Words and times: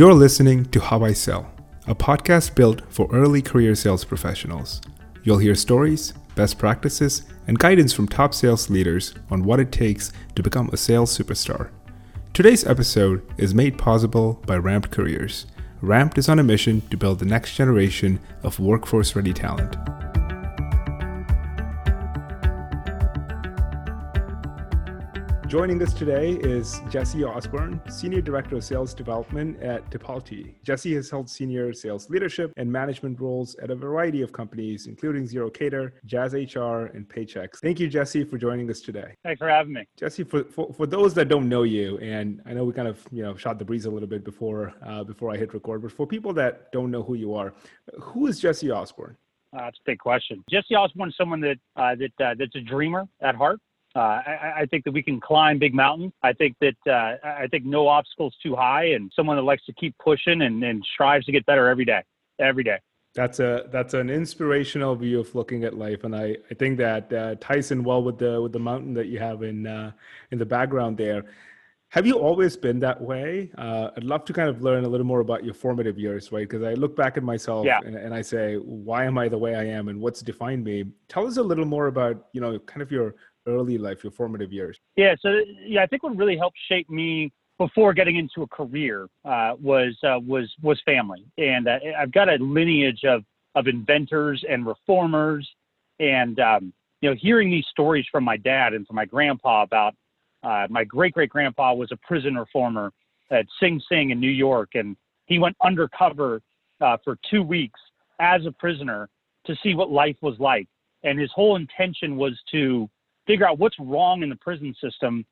You're 0.00 0.14
listening 0.14 0.64
to 0.70 0.80
How 0.80 1.04
I 1.04 1.12
Sell, 1.12 1.52
a 1.86 1.94
podcast 1.94 2.54
built 2.54 2.80
for 2.90 3.06
early 3.12 3.42
career 3.42 3.74
sales 3.74 4.02
professionals. 4.02 4.80
You'll 5.24 5.36
hear 5.36 5.54
stories, 5.54 6.14
best 6.34 6.58
practices, 6.58 7.24
and 7.46 7.58
guidance 7.58 7.92
from 7.92 8.08
top 8.08 8.32
sales 8.32 8.70
leaders 8.70 9.12
on 9.30 9.44
what 9.44 9.60
it 9.60 9.72
takes 9.72 10.10
to 10.36 10.42
become 10.42 10.70
a 10.72 10.78
sales 10.78 11.14
superstar. 11.14 11.68
Today's 12.32 12.64
episode 12.64 13.30
is 13.36 13.54
made 13.54 13.76
possible 13.76 14.42
by 14.46 14.56
Ramped 14.56 14.90
Careers. 14.90 15.44
Ramped 15.82 16.16
is 16.16 16.30
on 16.30 16.38
a 16.38 16.42
mission 16.42 16.80
to 16.88 16.96
build 16.96 17.18
the 17.18 17.26
next 17.26 17.54
generation 17.54 18.20
of 18.42 18.58
workforce 18.58 19.14
ready 19.14 19.34
talent. 19.34 19.76
Joining 25.50 25.82
us 25.82 25.92
today 25.92 26.34
is 26.34 26.80
Jesse 26.90 27.24
Osborne, 27.24 27.80
Senior 27.90 28.20
Director 28.20 28.54
of 28.54 28.62
Sales 28.62 28.94
Development 28.94 29.60
at 29.60 29.90
Tipalti. 29.90 30.54
Jesse 30.62 30.94
has 30.94 31.10
held 31.10 31.28
senior 31.28 31.72
sales 31.72 32.08
leadership 32.08 32.52
and 32.56 32.70
management 32.70 33.18
roles 33.18 33.56
at 33.56 33.68
a 33.68 33.74
variety 33.74 34.22
of 34.22 34.30
companies, 34.30 34.86
including 34.86 35.24
ZeroCater, 35.24 35.90
Jazz 36.06 36.34
HR, 36.34 36.94
and 36.94 37.08
Paychex. 37.08 37.56
Thank 37.60 37.80
you, 37.80 37.88
Jesse, 37.88 38.22
for 38.22 38.38
joining 38.38 38.70
us 38.70 38.80
today. 38.80 39.12
Thanks 39.24 39.40
for 39.40 39.48
having 39.48 39.72
me. 39.72 39.88
Jesse, 39.98 40.22
for, 40.22 40.44
for, 40.44 40.72
for 40.72 40.86
those 40.86 41.14
that 41.14 41.28
don't 41.28 41.48
know 41.48 41.64
you, 41.64 41.98
and 41.98 42.40
I 42.46 42.52
know 42.52 42.62
we 42.62 42.72
kind 42.72 42.86
of 42.86 43.04
you 43.10 43.24
know 43.24 43.34
shot 43.34 43.58
the 43.58 43.64
breeze 43.64 43.86
a 43.86 43.90
little 43.90 44.08
bit 44.08 44.22
before 44.22 44.72
uh, 44.86 45.02
before 45.02 45.32
I 45.32 45.36
hit 45.36 45.52
record, 45.52 45.82
but 45.82 45.90
for 45.90 46.06
people 46.06 46.32
that 46.34 46.70
don't 46.70 46.92
know 46.92 47.02
who 47.02 47.14
you 47.14 47.34
are, 47.34 47.54
who 48.00 48.28
is 48.28 48.38
Jesse 48.38 48.70
Osborne? 48.70 49.16
Uh, 49.52 49.62
that's 49.62 49.78
a 49.78 49.90
big 49.90 49.98
question. 49.98 50.44
Jesse 50.48 50.76
Osborne 50.76 51.08
is 51.08 51.16
someone 51.16 51.40
that 51.40 51.58
uh, 51.74 51.96
that 51.96 52.24
uh, 52.24 52.34
that's 52.38 52.54
a 52.54 52.60
dreamer 52.60 53.08
at 53.20 53.34
heart. 53.34 53.58
Uh, 53.96 53.98
I, 53.98 54.52
I, 54.58 54.66
think 54.66 54.84
that 54.84 54.92
we 54.92 55.02
can 55.02 55.18
climb 55.20 55.58
big 55.58 55.74
mountains. 55.74 56.12
I 56.22 56.32
think 56.32 56.54
that 56.60 56.76
uh, 56.86 57.26
I 57.26 57.48
think 57.48 57.64
no 57.64 57.88
obstacle 57.88 58.28
is 58.28 58.34
too 58.40 58.54
high, 58.54 58.84
and 58.84 59.10
someone 59.16 59.36
that 59.36 59.42
likes 59.42 59.64
to 59.66 59.72
keep 59.72 59.96
pushing 59.98 60.42
and, 60.42 60.62
and 60.62 60.84
strives 60.94 61.26
to 61.26 61.32
get 61.32 61.44
better 61.44 61.68
every 61.68 61.84
day, 61.84 62.04
every 62.38 62.62
day. 62.62 62.78
That's 63.14 63.40
a 63.40 63.68
that's 63.72 63.94
an 63.94 64.08
inspirational 64.08 64.94
view 64.94 65.18
of 65.18 65.34
looking 65.34 65.64
at 65.64 65.76
life, 65.76 66.04
and 66.04 66.14
I, 66.14 66.36
I 66.48 66.54
think 66.54 66.78
that 66.78 67.12
uh, 67.12 67.34
ties 67.40 67.72
in 67.72 67.82
well 67.82 68.04
with 68.04 68.18
the 68.18 68.40
with 68.40 68.52
the 68.52 68.60
mountain 68.60 68.94
that 68.94 69.08
you 69.08 69.18
have 69.18 69.42
in 69.42 69.66
uh, 69.66 69.90
in 70.30 70.38
the 70.38 70.46
background 70.46 70.96
there. 70.96 71.24
Have 71.88 72.06
you 72.06 72.14
always 72.14 72.56
been 72.56 72.78
that 72.80 73.00
way? 73.00 73.50
Uh, 73.58 73.90
I'd 73.96 74.04
love 74.04 74.24
to 74.26 74.32
kind 74.32 74.48
of 74.48 74.62
learn 74.62 74.84
a 74.84 74.88
little 74.88 75.06
more 75.06 75.18
about 75.18 75.44
your 75.44 75.54
formative 75.54 75.98
years, 75.98 76.30
right? 76.30 76.48
Because 76.48 76.62
I 76.62 76.74
look 76.74 76.94
back 76.94 77.16
at 77.16 77.24
myself 77.24 77.66
yeah. 77.66 77.80
and, 77.84 77.96
and 77.96 78.14
I 78.14 78.22
say, 78.22 78.54
why 78.58 79.06
am 79.06 79.18
I 79.18 79.28
the 79.28 79.38
way 79.38 79.56
I 79.56 79.64
am, 79.64 79.88
and 79.88 80.00
what's 80.00 80.20
defined 80.22 80.62
me? 80.62 80.84
Tell 81.08 81.26
us 81.26 81.36
a 81.36 81.42
little 81.42 81.64
more 81.64 81.88
about 81.88 82.28
you 82.32 82.40
know 82.40 82.60
kind 82.60 82.80
of 82.80 82.92
your 82.92 83.16
early 83.46 83.78
life, 83.78 84.04
your 84.04 84.12
formative 84.12 84.52
years? 84.52 84.78
Yeah, 84.96 85.14
so 85.20 85.40
yeah, 85.64 85.82
I 85.82 85.86
think 85.86 86.02
what 86.02 86.16
really 86.16 86.36
helped 86.36 86.58
shape 86.68 86.88
me 86.90 87.32
before 87.58 87.92
getting 87.92 88.16
into 88.16 88.42
a 88.42 88.46
career 88.46 89.08
uh, 89.24 89.54
was 89.60 89.96
uh, 90.02 90.18
was 90.26 90.50
was 90.62 90.80
family, 90.84 91.26
and 91.38 91.68
uh, 91.68 91.78
I've 91.98 92.12
got 92.12 92.28
a 92.28 92.36
lineage 92.36 93.04
of 93.04 93.22
of 93.54 93.66
inventors 93.66 94.44
and 94.48 94.66
reformers, 94.66 95.48
and 95.98 96.40
um, 96.40 96.72
you 97.00 97.10
know, 97.10 97.16
hearing 97.20 97.50
these 97.50 97.66
stories 97.70 98.06
from 98.10 98.24
my 98.24 98.36
dad 98.36 98.72
and 98.72 98.86
from 98.86 98.96
my 98.96 99.04
grandpa 99.04 99.62
about 99.62 99.94
uh, 100.42 100.66
my 100.70 100.84
great 100.84 101.12
great 101.12 101.30
grandpa 101.30 101.74
was 101.74 101.90
a 101.92 101.96
prison 101.96 102.34
reformer 102.36 102.92
at 103.30 103.46
Sing 103.60 103.80
Sing 103.90 104.10
in 104.10 104.20
New 104.20 104.30
York, 104.30 104.70
and 104.74 104.96
he 105.26 105.38
went 105.38 105.56
undercover 105.62 106.40
uh, 106.80 106.96
for 107.04 107.18
two 107.30 107.42
weeks 107.42 107.78
as 108.20 108.44
a 108.46 108.52
prisoner 108.52 109.08
to 109.46 109.54
see 109.62 109.74
what 109.74 109.90
life 109.90 110.16
was 110.22 110.38
like, 110.38 110.66
and 111.04 111.18
his 111.18 111.30
whole 111.34 111.56
intention 111.56 112.16
was 112.16 112.38
to 112.52 112.88
figure 113.26 113.48
out 113.48 113.58
what's 113.58 113.76
wrong 113.78 114.22
in 114.22 114.28
the 114.28 114.36
prison 114.36 114.74
system 114.82 115.24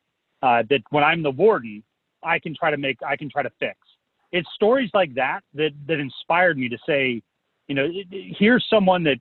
uh, 0.42 0.62
that 0.70 0.80
when 0.90 1.04
I'm 1.04 1.22
the 1.22 1.30
warden, 1.30 1.82
I 2.22 2.38
can 2.38 2.54
try 2.54 2.70
to 2.70 2.76
make, 2.76 2.98
I 3.06 3.16
can 3.16 3.30
try 3.30 3.42
to 3.42 3.50
fix. 3.58 3.78
It's 4.32 4.48
stories 4.54 4.90
like 4.92 5.14
that 5.14 5.40
that 5.54 5.70
that 5.86 5.98
inspired 5.98 6.58
me 6.58 6.68
to 6.68 6.78
say, 6.86 7.22
you 7.66 7.74
know, 7.74 7.88
here's 8.10 8.64
someone 8.68 9.02
that 9.04 9.18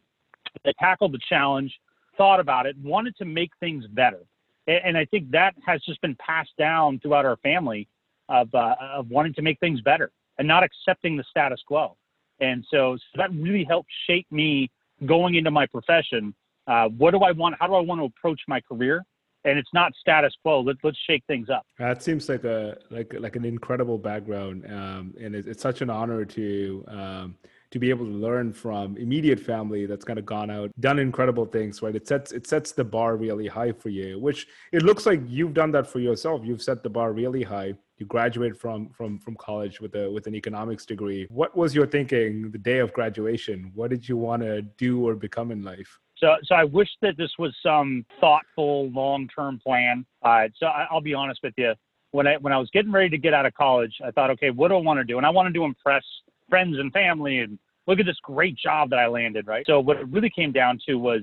that 0.66 0.76
tackled 0.80 1.14
the 1.14 1.20
challenge, 1.30 1.74
thought 2.18 2.40
about 2.40 2.66
it, 2.66 2.76
wanted 2.84 3.16
to 3.18 3.26
make 3.26 3.52
things 3.60 3.86
better, 3.88 4.22
and, 4.68 4.82
and 4.86 4.98
I 4.98 5.06
think 5.06 5.32
that 5.32 5.56
has 5.66 5.82
just 5.86 6.02
been 6.02 6.16
passed 6.16 6.52
down 6.58 7.00
throughout 7.00 7.26
our 7.26 7.38
family 7.38 7.88
of 8.30 8.54
uh, 8.54 8.76
of 8.82 9.10
wanting 9.10 9.34
to 9.36 9.42
make 9.42 9.60
things 9.60 9.80
better 9.82 10.12
and 10.38 10.48
not 10.48 10.64
accepting 10.64 11.16
the 11.16 11.24
status 11.30 11.62
quo. 11.66 11.96
And 12.40 12.64
so, 12.70 12.98
so 12.98 13.18
that 13.18 13.34
really 13.34 13.64
helped 13.64 13.90
shape 14.06 14.28
me 14.30 14.70
going 15.06 15.36
into 15.36 15.52
my 15.52 15.66
profession 15.66 16.34
uh, 16.68 16.90
what 16.90 17.12
do 17.12 17.20
I 17.20 17.32
want? 17.32 17.56
How 17.60 17.68
do 17.68 17.74
I 17.74 17.82
want 17.82 18.02
to 18.02 18.06
approach 18.06 18.42
my 18.48 18.62
career? 18.62 19.04
And 19.46 19.58
it's 19.58 19.70
not 19.74 19.94
status 20.00 20.34
quo. 20.42 20.60
Let, 20.60 20.76
let's 20.84 20.98
shake 21.08 21.24
things 21.28 21.48
up. 21.50 21.66
That 21.80 22.04
seems 22.04 22.28
like 22.28 22.44
a 22.44 22.78
like 22.90 23.14
like 23.18 23.38
an 23.38 23.46
incredible 23.46 23.98
background, 23.98 24.66
um, 24.70 25.14
and 25.22 25.34
it's, 25.36 25.48
it's, 25.48 25.62
such 25.62 25.82
an 25.82 25.90
honor 25.90 26.26
to 26.26 26.84
um, 26.90 27.36
to 27.72 27.80
be 27.80 27.90
able 27.90 28.06
to 28.06 28.12
learn 28.12 28.52
from 28.52 28.98
immediate 28.98 29.40
family 29.40 29.86
that's 29.86 30.04
kind 30.04 30.20
of 30.20 30.26
gone 30.26 30.50
out, 30.50 30.72
done 30.82 31.00
incredible 31.00 31.46
things. 31.46 31.82
Right? 31.82 31.96
It 31.96 32.08
sets 32.08 32.34
it 32.34 32.46
sets 32.46 32.74
the 32.74 32.84
bar 32.84 33.16
really 33.16 33.48
high 33.48 33.72
for 33.72 33.88
you, 33.88 34.20
which 34.20 34.48
it 34.74 34.84
looks 34.84 35.06
like 35.06 35.22
you've 35.26 35.54
done 35.54 35.72
that 35.72 35.88
for 35.88 36.00
yourself. 36.00 36.42
You've 36.44 36.62
set 36.62 36.84
the 36.84 36.90
bar 36.90 37.14
really 37.14 37.44
high 37.44 37.76
you 37.98 38.06
graduate 38.06 38.56
from 38.56 38.90
from 38.90 39.18
from 39.20 39.36
college 39.38 39.82
with 39.82 39.96
a 39.96 40.12
with 40.12 40.28
an 40.28 40.36
economics 40.36 40.86
degree 40.86 41.26
what 41.30 41.58
was 41.58 41.74
your 41.74 41.88
thinking 41.88 42.52
the 42.52 42.58
day 42.60 42.78
of 42.78 42.94
graduation 42.94 43.72
what 43.74 43.90
did 43.90 44.08
you 44.08 44.16
want 44.16 44.42
to 44.44 44.62
do 44.62 45.08
or 45.08 45.16
become 45.16 45.50
in 45.50 45.64
life 45.64 46.00
so, 46.20 46.36
so 46.44 46.56
I 46.56 46.64
wish 46.64 46.90
that 47.02 47.18
this 47.18 47.32
was 47.38 47.56
some 47.64 48.06
thoughtful, 48.20 48.90
long-term 48.92 49.60
plan. 49.66 50.06
Uh, 50.24 50.48
so 50.58 50.68
I, 50.68 50.88
will 50.92 51.02
be 51.02 51.14
honest 51.14 51.40
with 51.44 51.54
you. 51.58 51.74
When 52.12 52.26
I 52.26 52.38
when 52.38 52.54
I 52.54 52.58
was 52.58 52.70
getting 52.72 52.92
ready 52.92 53.10
to 53.10 53.18
get 53.18 53.34
out 53.34 53.46
of 53.46 53.54
college, 53.54 53.94
I 54.04 54.12
thought, 54.12 54.30
okay, 54.32 54.50
what 54.50 54.70
do 54.70 54.76
I 54.76 54.82
want 54.82 55.00
to 55.00 55.04
do? 55.04 55.18
And 55.18 55.26
I 55.26 55.30
wanted 55.30 55.54
to 55.56 55.66
impress 55.66 56.04
friends 56.50 56.78
and 56.80 56.92
family 56.94 57.40
and 57.40 57.60
look 57.86 58.00
at 58.00 58.06
this 58.06 58.18
great 58.24 58.56
job 58.58 58.90
that 58.92 59.00
I 59.00 59.08
landed, 59.08 59.46
right? 59.46 59.66
So 59.68 59.80
what 59.80 59.98
it 59.98 60.08
really 60.08 60.30
came 60.30 60.52
down 60.52 60.80
to 60.88 60.96
was 60.96 61.22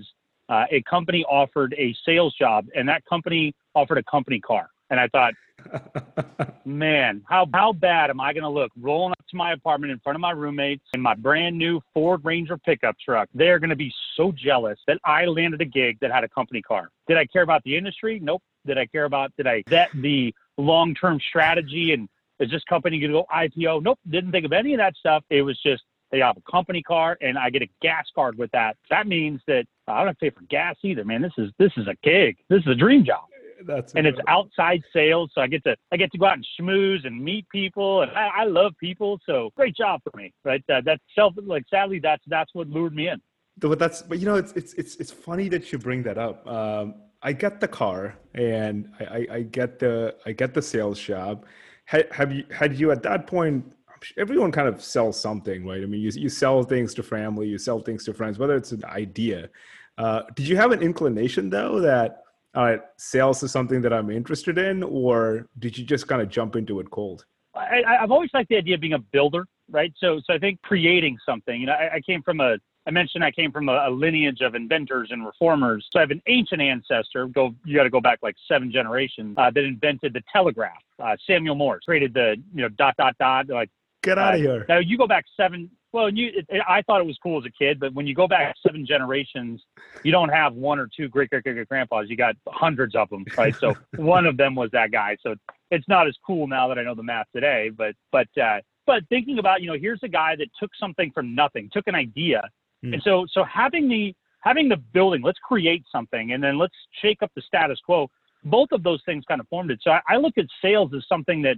uh, 0.51 0.65
a 0.71 0.83
company 0.83 1.25
offered 1.25 1.75
a 1.79 1.95
sales 2.07 2.35
job, 2.39 2.67
and 2.75 2.89
that 2.89 3.05
company 3.07 3.55
offered 3.75 3.99
a 3.99 4.03
company 4.05 4.41
car. 4.41 4.69
And 4.91 5.01
I 5.01 5.09
thought, 5.09 5.35
man, 6.65 7.23
how 7.29 7.47
how 7.53 7.73
bad 7.73 8.11
am 8.11 8.21
I 8.21 8.33
going 8.33 8.43
to 8.43 8.49
look 8.49 8.71
rolling 8.79 9.13
up 9.13 9.25
to 9.29 9.37
my 9.37 9.53
apartment 9.53 9.93
in 9.93 9.99
front 10.01 10.17
of 10.17 10.21
my 10.21 10.33
roommates 10.33 10.85
in 10.93 11.01
my 11.01 11.15
brand 11.15 11.57
new 11.57 11.81
Ford 11.93 12.25
Ranger 12.25 12.59
pickup 12.59 12.97
truck? 13.03 13.29
They're 13.35 13.59
going 13.59 13.71
to 13.71 13.77
be 13.77 13.93
so 14.17 14.33
jealous 14.33 14.79
that 14.87 14.99
I 15.05 15.25
landed 15.25 15.61
a 15.61 15.65
gig 15.65 15.99
that 16.01 16.13
had 16.13 16.25
a 16.25 16.29
company 16.29 16.63
car. 16.63 16.89
Did 17.09 17.17
I 17.17 17.27
care 17.27 17.43
about 17.43 17.63
the 17.65 17.77
industry? 17.77 18.21
Nope. 18.23 18.43
Did 18.67 18.79
I 18.79 18.87
care 18.87 19.05
about? 19.05 19.33
Did 19.37 19.47
I 19.47 19.63
vet 19.69 19.91
the 19.95 20.35
long 20.57 20.95
term 20.95 21.19
strategy 21.29 21.93
and 21.93 22.09
is 22.41 22.51
this 22.51 22.65
company 22.65 22.99
going 22.99 23.13
to 23.13 23.19
go 23.19 23.27
IPO? 23.35 23.83
Nope. 23.83 23.99
Didn't 24.09 24.33
think 24.33 24.45
of 24.45 24.53
any 24.53 24.75
of 24.75 24.79
that 24.79 24.97
stuff. 24.97 25.25
It 25.31 25.43
was 25.43 25.59
just 25.63 25.83
they 26.11 26.19
have 26.19 26.37
a 26.37 26.51
company 26.51 26.83
car 26.83 27.17
and 27.21 27.39
I 27.39 27.51
get 27.51 27.63
a 27.63 27.69
gas 27.81 28.07
card 28.15 28.37
with 28.39 28.51
that. 28.53 28.77
That 28.91 29.07
means 29.07 29.41
that 29.47 29.67
I 29.89 29.99
don't 29.99 30.09
have 30.09 30.19
to 30.19 30.21
pay 30.21 30.31
for 30.31 30.43
gas 30.43 30.77
either, 30.83 31.05
man. 31.05 31.23
This 31.23 31.33
is 31.39 31.51
this 31.59 31.73
is 31.77 31.87
a 31.87 31.95
gig. 32.03 32.37
This 32.49 32.61
is 32.61 32.69
a 32.69 32.75
dream 32.75 33.05
job. 33.05 33.25
That's 33.67 33.95
and 33.95 34.07
it's 34.07 34.19
outside 34.29 34.83
sales, 34.93 35.31
so 35.35 35.41
I 35.41 35.47
get 35.47 35.65
to 35.65 35.77
I 35.93 35.97
get 35.97 36.13
to 36.13 36.19
go 36.19 36.27
out 36.27 36.35
and 36.35 36.47
schmooze 36.59 37.07
and 37.07 37.23
meet 37.23 37.49
people, 37.51 38.03
and 38.03 38.11
I, 38.13 38.29
I 38.39 38.45
love 38.45 38.73
people, 38.79 39.19
so 39.27 39.51
great 39.57 39.77
job 39.77 40.01
for 40.05 40.17
me, 40.17 40.33
right? 40.45 40.63
Uh, 40.73 40.81
that's 40.85 41.03
self 41.15 41.35
like 41.45 41.65
sadly 41.71 42.01
that's 42.01 42.23
that's 42.27 42.51
what 42.55 42.69
lured 42.69 42.95
me 42.95 43.09
in. 43.09 43.21
But 43.59 43.79
that's 43.79 44.03
but 44.03 44.19
you 44.19 44.27
know 44.27 44.37
it's 44.37 44.53
it's 44.53 44.75
it's 44.75 44.97
it's 44.97 45.11
funny 45.11 45.49
that 45.49 45.73
you 45.73 45.79
bring 45.79 46.03
that 46.05 46.19
up. 46.19 46.47
Um, 46.47 46.95
I 47.23 47.33
get 47.33 47.61
the 47.61 47.69
car 47.69 48.17
and 48.35 48.91
I, 49.01 49.05
I, 49.05 49.27
I 49.37 49.43
get 49.43 49.79
the 49.79 50.15
I 50.27 50.33
get 50.33 50.53
the 50.53 50.63
sales 50.63 51.01
job. 51.01 51.47
Had, 51.87 52.09
have 52.13 52.33
you 52.33 52.45
had 52.51 52.79
you 52.79 52.91
at 52.93 53.03
that 53.05 53.27
point? 53.27 53.73
Everyone 54.19 54.53
kind 54.53 54.69
of 54.69 54.83
sells 54.83 55.19
something, 55.19 55.65
right? 55.67 55.83
I 55.83 55.87
mean, 55.87 56.03
you 56.03 56.11
you 56.15 56.29
sell 56.29 56.63
things 56.63 56.93
to 56.95 57.03
family, 57.03 57.49
you 57.49 57.59
sell 57.59 57.81
things 57.81 58.05
to 58.05 58.15
friends, 58.15 58.39
whether 58.39 58.57
it's 58.57 58.73
an 58.73 58.85
idea. 58.85 59.49
Uh, 59.97 60.23
did 60.35 60.47
you 60.47 60.57
have 60.57 60.73
an 60.73 60.83
inclination 60.83 61.49
though 61.49 61.81
that 61.81 62.25
all 62.55 62.65
right, 62.65 62.81
sales 62.97 63.43
is 63.43 63.51
something 63.51 63.81
that 63.83 63.93
I'm 63.93 64.11
interested 64.11 64.59
in, 64.59 64.83
or 64.83 65.49
did 65.59 65.77
you 65.77 65.85
just 65.85 66.07
kind 66.07 66.23
of 66.23 66.29
jump 66.29 66.57
into 66.57 66.81
it 66.81 66.91
cold? 66.91 67.27
I, 67.57 67.83
have 68.01 68.11
always 68.11 68.31
liked 68.35 68.49
the 68.49 68.57
idea 68.57 68.75
of 68.75 68.81
being 68.81 68.95
a 68.95 68.99
builder, 68.99 69.47
right? 69.71 69.93
So, 69.99 70.21
so 70.25 70.35
I 70.35 70.39
think 70.39 70.61
creating 70.63 71.19
something. 71.25 71.61
You 71.61 71.67
know, 71.67 71.73
I, 71.73 71.95
I 71.97 72.01
came 72.01 72.23
from 72.23 72.41
a, 72.41 72.57
I 72.87 72.91
mentioned 72.91 73.25
I 73.25 73.31
came 73.31 73.51
from 73.51 73.69
a, 73.69 73.89
a, 73.89 73.91
lineage 73.91 74.41
of 74.41 74.55
inventors 74.55 75.09
and 75.11 75.25
reformers. 75.25 75.87
So 75.91 75.99
I 75.99 76.03
have 76.03 76.11
an 76.11 76.23
ancient 76.27 76.61
ancestor. 76.61 77.27
Go, 77.29 77.55
you 77.65 77.77
got 77.77 77.85
to 77.85 77.91
go 77.91 78.01
back 78.01 78.19
like 78.23 78.35
seven 78.47 78.71
generations 78.71 79.37
uh, 79.39 79.51
that 79.53 79.65
invented 79.65 80.13
the 80.13 80.23
telegraph. 80.33 80.83
Uh, 81.03 81.17
Samuel 81.27 81.55
Morse 81.55 81.85
created 81.85 82.13
the, 82.13 82.37
you 82.55 82.63
know, 82.63 82.69
dot 82.71 82.95
dot 82.99 83.17
dot. 83.19 83.49
Like, 83.49 83.71
get 84.03 84.19
out 84.19 84.35
of 84.35 84.41
uh, 84.41 84.43
here. 84.43 84.67
Now 84.69 84.79
you 84.79 84.99
go 84.99 85.07
back 85.07 85.25
seven 85.37 85.71
well, 85.95 86.11
you, 86.11 86.33
it, 86.35 86.61
I 86.69 86.83
thought 86.83 87.01
it 87.01 87.07
was 87.07 87.17
cool 87.23 87.39
as 87.39 87.45
a 87.47 87.51
kid, 87.51 87.79
but 87.79 87.95
when 87.95 88.05
you 88.05 88.17
go 88.17 88.27
back 88.27 88.57
seven 88.67 88.85
generations, 88.85 89.63
you 90.03 90.11
don't 90.11 90.29
have 90.29 90.55
one 90.55 90.81
or 90.81 90.89
two 90.95 91.09
great 91.09 91.31
great 91.31 91.45
great 91.45 91.69
grandpas. 91.69 92.07
You 92.09 92.17
got 92.17 92.35
hundreds 92.49 92.97
of 92.97 93.09
them, 93.11 93.25
right? 93.39 93.55
So 93.55 93.77
one 93.97 94.27
of 94.27 94.37
them 94.37 94.57
was 94.57 94.71
that 94.73 94.91
guy. 94.91 95.17
So 95.23 95.37
it's 95.71 95.87
not 95.87 96.09
as 96.09 96.17
cool 96.27 96.49
now 96.49 96.67
that 96.67 96.81
I 96.81 96.83
know 96.83 96.97
the 96.97 97.05
math 97.05 97.29
today, 97.33 97.71
but 97.71 97.95
but 98.11 98.27
uh, 98.37 98.59
but 98.87 99.09
thinking 99.09 99.39
about 99.39 99.63
you 99.63 99.69
know 99.69 99.79
here's 99.79 100.01
a 100.03 100.09
guy 100.09 100.35
that 100.35 100.49
took 100.59 100.73
something 100.81 101.13
from 101.13 101.33
nothing, 101.33 101.71
took 101.73 101.87
an 101.87 101.95
idea, 101.95 102.43
mm. 102.85 102.93
and 102.93 103.01
so 103.05 103.25
so 103.31 103.45
having 103.45 103.89
the 103.89 104.13
having 104.41 104.69
the 104.69 104.77
building, 104.77 105.23
let's 105.23 105.39
create 105.39 105.85
something, 105.93 106.33
and 106.33 106.43
then 106.43 106.59
let's 106.59 106.75
shake 107.03 107.23
up 107.23 107.31
the 107.37 107.43
status 107.43 107.79
quo. 107.87 108.11
Both 108.43 108.73
of 108.73 108.83
those 108.83 109.01
things 109.07 109.25
kind 109.29 109.41
of 109.41 109.47
formed 109.47 109.71
it. 109.71 109.79
So 109.81 109.93
I, 109.93 110.01
I 110.09 110.17
look 110.17 110.37
at 110.39 110.47
sales 110.61 110.91
as 110.93 111.05
something 111.09 111.41
that 111.43 111.57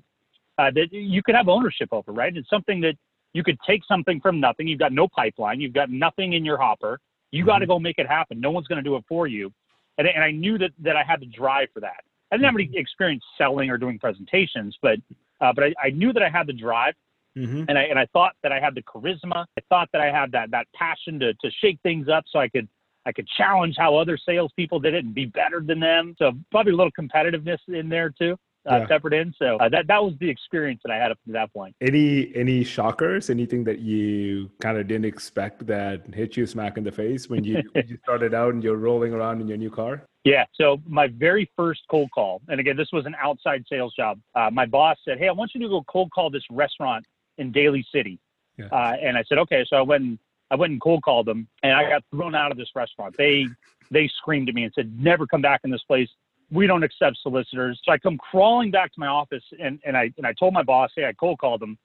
uh, 0.59 0.71
that 0.73 0.93
you 0.93 1.23
could 1.23 1.35
have 1.35 1.49
ownership 1.49 1.89
over, 1.91 2.13
right? 2.13 2.37
It's 2.37 2.51
something 2.51 2.83
that 2.83 2.97
you 3.37 3.45
could 3.45 3.59
take 3.67 3.83
something 3.87 4.19
from 4.19 4.41
nothing. 4.41 4.67
You've 4.67 4.79
got 4.79 4.95
no 4.95 5.07
pipeline. 5.07 5.61
You've 5.61 5.75
got 5.75 5.91
nothing 5.91 6.33
in 6.33 6.43
your 6.43 6.57
hopper. 6.57 6.99
You 7.33 7.43
mm-hmm. 7.43 7.49
got 7.49 7.59
to 7.59 7.67
go 7.67 7.79
make 7.79 7.99
it 7.99 8.07
happen. 8.09 8.41
No 8.41 8.51
one's 8.51 8.67
going 8.67 8.83
to 8.83 8.83
do 8.83 8.97
it 8.97 9.05
for 9.07 9.27
you. 9.27 9.53
And, 9.99 10.09
and 10.09 10.25
I 10.25 10.31
knew 10.31 10.57
that, 10.57 10.71
that 10.79 10.97
I 10.97 11.03
had 11.07 11.21
to 11.21 11.27
drive 11.27 11.69
for 11.75 11.81
that. 11.81 12.01
I 12.33 12.37
didn't 12.37 12.47
have 12.47 12.55
any 12.55 12.71
experience 12.75 13.23
selling 13.37 13.69
or 13.69 13.77
doing 13.77 13.99
presentations, 13.99 14.75
but 14.81 14.99
uh, 15.43 15.53
but 15.53 15.65
I, 15.65 15.75
I, 15.85 15.91
knew 15.91 16.15
that 16.15 16.23
I 16.23 16.31
had 16.31 16.47
the 16.47 16.55
drive, 16.55 16.95
mm-hmm. 17.37 17.65
and 17.69 17.79
I 17.79 17.83
and 17.83 17.99
I 17.99 18.07
thought 18.15 18.33
that 18.43 18.53
I 18.53 18.59
had 18.59 18.75
the 18.75 18.83
charisma. 18.83 19.45
I 19.59 19.61
thought 19.69 19.91
that 19.93 20.01
I 20.01 20.11
had 20.11 20.33
that 20.33 20.51
that 20.51 20.67
passion 20.75 21.21
to 21.21 21.35
to 21.35 21.51
shake 21.61 21.79
things 21.83 22.09
up, 22.09 22.25
so 22.29 22.39
I 22.39 22.49
could 22.49 22.67
I 23.05 23.13
could 23.13 23.29
challenge 23.37 23.77
how 23.79 23.97
other 23.97 24.19
salespeople 24.19 24.81
did 24.81 24.95
it 24.95 25.05
and 25.05 25.15
be 25.15 25.27
better 25.27 25.61
than 25.61 25.79
them. 25.79 26.17
So 26.19 26.33
probably 26.51 26.73
a 26.73 26.77
little 26.77 26.91
competitiveness 26.99 27.59
in 27.69 27.89
there 27.91 28.11
too 28.11 28.37
uh, 28.71 28.79
yeah. 28.79 28.87
peppered 28.87 29.15
in. 29.15 29.33
So 29.39 29.57
uh, 29.57 29.69
that 29.69 29.87
that 29.87 30.03
was 30.03 30.15
the 30.21 30.29
experience 30.29 30.81
that 30.85 30.93
I 30.93 30.97
had 30.97 31.11
up 31.11 31.19
to 31.27 31.33
that 31.33 31.53
point. 31.53 31.75
Any 31.81 32.35
any 32.35 32.65
shockers? 32.65 33.31
Anything 33.31 33.65
that 33.65 33.81
you 33.81 34.51
kind 34.61 34.79
of 34.79 34.87
didn't 34.87 35.05
expect 35.05 35.67
that 35.67 36.03
hit 36.15 36.37
you 36.37 36.47
smack 36.47 36.77
in 36.77 36.85
the 36.85 36.93
face 36.93 37.29
when 37.29 37.45
you, 37.45 37.63
when 37.73 37.89
you 37.89 37.99
started 38.05 38.35
out 38.35 38.55
and 38.55 38.63
you're 38.63 38.77
rolling 38.77 39.13
around 39.13 39.41
in 39.41 39.49
your 39.49 39.57
new 39.57 39.71
car? 39.71 40.03
Yeah. 40.25 40.45
So 40.55 40.81
my 40.87 41.07
very 41.07 41.51
first 41.57 41.83
cold 41.91 42.11
call, 42.13 42.43
and 42.49 42.59
again, 42.59 42.77
this 42.77 42.89
was 42.93 43.07
an 43.07 43.15
outside 43.21 43.65
sales 43.71 43.95
job. 43.95 44.19
Uh, 44.35 44.51
my 44.53 44.67
boss 44.67 44.97
said, 45.05 45.19
"Hey, 45.19 45.29
I 45.29 45.33
want 45.33 45.53
you 45.55 45.61
to 45.61 45.69
go 45.69 45.85
cold 45.89 46.11
call 46.11 46.31
this 46.31 46.45
restaurant 46.51 47.07
in 47.39 47.53
Daly 47.53 47.87
City." 47.95 48.19
Yeah. 48.59 48.67
Uh, 48.67 48.97
and 49.01 49.17
I 49.17 49.25
said, 49.29 49.39
"Okay." 49.39 49.65
So 49.69 49.77
I 49.77 49.83
went 49.83 50.05
and 50.05 50.19
I 50.51 50.57
went 50.57 50.73
and 50.73 50.81
cold 50.81 51.03
called 51.03 51.27
them, 51.27 51.49
and 51.63 51.73
I 51.73 51.89
got 51.89 52.03
thrown 52.11 52.35
out 52.35 52.51
of 52.51 52.59
this 52.59 52.71
restaurant. 52.75 53.17
They 53.17 53.47
they 53.91 54.09
screamed 54.09 54.49
at 54.49 54.55
me 54.55 54.65
and 54.65 54.73
said, 54.75 54.93
"Never 54.99 55.27
come 55.27 55.43
back 55.43 55.61
in 55.65 55.71
this 55.71 55.83
place 55.85 56.09
we 56.51 56.67
don't 56.67 56.83
accept 56.83 57.19
solicitors. 57.23 57.81
So 57.85 57.93
I 57.93 57.99
come 57.99 58.19
crawling 58.19 58.71
back 58.71 58.93
to 58.93 59.01
my 59.01 59.09
office 59.09 59.43
and, 59.61 59.79
and 59.85 59.97
I 59.97 60.13
and 60.17 60.27
I 60.27 60.33
told 60.33 60.55
my 60.55 60.63
boss, 60.63 60.91
hey, 60.95 61.07
I 61.07 61.13
cold 61.13 61.39
called 61.39 61.63
him, 61.63 61.77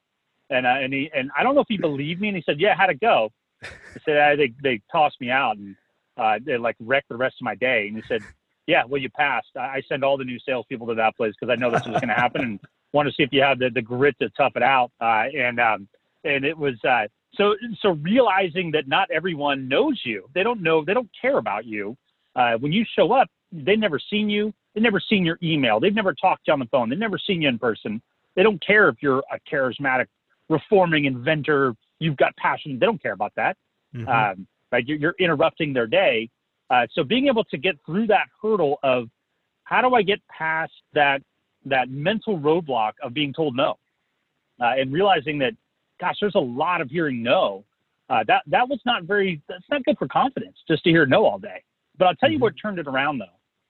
and 0.50 0.66
uh, 0.66 0.76
and 0.80 0.92
he 0.92 1.10
and 1.14 1.30
I 1.36 1.42
don't 1.42 1.54
know 1.54 1.62
if 1.62 1.68
he 1.68 1.76
believed 1.76 2.20
me, 2.20 2.28
and 2.28 2.36
he 2.36 2.42
said, 2.44 2.60
yeah, 2.60 2.74
how'd 2.76 2.90
it 2.90 3.00
go? 3.00 3.30
I 3.62 3.68
said, 4.04 4.16
ah, 4.18 4.36
they 4.36 4.52
they 4.62 4.80
tossed 4.90 5.20
me 5.20 5.30
out 5.30 5.56
and 5.56 5.76
uh, 6.16 6.38
they 6.44 6.56
like 6.56 6.76
wrecked 6.80 7.08
the 7.08 7.16
rest 7.16 7.36
of 7.40 7.44
my 7.44 7.54
day. 7.54 7.86
And 7.88 7.96
he 7.96 8.02
said, 8.06 8.22
yeah, 8.66 8.84
well, 8.86 9.00
you 9.00 9.10
passed. 9.10 9.48
I, 9.56 9.60
I 9.60 9.82
send 9.88 10.04
all 10.04 10.16
the 10.16 10.24
new 10.24 10.38
salespeople 10.38 10.86
to 10.88 10.94
that 10.94 11.16
place 11.16 11.34
because 11.38 11.52
I 11.52 11.56
know 11.56 11.70
this 11.70 11.84
was 11.86 11.94
going 12.00 12.08
to 12.08 12.14
happen 12.14 12.42
and 12.42 12.60
want 12.92 13.08
to 13.08 13.14
see 13.14 13.22
if 13.22 13.30
you 13.32 13.42
have 13.42 13.58
the, 13.58 13.70
the 13.70 13.82
grit 13.82 14.16
to 14.20 14.28
tough 14.30 14.52
it 14.56 14.62
out. 14.62 14.92
Uh, 15.00 15.24
and 15.36 15.60
um, 15.60 15.88
and 16.24 16.44
it 16.44 16.56
was 16.56 16.74
uh, 16.84 17.06
so 17.34 17.54
so 17.80 17.90
realizing 18.02 18.70
that 18.72 18.86
not 18.86 19.10
everyone 19.10 19.68
knows 19.68 20.00
you. 20.04 20.28
They 20.34 20.42
don't 20.42 20.62
know. 20.62 20.84
They 20.84 20.94
don't 20.94 21.10
care 21.20 21.38
about 21.38 21.64
you. 21.64 21.96
Uh, 22.34 22.54
when 22.54 22.72
you 22.72 22.84
show 22.96 23.12
up, 23.12 23.28
they've 23.52 23.78
never 23.78 23.98
seen 23.98 24.28
you. 24.28 24.52
They've 24.74 24.82
never 24.82 25.00
seen 25.00 25.24
your 25.24 25.38
email. 25.42 25.78
They've 25.78 25.94
never 25.94 26.14
talked 26.14 26.46
to 26.46 26.50
you 26.50 26.52
on 26.54 26.58
the 26.58 26.66
phone. 26.66 26.88
They've 26.88 26.98
never 26.98 27.18
seen 27.18 27.42
you 27.42 27.48
in 27.48 27.58
person. 27.58 28.00
They 28.34 28.42
don't 28.42 28.64
care 28.64 28.88
if 28.88 28.96
you're 29.00 29.22
a 29.30 29.38
charismatic, 29.50 30.06
reforming 30.48 31.04
inventor. 31.04 31.74
You've 31.98 32.16
got 32.16 32.34
passion. 32.36 32.78
They 32.78 32.86
don't 32.86 33.02
care 33.02 33.12
about 33.12 33.32
that. 33.36 33.56
Mm-hmm. 33.94 34.08
Um, 34.08 34.46
right? 34.70 34.86
You're, 34.86 34.98
you're, 34.98 35.14
interrupting 35.18 35.72
their 35.72 35.86
day. 35.86 36.30
Uh, 36.70 36.86
so 36.92 37.04
being 37.04 37.26
able 37.26 37.44
to 37.44 37.58
get 37.58 37.76
through 37.84 38.06
that 38.06 38.26
hurdle 38.40 38.78
of 38.82 39.08
how 39.64 39.82
do 39.86 39.94
I 39.94 40.02
get 40.02 40.20
past 40.28 40.72
that 40.94 41.20
that 41.66 41.90
mental 41.90 42.38
roadblock 42.38 42.92
of 43.02 43.14
being 43.14 43.32
told 43.32 43.54
no, 43.54 43.78
uh, 44.60 44.72
and 44.78 44.92
realizing 44.92 45.38
that, 45.38 45.52
gosh, 46.00 46.16
there's 46.20 46.34
a 46.34 46.40
lot 46.40 46.80
of 46.80 46.90
hearing 46.90 47.22
no. 47.22 47.64
Uh, 48.10 48.24
that 48.26 48.42
that 48.46 48.68
was 48.68 48.80
not 48.84 49.04
very. 49.04 49.40
That's 49.48 49.64
not 49.70 49.84
good 49.84 49.96
for 49.98 50.08
confidence 50.08 50.56
just 50.66 50.82
to 50.84 50.90
hear 50.90 51.06
no 51.06 51.24
all 51.24 51.38
day. 51.38 51.62
But 51.98 52.08
I'll 52.08 52.14
tell 52.16 52.30
you 52.30 52.36
mm-hmm. 52.36 52.44
what 52.44 52.54
turned 52.60 52.78
it 52.78 52.86
around 52.86 53.18
though. 53.18 53.26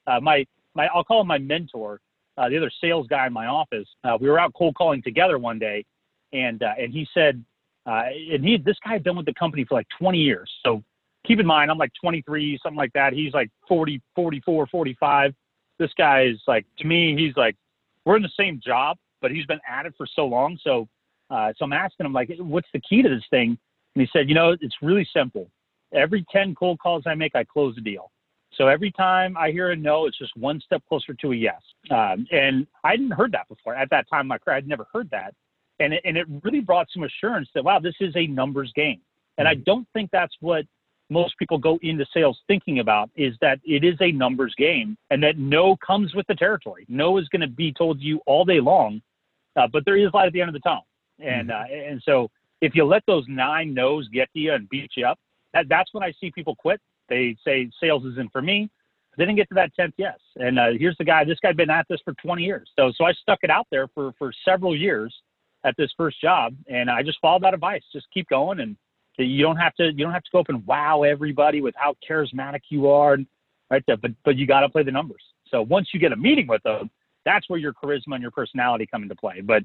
Uh, 0.07 0.21
my 0.21 0.45
my 0.75 0.87
I'll 0.95 1.05
call 1.05 1.21
him 1.21 1.27
my 1.27 1.39
mentor, 1.39 2.01
uh, 2.39 2.49
the 2.49 2.57
other 2.57 2.71
sales 2.81 3.07
guy 3.09 3.27
in 3.27 3.33
my 3.33 3.47
office. 3.47 3.87
Uh, 4.05 4.17
we 4.21 4.29
were 4.29 4.39
out 4.39 4.53
cold 4.55 4.75
calling 4.75 5.03
together 5.03 5.39
one 5.39 5.59
day, 5.59 5.85
and 6.33 6.63
uh, 6.63 6.73
and 6.79 6.93
he 6.93 7.07
said, 7.15 7.45
uh, 7.87 8.03
and 8.33 8.45
he 8.45 8.57
this 8.57 8.77
guy 8.85 8.93
had 8.93 9.05
been 9.05 9.17
with 9.17 9.27
the 9.27 9.35
company 9.35 9.65
for 9.65 9.75
like 9.75 9.87
20 9.99 10.19
years. 10.19 10.51
So 10.65 10.83
keep 11.27 11.41
in 11.41 11.47
mind, 11.47 11.71
I'm 11.71 11.79
like 11.79 11.93
23, 12.01 12.59
something 12.63 12.77
like 12.77 12.93
that. 12.95 13.13
He's 13.13 13.33
like 13.33 13.51
40, 13.69 14.01
44, 14.15 14.67
45. 14.67 15.35
This 15.79 15.91
guy 15.97 16.25
is 16.25 16.41
like 16.47 16.67
to 16.79 16.87
me, 16.87 17.17
he's 17.17 17.37
like 17.37 17.57
we're 18.05 18.17
in 18.17 18.23
the 18.23 18.31
same 18.37 18.61
job, 18.65 18.97
but 19.21 19.31
he's 19.31 19.47
been 19.47 19.61
at 19.69 19.87
it 19.87 19.95
for 19.97 20.07
so 20.15 20.27
long. 20.27 20.59
So 20.63 20.89
uh, 21.33 21.53
so 21.57 21.65
I'm 21.65 21.73
asking 21.73 22.07
him 22.07 22.13
like, 22.13 22.31
what's 22.39 22.69
the 22.75 22.81
key 22.81 23.03
to 23.03 23.09
this 23.09 23.25
thing? 23.31 23.57
And 23.95 24.03
he 24.03 24.09
said, 24.13 24.29
you 24.29 24.35
know, 24.35 24.55
it's 24.61 24.77
really 24.83 25.09
simple. 25.17 25.51
Every 25.95 26.25
10 26.31 26.55
cold 26.55 26.79
calls 26.79 27.05
I 27.07 27.15
make, 27.15 27.35
I 27.35 27.45
close 27.45 27.75
a 27.79 27.81
deal. 27.81 28.12
So 28.57 28.69
every 28.69 28.91
time 28.93 29.37
I 29.37 29.51
hear 29.51 29.71
a 29.71 29.77
no, 29.77 30.07
it's 30.07 30.19
just 30.19 30.37
one 30.37 30.61
step 30.61 30.83
closer 30.89 31.15
to 31.15 31.33
a 31.33 31.35
yes. 31.35 31.61
Um, 31.91 32.27
and 32.31 32.67
I 32.85 32.93
hadn't 32.93 33.13
heard 33.13 33.33
that 33.33 33.49
before. 33.49 33.75
At 33.75 33.91
that 33.91 34.09
time 34.11 34.23
in 34.23 34.27
my 34.29 34.39
career, 34.39 34.57
I'd 34.57 34.69
never 34.69 34.87
heard 34.93 35.11
that. 35.11 35.35
And 35.81 35.95
it, 35.95 36.03
and 36.05 36.17
it 36.17 36.27
really 36.43 36.61
brought 36.61 36.89
some 36.93 37.03
assurance 37.03 37.49
that, 37.55 37.65
wow, 37.65 37.79
this 37.79 37.95
is 38.01 38.15
a 38.15 38.27
numbers 38.27 38.73
game. 38.77 39.01
And 39.39 39.49
I 39.49 39.55
mm-hmm. 39.55 39.63
don't 39.65 39.89
think 39.95 40.11
that's 40.13 40.35
what 40.41 40.65
most 41.11 41.37
people 41.39 41.59
go 41.59 41.79
into 41.83 42.05
sales 42.15 42.39
thinking 42.47 42.79
about 42.79 43.11
is 43.17 43.35
that 43.41 43.59
it 43.65 43.85
is 43.85 43.97
a 44.01 44.13
numbers 44.13 44.55
game 44.57 44.97
and 45.11 45.23
that 45.23 45.39
no 45.39 45.77
comes 45.77 46.15
with 46.15 46.27
the 46.27 46.35
territory. 46.35 46.85
No 46.89 47.19
is 47.19 47.29
going 47.29 47.41
to 47.41 47.49
be 47.49 47.73
told 47.73 48.01
to 48.01 48.05
you 48.05 48.21
all 48.27 48.45
day 48.45 48.61
long, 48.61 49.01
uh, 49.57 49.67
but 49.73 49.85
there 49.85 49.97
is 49.97 50.11
light 50.15 50.27
at 50.27 50.33
the 50.33 50.41
end 50.41 50.49
of 50.49 50.55
the 50.55 50.61
tunnel. 50.61 50.87
And, 51.19 51.49
mm-hmm. 51.49 51.73
uh, 51.73 51.91
and 51.91 52.03
so 52.05 52.31
if 52.61 52.75
you 52.75 52.85
let 52.85 53.03
those 53.07 53.25
nine 53.29 53.75
no's 53.75 54.09
get 54.09 54.33
to 54.35 54.39
you 54.39 54.53
and 54.53 54.69
beat 54.69 54.91
you 54.97 55.07
up, 55.07 55.19
that, 55.55 55.69
that's 55.69 55.93
when 55.93 56.03
I 56.03 56.13
see 56.21 56.31
people 56.31 56.55
quit 56.55 56.81
they 57.09 57.37
say 57.45 57.71
sales 57.81 58.05
isn't 58.05 58.33
for 58.33 58.43
me. 58.43 58.71
They 59.17 59.25
didn't 59.25 59.37
get 59.37 59.49
to 59.51 59.55
that 59.57 59.71
10th 59.79 59.93
yes. 59.99 60.19
And 60.37 60.59
uh, 60.59 60.69
here's 60.79 60.97
the 60.97 61.05
guy, 61.05 61.25
this 61.25 61.39
guy 61.43 61.53
been 61.53 61.71
at 61.71 61.87
this 61.89 62.01
for 62.05 62.15
20 62.15 62.43
years. 62.43 62.71
So, 62.79 62.93
so 62.97 63.05
I 63.05 63.13
stuck 63.13 63.41
it 63.43 63.51
out 63.51 63.67
there 63.71 63.89
for, 63.89 64.13
for 64.19 64.33
several 64.45 64.75
years 64.75 65.15
at 65.65 65.75
this 65.77 65.91
first 65.97 66.21
job. 66.21 66.55
And 66.67 66.91
I 66.91 67.03
just 67.03 67.19
followed 67.21 67.43
that 67.43 67.55
advice. 67.55 67.83
Just 67.93 68.07
keep 68.13 68.29
going. 68.29 68.61
And 68.61 68.77
you 69.19 69.43
don't 69.43 69.57
have 69.57 69.75
to, 69.75 69.87
you 69.87 70.05
don't 70.05 70.13
have 70.13 70.23
to 70.23 70.31
go 70.33 70.41
up 70.41 70.49
and 70.49 70.67
wow 70.67 71.03
everybody 71.03 71.61
with 71.61 71.75
how 71.77 71.95
charismatic 72.09 72.61
you 72.71 72.89
are. 72.89 73.19
Right. 73.71 73.83
There, 73.87 73.97
but, 73.97 74.13
but 74.25 74.37
you 74.37 74.47
got 74.47 74.61
to 74.61 74.69
play 74.69 74.83
the 74.83 74.91
numbers. 74.91 75.23
So 75.49 75.63
once 75.63 75.89
you 75.93 76.01
get 76.01 76.13
a 76.13 76.17
meeting 76.17 76.47
with 76.47 76.63
them, 76.63 76.91
that's 77.25 77.49
where 77.49 77.59
your 77.59 77.73
charisma 77.73 78.15
and 78.15 78.23
your 78.23 78.31
personality 78.31 78.87
come 78.91 79.03
into 79.03 79.15
play. 79.15 79.41
But 79.41 79.63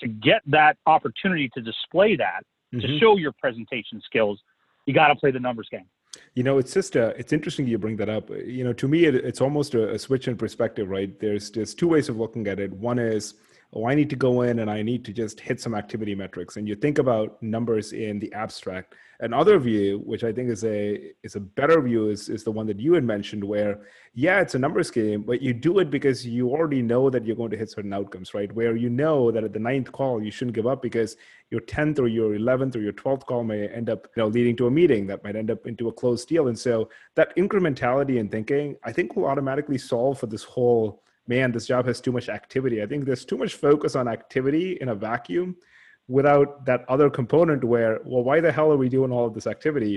to 0.00 0.08
get 0.08 0.42
that 0.46 0.76
opportunity 0.86 1.50
to 1.54 1.60
display 1.60 2.16
that, 2.16 2.42
mm-hmm. 2.74 2.80
to 2.80 2.98
show 2.98 3.16
your 3.16 3.32
presentation 3.32 4.00
skills, 4.04 4.40
you 4.86 4.94
got 4.94 5.08
to 5.08 5.14
play 5.14 5.30
the 5.30 5.40
numbers 5.40 5.68
game. 5.70 5.86
You 6.34 6.44
know, 6.44 6.58
it's 6.58 6.72
just 6.72 6.96
uh, 6.96 7.12
it's 7.16 7.32
interesting 7.32 7.66
you 7.66 7.78
bring 7.78 7.96
that 7.96 8.08
up. 8.08 8.30
You 8.30 8.62
know, 8.64 8.72
to 8.74 8.86
me, 8.86 9.04
it, 9.04 9.14
it's 9.16 9.40
almost 9.40 9.74
a, 9.74 9.94
a, 9.94 9.98
switch 9.98 10.28
in 10.28 10.36
perspective, 10.36 10.88
right? 10.88 11.18
There's 11.18 11.50
there's 11.50 11.74
two 11.74 11.88
ways 11.88 12.08
of 12.08 12.16
looking 12.18 12.46
at 12.46 12.60
it. 12.60 12.72
One 12.72 12.98
is 12.98 13.34
oh, 13.72 13.86
I 13.86 13.94
need 13.94 14.10
to 14.10 14.16
go 14.16 14.42
in 14.42 14.58
and 14.58 14.70
I 14.70 14.82
need 14.82 15.04
to 15.04 15.12
just 15.12 15.38
hit 15.38 15.60
some 15.60 15.74
activity 15.74 16.14
metrics. 16.14 16.56
And 16.56 16.68
you 16.68 16.74
think 16.74 16.98
about 16.98 17.40
numbers 17.42 17.92
in 17.92 18.18
the 18.18 18.32
abstract. 18.32 18.94
Another 19.20 19.58
view, 19.58 19.98
which 20.06 20.24
I 20.24 20.32
think 20.32 20.48
is 20.48 20.64
a 20.64 21.12
is 21.22 21.36
a 21.36 21.40
better 21.40 21.80
view, 21.82 22.08
is 22.08 22.30
is 22.30 22.42
the 22.42 22.50
one 22.50 22.66
that 22.68 22.80
you 22.80 22.94
had 22.94 23.04
mentioned, 23.04 23.44
where 23.44 23.82
yeah, 24.14 24.40
it's 24.40 24.54
a 24.54 24.58
numbers 24.58 24.90
game, 24.90 25.22
but 25.22 25.42
you 25.42 25.52
do 25.52 25.78
it 25.78 25.90
because 25.90 26.26
you 26.26 26.48
already 26.48 26.80
know 26.80 27.10
that 27.10 27.26
you're 27.26 27.36
going 27.36 27.50
to 27.50 27.56
hit 27.56 27.70
certain 27.70 27.92
outcomes, 27.92 28.32
right? 28.32 28.50
Where 28.52 28.76
you 28.76 28.88
know 28.88 29.30
that 29.30 29.44
at 29.44 29.52
the 29.52 29.58
ninth 29.58 29.92
call 29.92 30.22
you 30.22 30.30
shouldn't 30.30 30.56
give 30.56 30.66
up 30.66 30.80
because 30.80 31.18
your 31.50 31.60
tenth 31.60 31.98
or 31.98 32.08
your 32.08 32.34
eleventh 32.34 32.76
or 32.76 32.80
your 32.80 32.92
twelfth 32.92 33.26
call 33.26 33.44
may 33.44 33.68
end 33.68 33.90
up, 33.90 34.08
you 34.16 34.22
know, 34.22 34.28
leading 34.28 34.56
to 34.56 34.68
a 34.68 34.70
meeting 34.70 35.06
that 35.08 35.22
might 35.22 35.36
end 35.36 35.50
up 35.50 35.66
into 35.66 35.88
a 35.88 35.92
closed 35.92 36.26
deal. 36.26 36.48
And 36.48 36.58
so 36.58 36.88
that 37.14 37.36
incrementality 37.36 38.16
in 38.16 38.30
thinking, 38.30 38.76
I 38.84 38.90
think, 38.90 39.16
will 39.16 39.26
automatically 39.26 39.78
solve 39.78 40.18
for 40.18 40.28
this 40.28 40.44
whole 40.44 41.02
man, 41.30 41.52
this 41.52 41.66
job 41.72 41.82
has 41.86 41.98
too 42.00 42.14
much 42.18 42.28
activity. 42.40 42.76
I 42.84 42.86
think 42.90 43.04
there's 43.04 43.24
too 43.24 43.38
much 43.42 43.54
focus 43.54 43.92
on 44.00 44.04
activity 44.18 44.68
in 44.82 44.88
a 44.94 44.96
vacuum 45.08 45.48
without 46.16 46.48
that 46.66 46.80
other 46.88 47.08
component 47.08 47.62
where, 47.72 48.00
well, 48.04 48.24
why 48.28 48.40
the 48.40 48.50
hell 48.50 48.70
are 48.72 48.80
we 48.84 48.88
doing 48.88 49.12
all 49.12 49.26
of 49.28 49.32
this 49.32 49.46
activity? 49.46 49.94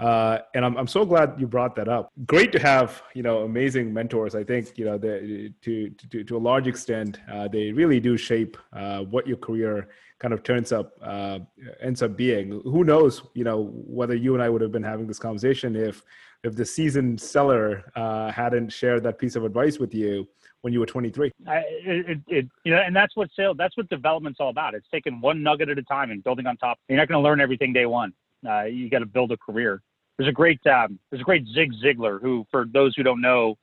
Uh, 0.00 0.38
and 0.54 0.64
I'm, 0.66 0.76
I'm 0.76 0.88
so 0.88 1.02
glad 1.12 1.26
you 1.38 1.46
brought 1.46 1.76
that 1.76 1.88
up. 1.88 2.10
Great 2.26 2.50
to 2.56 2.58
have, 2.58 2.88
you 3.14 3.22
know, 3.22 3.36
amazing 3.50 3.94
mentors. 3.98 4.34
I 4.34 4.42
think, 4.42 4.76
you 4.76 4.84
know, 4.88 4.98
they, 4.98 5.52
to, 5.64 5.90
to, 6.10 6.24
to 6.24 6.36
a 6.36 6.42
large 6.50 6.66
extent, 6.66 7.20
uh, 7.32 7.46
they 7.46 7.70
really 7.70 8.00
do 8.00 8.16
shape 8.16 8.56
uh, 8.72 9.00
what 9.02 9.24
your 9.30 9.36
career 9.36 9.88
kind 10.18 10.34
of 10.34 10.42
turns 10.42 10.72
up, 10.72 10.88
uh, 11.00 11.38
ends 11.80 12.02
up 12.02 12.16
being. 12.16 12.60
Who 12.74 12.82
knows, 12.82 13.22
you 13.34 13.44
know, 13.44 13.58
whether 13.98 14.16
you 14.16 14.34
and 14.34 14.42
I 14.42 14.48
would 14.48 14.62
have 14.62 14.72
been 14.72 14.82
having 14.92 15.06
this 15.06 15.20
conversation 15.20 15.76
if, 15.76 16.02
if 16.42 16.56
the 16.56 16.66
seasoned 16.66 17.20
seller 17.20 17.84
uh, 17.94 18.32
hadn't 18.32 18.70
shared 18.70 19.04
that 19.04 19.18
piece 19.18 19.36
of 19.36 19.44
advice 19.44 19.78
with 19.78 19.94
you 19.94 20.26
when 20.62 20.72
you 20.72 20.80
were 20.80 20.86
23. 20.86 21.30
I, 21.46 21.62
it, 21.84 22.20
it, 22.28 22.48
you 22.64 22.72
know, 22.72 22.80
and 22.80 22.94
that's 22.94 23.14
what 23.16 23.28
sales, 23.36 23.56
that's 23.58 23.76
what 23.76 23.88
development's 23.88 24.40
all 24.40 24.48
about. 24.48 24.74
It's 24.74 24.86
taking 24.90 25.20
one 25.20 25.42
nugget 25.42 25.68
at 25.68 25.78
a 25.78 25.82
time 25.82 26.10
and 26.10 26.24
building 26.24 26.46
on 26.46 26.56
top. 26.56 26.78
You're 26.88 26.98
not 26.98 27.08
going 27.08 27.22
to 27.22 27.28
learn 27.28 27.40
everything 27.40 27.72
day 27.72 27.86
one. 27.86 28.12
Uh, 28.48 28.64
you 28.64 28.88
got 28.88 29.00
to 29.00 29.06
build 29.06 29.30
a 29.32 29.36
career. 29.36 29.82
There's 30.16 30.28
a 30.28 30.32
great, 30.32 30.64
um, 30.66 30.98
there's 31.10 31.20
a 31.20 31.24
great 31.24 31.46
Zig 31.54 31.72
Ziglar 31.84 32.20
who, 32.20 32.46
for 32.50 32.66
those 32.72 32.94
who 32.96 33.02
don't 33.02 33.20
know, 33.20 33.56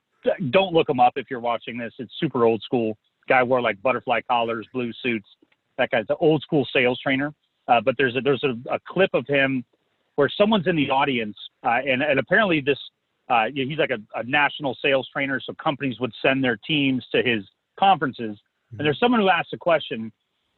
don't 0.50 0.74
look 0.74 0.90
him 0.90 1.00
up 1.00 1.14
if 1.16 1.28
you're 1.30 1.40
watching 1.40 1.78
this. 1.78 1.94
It's 2.00 2.12
super 2.20 2.46
old 2.46 2.62
school. 2.62 2.98
Guy 3.28 3.44
wore 3.44 3.62
like 3.62 3.82
butterfly 3.82 4.22
collars, 4.30 4.68
blue 4.74 4.92
suits. 5.02 5.28
That 5.78 5.92
guy's 5.92 6.06
an 6.10 6.18
old 6.20 6.42
school 6.42 6.68
sales 6.74 7.00
trainer. 7.02 7.34
Uh, 7.70 7.80
but 7.80 7.96
there's 7.98 8.16
a 8.16 8.22
there's 8.22 8.44
a, 8.44 8.74
a, 8.74 8.80
clip 8.88 9.12
of 9.14 9.28
him 9.28 9.64
where 10.16 10.28
someone's 10.36 10.66
in 10.66 10.76
the 10.76 10.90
audience, 10.90 11.38
uh, 11.64 11.78
and 11.86 12.02
and 12.02 12.20
apparently 12.20 12.62
this 12.62 12.80
uh, 13.30 13.46
he's 13.54 13.78
like 13.78 13.92
a, 13.92 14.20
a, 14.20 14.24
national 14.24 14.76
sales 14.82 15.08
trainer, 15.14 15.40
so 15.40 15.54
companies 15.54 16.00
would 16.00 16.12
send 16.22 16.44
their 16.44 16.58
teams 16.58 17.06
to 17.14 17.22
his 17.22 17.44
conferences. 17.80 18.38
And 18.72 18.86
there's 18.86 19.00
someone 19.00 19.22
who 19.22 19.30
asked 19.30 19.54
a 19.54 19.58
question, 19.58 20.12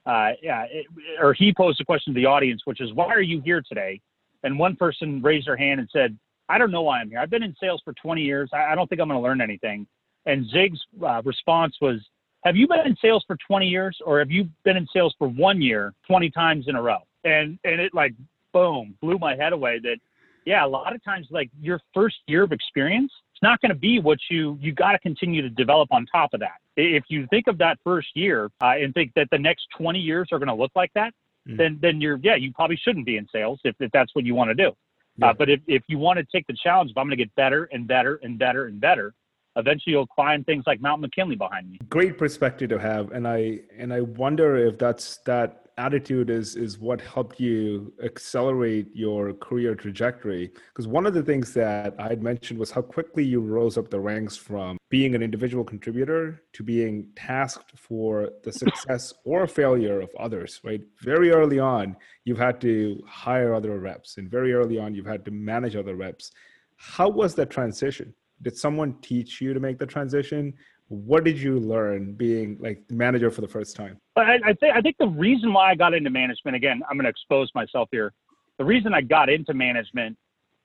uh, 0.06 0.32
yeah, 0.42 0.66
it, 0.70 0.86
or 1.22 1.34
he 1.34 1.54
posed 1.54 1.82
a 1.82 1.86
question 1.86 2.14
to 2.14 2.20
the 2.20 2.26
audience, 2.26 2.62
which 2.66 2.82
is, 2.82 2.94
"Why 2.94 3.08
are 3.08 3.22
you 3.22 3.42
here 3.42 3.62
today?" 3.68 4.00
And 4.44 4.58
one 4.58 4.76
person 4.76 5.22
raised 5.22 5.48
their 5.48 5.58
hand 5.58 5.80
and 5.80 5.90
said, 5.92 6.18
"I 6.50 6.58
don't 6.58 6.72
know 6.72 6.82
why 6.82 7.00
I'm 7.00 7.10
here. 7.10 7.20
I've 7.20 7.30
been 7.30 7.44
in 7.44 7.56
sales 7.60 7.82
for 7.84 7.94
20 7.94 8.22
years. 8.22 8.50
I, 8.54 8.72
I 8.72 8.76
don't 8.76 8.88
think 8.88 9.02
I'm 9.02 9.08
going 9.08 9.20
to 9.20 9.24
learn 9.24 9.42
anything." 9.42 9.86
And 10.26 10.50
Zig's 10.50 10.80
uh, 11.06 11.22
response 11.24 11.76
was, 11.82 12.00
"Have 12.44 12.56
you 12.56 12.68
been 12.68 12.86
in 12.86 12.96
sales 13.02 13.24
for 13.28 13.38
20 13.48 13.68
years, 13.68 13.98
or 14.06 14.20
have 14.20 14.32
you 14.32 14.50
been 14.64 14.78
in 14.78 14.88
sales 14.94 15.14
for 15.20 15.28
one 15.28 15.62
year, 15.62 15.94
20 16.08 16.30
times 16.32 16.66
in 16.68 16.76
a 16.76 16.82
row?" 16.82 17.00
And 17.24 17.60
and 17.64 17.80
it 17.82 17.94
like 17.94 18.14
boom 18.54 18.96
blew 19.02 19.18
my 19.20 19.36
head 19.36 19.54
away. 19.54 19.80
That 19.80 19.98
yeah, 20.46 20.66
a 20.66 20.68
lot 20.68 20.96
of 20.96 21.04
times 21.04 21.28
like 21.32 21.50
your 21.60 21.80
first 21.94 22.18
year 22.28 22.44
of 22.44 22.52
experience 22.52 23.12
it's 23.42 23.48
not 23.48 23.60
going 23.60 23.70
to 23.70 23.80
be 23.80 24.00
what 24.00 24.20
you 24.30 24.58
you 24.62 24.72
got 24.72 24.92
to 24.92 25.00
continue 25.00 25.42
to 25.42 25.50
develop 25.50 25.90
on 25.92 26.06
top 26.06 26.34
of 26.34 26.40
that. 26.42 26.60
If 26.78 27.06
you 27.10 27.26
think 27.32 27.48
of 27.48 27.58
that 27.58 27.80
first 27.84 28.10
year 28.14 28.52
uh, 28.62 28.74
and 28.80 28.94
think 28.94 29.12
that 29.16 29.28
the 29.32 29.40
next 29.40 29.66
20 29.78 29.98
years 30.00 30.30
are 30.32 30.38
going 30.38 30.48
to 30.48 30.54
look 30.54 30.72
like 30.76 30.92
that, 30.94 31.12
mm. 31.50 31.58
then 31.58 31.80
then 31.82 32.00
you're 32.00 32.20
yeah 32.22 32.36
you 32.36 32.52
probably 32.54 32.78
shouldn't 32.78 33.06
be 33.06 33.18
in 33.18 33.28
sales 33.34 33.60
if, 33.64 33.76
if 33.80 33.92
that's 33.92 34.14
what 34.14 34.26
you 34.26 34.36
want 34.36 34.50
to 34.50 34.54
do. 34.54 34.72
Yeah. 35.18 35.30
Uh, 35.30 35.34
but 35.34 35.50
if 35.50 35.60
if 35.68 35.82
you 35.88 35.98
want 35.98 36.20
to 36.20 36.26
take 36.32 36.46
the 36.46 36.56
challenge, 36.64 36.92
if 36.92 36.98
I'm 36.98 37.08
going 37.08 37.18
to 37.18 37.24
get 37.24 37.34
better 37.36 37.68
and 37.72 37.88
better 37.88 38.20
and 38.22 38.38
better 38.38 38.68
and 38.68 38.80
better, 38.80 39.14
eventually 39.56 39.94
you'll 39.94 40.08
climb 40.08 40.44
things 40.44 40.66
like 40.68 40.80
Mount 40.80 41.02
McKinley 41.02 41.36
behind 41.36 41.72
me. 41.72 41.80
Great 41.90 42.20
perspective 42.20 42.70
to 42.70 42.78
have, 42.78 43.12
and 43.12 43.28
I 43.28 43.62
and 43.76 43.92
I 43.92 44.02
wonder 44.02 44.56
if 44.56 44.78
that's 44.78 45.18
that 45.26 45.71
attitude 45.78 46.30
is 46.30 46.56
is 46.56 46.80
what 46.80 47.00
helped 47.02 47.40
you 47.40 47.94
accelerate 48.04 48.88
your 48.94 49.34
career 49.34 49.76
trajectory. 49.76 50.52
Because 50.70 50.88
one 50.88 51.06
of 51.06 51.14
the 51.14 51.24
things 51.24 51.54
that 51.54 51.96
i 52.00 52.08
had 52.08 52.22
mentioned 52.22 52.60
was 52.60 52.72
how 52.72 52.82
quickly 52.82 53.24
you 53.24 53.40
rose 53.40 53.78
up 53.78 53.90
the 53.90 54.00
ranks 54.00 54.36
from 54.38 54.78
being 54.90 55.16
an 55.16 55.24
individual 55.24 55.64
contributor 55.64 56.42
to 56.54 56.64
being 56.64 57.08
tasked 57.16 57.78
for 57.78 58.30
the 58.44 58.52
success 58.64 59.14
or 59.24 59.48
failure 59.48 60.02
of 60.02 60.10
others 60.20 60.60
right? 60.64 60.82
Very 61.02 61.32
early 61.32 61.60
on 61.60 61.96
you've 62.26 62.38
had 62.38 62.62
to 62.62 63.02
hire 63.08 63.54
other 63.54 63.80
reps 63.80 64.18
and 64.18 64.30
very 64.30 64.54
early 64.54 64.78
on 64.78 64.94
you've 64.94 65.06
had 65.06 65.26
to 65.26 65.32
manage 65.32 65.76
other 65.76 65.96
reps. 65.96 66.32
How 66.76 67.10
was 67.10 67.36
that 67.36 67.50
transition? 67.50 68.14
Did 68.42 68.58
someone 68.58 68.96
teach 69.02 69.40
you 69.40 69.54
to 69.54 69.60
make 69.60 69.78
the 69.78 69.86
transition 69.86 70.54
what 70.92 71.24
did 71.24 71.40
you 71.40 71.58
learn 71.58 72.12
being 72.14 72.58
like 72.60 72.84
manager 72.90 73.32
for 73.32 73.40
the 73.40 73.48
first 73.48 73.78
time? 73.78 73.98
I, 74.18 74.40
I 74.44 74.54
think 74.54 74.76
I 74.76 74.82
think 74.82 74.98
the 75.00 75.08
reason 75.08 75.54
why 75.54 75.72
I 75.72 75.76
got 75.76 75.94
into 75.94 76.10
management 76.10 76.58
again, 76.58 76.82
I'm 76.90 76.98
going 76.98 77.06
to 77.06 77.10
expose 77.10 77.50
myself 77.56 77.88
here. 77.94 78.12
The 78.58 78.66
reason 78.66 78.94
I 78.94 79.00
got 79.00 79.30
into 79.30 79.54
management 79.54 80.18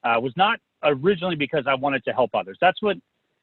uh, 0.02 0.18
was 0.21 0.33
not 0.37 0.59
originally 0.83 1.37
because 1.37 1.64
I 1.68 1.75
wanted 1.75 2.04
to 2.06 2.12
help 2.12 2.35
others. 2.35 2.59
That's 2.61 2.83
what 2.83 2.97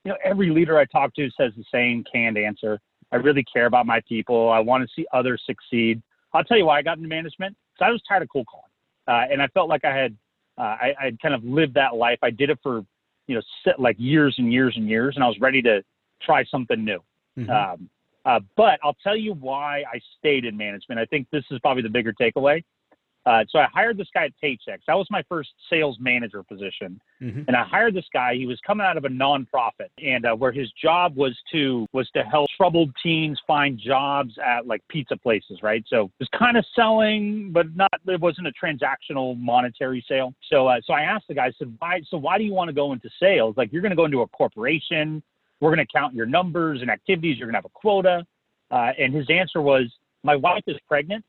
you 0.03 0.11
know. 0.11 0.17
Every 0.25 0.49
leader 0.49 0.77
I 0.77 0.83
talk 0.83 1.15
to 1.15 1.29
says 1.39 1.53
the 1.55 1.63
same 1.71 2.03
canned 2.11 2.37
answer. 2.37 2.81
I 3.13 3.15
really 3.15 3.45
care 3.51 3.65
about 3.65 3.85
my 3.85 4.01
people. 4.07 4.49
I 4.49 4.59
want 4.59 4.83
to 4.83 4.89
see 4.93 5.05
others 5.13 5.41
succeed. 5.45 6.01
I'll 6.33 6.43
tell 6.43 6.57
you 6.57 6.65
why 6.65 6.79
I 6.79 6.81
got 6.81 6.97
into 6.97 7.07
management. 7.07 7.55
Because 7.73 7.87
I 7.87 7.91
was 7.91 8.01
tired 8.09 8.23
of 8.23 8.29
cold 8.29 8.47
calling, 8.47 8.65
uh, 9.07 9.31
and 9.31 9.41
I 9.41 9.47
felt 9.47 9.69
like 9.69 9.85
I 9.85 9.95
had 9.95 10.17
uh, 10.57 10.61
I, 10.61 10.93
I 10.99 11.05
had 11.05 11.21
kind 11.21 11.33
of 11.33 11.45
lived 11.45 11.75
that 11.75 11.95
life. 11.95 12.19
I 12.21 12.29
did 12.29 12.49
it 12.49 12.59
for 12.61 12.83
you 13.27 13.35
know 13.35 13.73
like 13.79 13.95
years 13.97 14.35
and 14.37 14.51
years 14.51 14.73
and 14.75 14.89
years, 14.89 15.15
and 15.15 15.23
I 15.23 15.27
was 15.27 15.39
ready 15.39 15.61
to 15.61 15.81
try 16.23 16.43
something 16.45 16.83
new. 16.83 16.99
Mm-hmm. 17.37 17.49
Um, 17.49 17.89
uh, 18.25 18.39
but 18.55 18.79
I'll 18.83 18.97
tell 19.03 19.17
you 19.17 19.33
why 19.33 19.83
I 19.91 19.99
stayed 20.17 20.45
in 20.45 20.55
management. 20.55 20.99
I 20.99 21.05
think 21.05 21.27
this 21.31 21.43
is 21.51 21.59
probably 21.59 21.83
the 21.83 21.89
bigger 21.89 22.13
takeaway. 22.13 22.63
Uh, 23.25 23.43
so 23.49 23.59
I 23.59 23.67
hired 23.73 23.97
this 23.97 24.07
guy 24.13 24.25
at 24.25 24.33
Paychex. 24.43 24.79
That 24.85 24.95
was 24.95 25.07
my 25.09 25.23
first 25.29 25.49
sales 25.69 25.97
manager 25.99 26.43
position, 26.43 26.99
mm-hmm. 27.21 27.43
and 27.47 27.55
I 27.55 27.63
hired 27.63 27.93
this 27.93 28.05
guy. 28.11 28.35
He 28.35 28.45
was 28.45 28.59
coming 28.67 28.85
out 28.85 28.97
of 28.97 29.05
a 29.05 29.07
nonprofit, 29.07 29.89
and 30.03 30.25
uh, 30.25 30.35
where 30.35 30.51
his 30.51 30.69
job 30.71 31.15
was 31.15 31.33
to 31.53 31.87
was 31.93 32.09
to 32.15 32.23
help 32.23 32.47
troubled 32.57 32.93
teens 33.01 33.39
find 33.47 33.79
jobs 33.79 34.33
at 34.45 34.67
like 34.67 34.81
pizza 34.89 35.15
places, 35.15 35.59
right? 35.63 35.85
So 35.87 36.05
it 36.05 36.11
was 36.19 36.29
kind 36.37 36.57
of 36.57 36.65
selling, 36.75 37.51
but 37.53 37.73
not. 37.77 37.91
It 38.07 38.19
wasn't 38.19 38.47
a 38.47 38.51
transactional 38.51 39.39
monetary 39.39 40.03
sale. 40.05 40.33
So 40.51 40.67
uh, 40.67 40.81
so 40.83 40.91
I 40.91 41.03
asked 41.03 41.29
the 41.29 41.35
guy, 41.35 41.45
I 41.45 41.51
said, 41.57 41.73
why? 41.79 42.01
So 42.09 42.17
why 42.17 42.37
do 42.37 42.43
you 42.43 42.53
want 42.53 42.67
to 42.67 42.73
go 42.73 42.91
into 42.91 43.09
sales? 43.21 43.55
Like 43.55 43.71
you're 43.71 43.81
going 43.81 43.91
to 43.91 43.95
go 43.95 44.05
into 44.05 44.21
a 44.21 44.27
corporation 44.27 45.23
we're 45.63 45.73
going 45.73 45.87
to 45.87 45.93
count 45.93 46.13
your 46.13 46.25
numbers 46.25 46.81
and 46.81 46.91
activities. 46.91 47.37
You're 47.37 47.47
going 47.47 47.53
to 47.53 47.59
have 47.59 47.65
a 47.65 47.69
quota. 47.69 48.25
Uh, 48.69 48.91
and 48.99 49.13
his 49.13 49.25
answer 49.29 49.61
was, 49.61 49.85
my 50.21 50.35
wife 50.35 50.63
is 50.67 50.75
pregnant, 50.89 51.23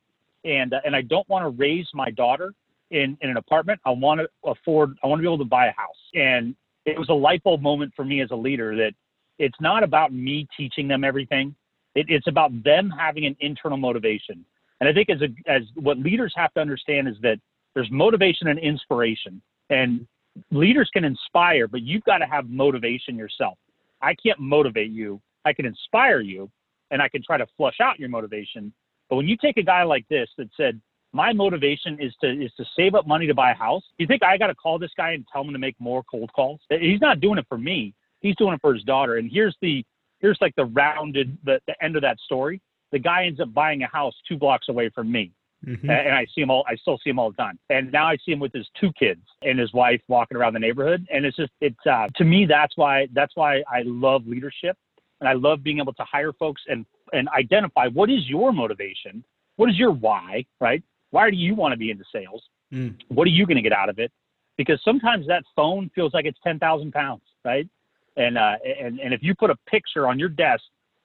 and 0.44 0.74
uh, 0.74 0.80
and 0.84 0.94
I 0.96 1.02
don't 1.02 1.28
want 1.28 1.44
to 1.44 1.50
raise 1.50 1.86
my 1.94 2.10
daughter 2.10 2.52
in 2.90 3.16
in 3.20 3.30
an 3.30 3.36
apartment. 3.36 3.80
I 3.84 3.90
want 3.90 4.20
to 4.20 4.50
afford. 4.50 4.96
I 5.04 5.06
want 5.06 5.20
to 5.20 5.22
be 5.22 5.28
able 5.28 5.38
to 5.38 5.44
buy 5.44 5.66
a 5.66 5.72
house. 5.72 6.02
And 6.14 6.56
it 6.84 6.98
was 6.98 7.08
a 7.10 7.14
light 7.14 7.44
bulb 7.44 7.62
moment 7.62 7.92
for 7.94 8.04
me 8.04 8.22
as 8.22 8.30
a 8.32 8.36
leader 8.36 8.74
that 8.76 8.92
it's 9.38 9.60
not 9.60 9.84
about 9.84 10.12
me 10.12 10.48
teaching 10.56 10.88
them 10.88 11.04
everything. 11.04 11.54
It, 11.94 12.06
it's 12.08 12.26
about 12.26 12.50
them 12.64 12.90
having 12.90 13.26
an 13.26 13.36
internal 13.38 13.78
motivation. 13.78 14.44
And 14.80 14.88
I 14.88 14.92
think 14.92 15.10
as 15.10 15.22
a, 15.22 15.28
as 15.50 15.62
what 15.76 15.98
leaders 15.98 16.32
have 16.36 16.52
to 16.54 16.60
understand 16.60 17.06
is 17.06 17.14
that 17.22 17.38
there's 17.74 17.90
motivation 17.90 18.48
and 18.48 18.58
inspiration. 18.58 19.40
And 19.70 20.06
leaders 20.50 20.90
can 20.92 21.04
inspire, 21.04 21.68
but 21.68 21.82
you've 21.82 22.04
got 22.04 22.18
to 22.18 22.26
have 22.26 22.50
motivation 22.50 23.16
yourself. 23.16 23.56
I 24.02 24.14
can't 24.14 24.38
motivate 24.38 24.90
you. 24.90 25.20
I 25.44 25.52
can 25.52 25.66
inspire 25.66 26.20
you 26.20 26.50
and 26.90 27.02
I 27.02 27.08
can 27.08 27.22
try 27.22 27.38
to 27.38 27.46
flush 27.56 27.76
out 27.80 27.98
your 27.98 28.08
motivation. 28.08 28.72
But 29.08 29.16
when 29.16 29.28
you 29.28 29.36
take 29.36 29.56
a 29.56 29.62
guy 29.62 29.82
like 29.82 30.06
this 30.08 30.28
that 30.38 30.48
said, 30.56 30.80
my 31.12 31.32
motivation 31.32 31.98
is 32.00 32.12
to 32.22 32.28
is 32.28 32.52
to 32.56 32.64
save 32.76 32.94
up 32.94 33.06
money 33.06 33.26
to 33.26 33.34
buy 33.34 33.52
a 33.52 33.54
house. 33.54 33.84
You 33.98 34.06
think 34.06 34.22
I 34.24 34.36
got 34.36 34.48
to 34.48 34.54
call 34.54 34.78
this 34.78 34.90
guy 34.96 35.12
and 35.12 35.24
tell 35.32 35.42
him 35.42 35.52
to 35.52 35.58
make 35.58 35.76
more 35.78 36.02
cold 36.10 36.32
calls? 36.34 36.60
He's 36.68 37.00
not 37.00 37.20
doing 37.20 37.38
it 37.38 37.46
for 37.48 37.56
me. 37.56 37.94
He's 38.20 38.34
doing 38.36 38.54
it 38.54 38.60
for 38.60 38.74
his 38.74 38.82
daughter. 38.82 39.16
And 39.16 39.30
here's 39.30 39.56
the 39.62 39.84
here's 40.18 40.38
like 40.40 40.54
the 40.56 40.64
rounded 40.64 41.38
the, 41.44 41.60
the 41.68 41.74
end 41.82 41.94
of 41.94 42.02
that 42.02 42.18
story. 42.20 42.60
The 42.90 42.98
guy 42.98 43.26
ends 43.26 43.40
up 43.40 43.54
buying 43.54 43.82
a 43.82 43.86
house 43.86 44.14
two 44.28 44.36
blocks 44.36 44.68
away 44.68 44.90
from 44.92 45.10
me. 45.10 45.32
Mm-hmm. 45.66 45.88
And 45.88 46.14
I 46.14 46.26
see 46.34 46.42
him 46.42 46.50
all, 46.50 46.64
I 46.68 46.76
still 46.76 46.98
see 47.02 47.10
him 47.10 47.18
all 47.18 47.30
the 47.30 47.36
time. 47.36 47.58
And 47.70 47.90
now 47.92 48.06
I 48.06 48.16
see 48.24 48.32
him 48.32 48.40
with 48.40 48.52
his 48.52 48.66
two 48.80 48.90
kids 48.98 49.22
and 49.42 49.58
his 49.58 49.72
wife 49.72 50.00
walking 50.08 50.36
around 50.36 50.54
the 50.54 50.60
neighborhood. 50.60 51.06
And 51.12 51.24
it's 51.24 51.36
just, 51.36 51.52
it's, 51.60 51.86
uh, 51.90 52.06
to 52.16 52.24
me, 52.24 52.46
that's 52.46 52.76
why, 52.76 53.06
that's 53.12 53.34
why 53.34 53.62
I 53.68 53.82
love 53.84 54.26
leadership. 54.26 54.76
And 55.20 55.28
I 55.28 55.32
love 55.32 55.62
being 55.62 55.78
able 55.78 55.94
to 55.94 56.04
hire 56.04 56.32
folks 56.32 56.62
and, 56.68 56.84
and 57.12 57.28
identify 57.30 57.88
what 57.88 58.10
is 58.10 58.28
your 58.28 58.52
motivation? 58.52 59.24
What 59.56 59.70
is 59.70 59.78
your 59.78 59.92
why, 59.92 60.44
right? 60.60 60.82
Why 61.10 61.30
do 61.30 61.36
you 61.36 61.54
want 61.54 61.72
to 61.72 61.78
be 61.78 61.90
into 61.90 62.04
sales? 62.12 62.42
Mm. 62.72 62.96
What 63.08 63.26
are 63.26 63.30
you 63.30 63.46
going 63.46 63.56
to 63.56 63.62
get 63.62 63.72
out 63.72 63.88
of 63.88 63.98
it? 63.98 64.12
Because 64.56 64.80
sometimes 64.84 65.26
that 65.28 65.44
phone 65.56 65.90
feels 65.94 66.12
like 66.12 66.26
it's 66.26 66.38
10,000 66.44 66.92
pounds, 66.92 67.22
right? 67.44 67.68
And, 68.16 68.36
uh, 68.36 68.56
and, 68.80 69.00
and 69.00 69.14
if 69.14 69.22
you 69.22 69.34
put 69.34 69.50
a 69.50 69.56
picture 69.68 70.06
on 70.06 70.18
your 70.18 70.28
desk 70.28 70.62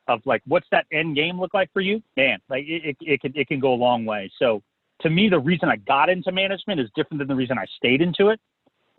of 0.09 0.21
like 0.25 0.41
what's 0.45 0.67
that 0.71 0.85
end 0.91 1.15
game 1.15 1.39
look 1.39 1.53
like 1.53 1.71
for 1.71 1.81
you, 1.81 2.01
man, 2.17 2.39
like 2.49 2.65
it, 2.67 2.83
it, 2.83 2.97
it 2.99 3.21
can 3.21 3.31
it 3.35 3.47
can 3.47 3.59
go 3.59 3.73
a 3.73 3.75
long 3.75 4.05
way. 4.05 4.29
So 4.39 4.61
to 5.01 5.09
me, 5.09 5.29
the 5.29 5.39
reason 5.39 5.69
I 5.69 5.77
got 5.77 6.09
into 6.09 6.31
management 6.31 6.81
is 6.81 6.89
different 6.95 7.19
than 7.19 7.27
the 7.27 7.35
reason 7.35 7.57
I 7.57 7.65
stayed 7.77 8.01
into 8.01 8.29
it, 8.29 8.39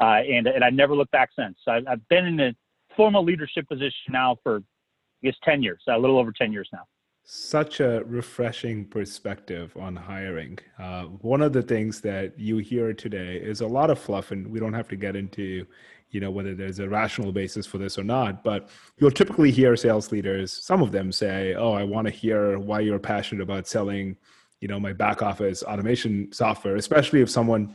uh, 0.01 0.23
and 0.27 0.47
and 0.47 0.65
I 0.65 0.71
never 0.71 0.95
looked 0.95 1.11
back 1.11 1.31
since. 1.37 1.59
So 1.65 1.73
I've, 1.73 2.09
been 2.09 2.27
in 2.27 2.41
a 2.41 2.55
formal 2.97 3.25
leadership 3.25 3.69
position 3.69 4.11
now 4.11 4.37
for 4.43 4.59
I 4.59 5.27
guess 5.27 5.37
ten 5.45 5.63
years, 5.63 5.83
a 5.89 5.99
little 5.99 6.19
over 6.19 6.33
ten 6.33 6.53
years 6.53 6.69
now. 6.73 6.85
Such 7.25 7.81
a 7.81 8.03
refreshing 8.07 8.87
perspective 8.87 9.77
on 9.79 9.95
hiring. 9.95 10.59
Uh, 10.79 11.05
one 11.05 11.43
of 11.43 11.53
the 11.53 11.63
things 11.63 12.01
that 12.01 12.39
you 12.39 12.59
hear 12.59 12.93
today 12.95 13.37
is 13.37 13.61
a 13.61 13.67
lot 13.67 13.91
of 13.91 13.99
fluff, 13.99 14.31
and 14.31 14.47
we 14.49 14.59
don't 14.59 14.73
have 14.73 14.89
to 14.89 14.97
get 14.97 15.17
into 15.17 15.67
you 16.11 16.21
know 16.21 16.31
whether 16.31 16.55
there's 16.55 16.79
a 16.79 16.89
rational 16.89 17.33
basis 17.33 17.67
for 17.67 17.79
this 17.79 17.99
or 17.99 18.05
not 18.05 18.43
but 18.45 18.69
you'll 18.99 19.11
typically 19.11 19.51
hear 19.51 19.77
sales 19.77 20.11
leaders 20.13 20.53
some 20.53 20.83
of 20.83 20.93
them 20.93 21.11
say 21.13 21.55
oh 21.55 21.73
i 21.73 21.83
want 21.83 22.07
to 22.07 22.13
hear 22.13 22.59
why 22.59 22.81
you're 22.81 22.99
passionate 22.99 23.43
about 23.43 23.67
selling 23.67 24.17
you 24.61 24.69
know 24.69 24.79
my 24.79 24.93
back 24.93 25.23
office 25.23 25.63
automation 25.63 26.31
software 26.33 26.77
especially 26.77 27.21
if 27.21 27.31
someone 27.31 27.75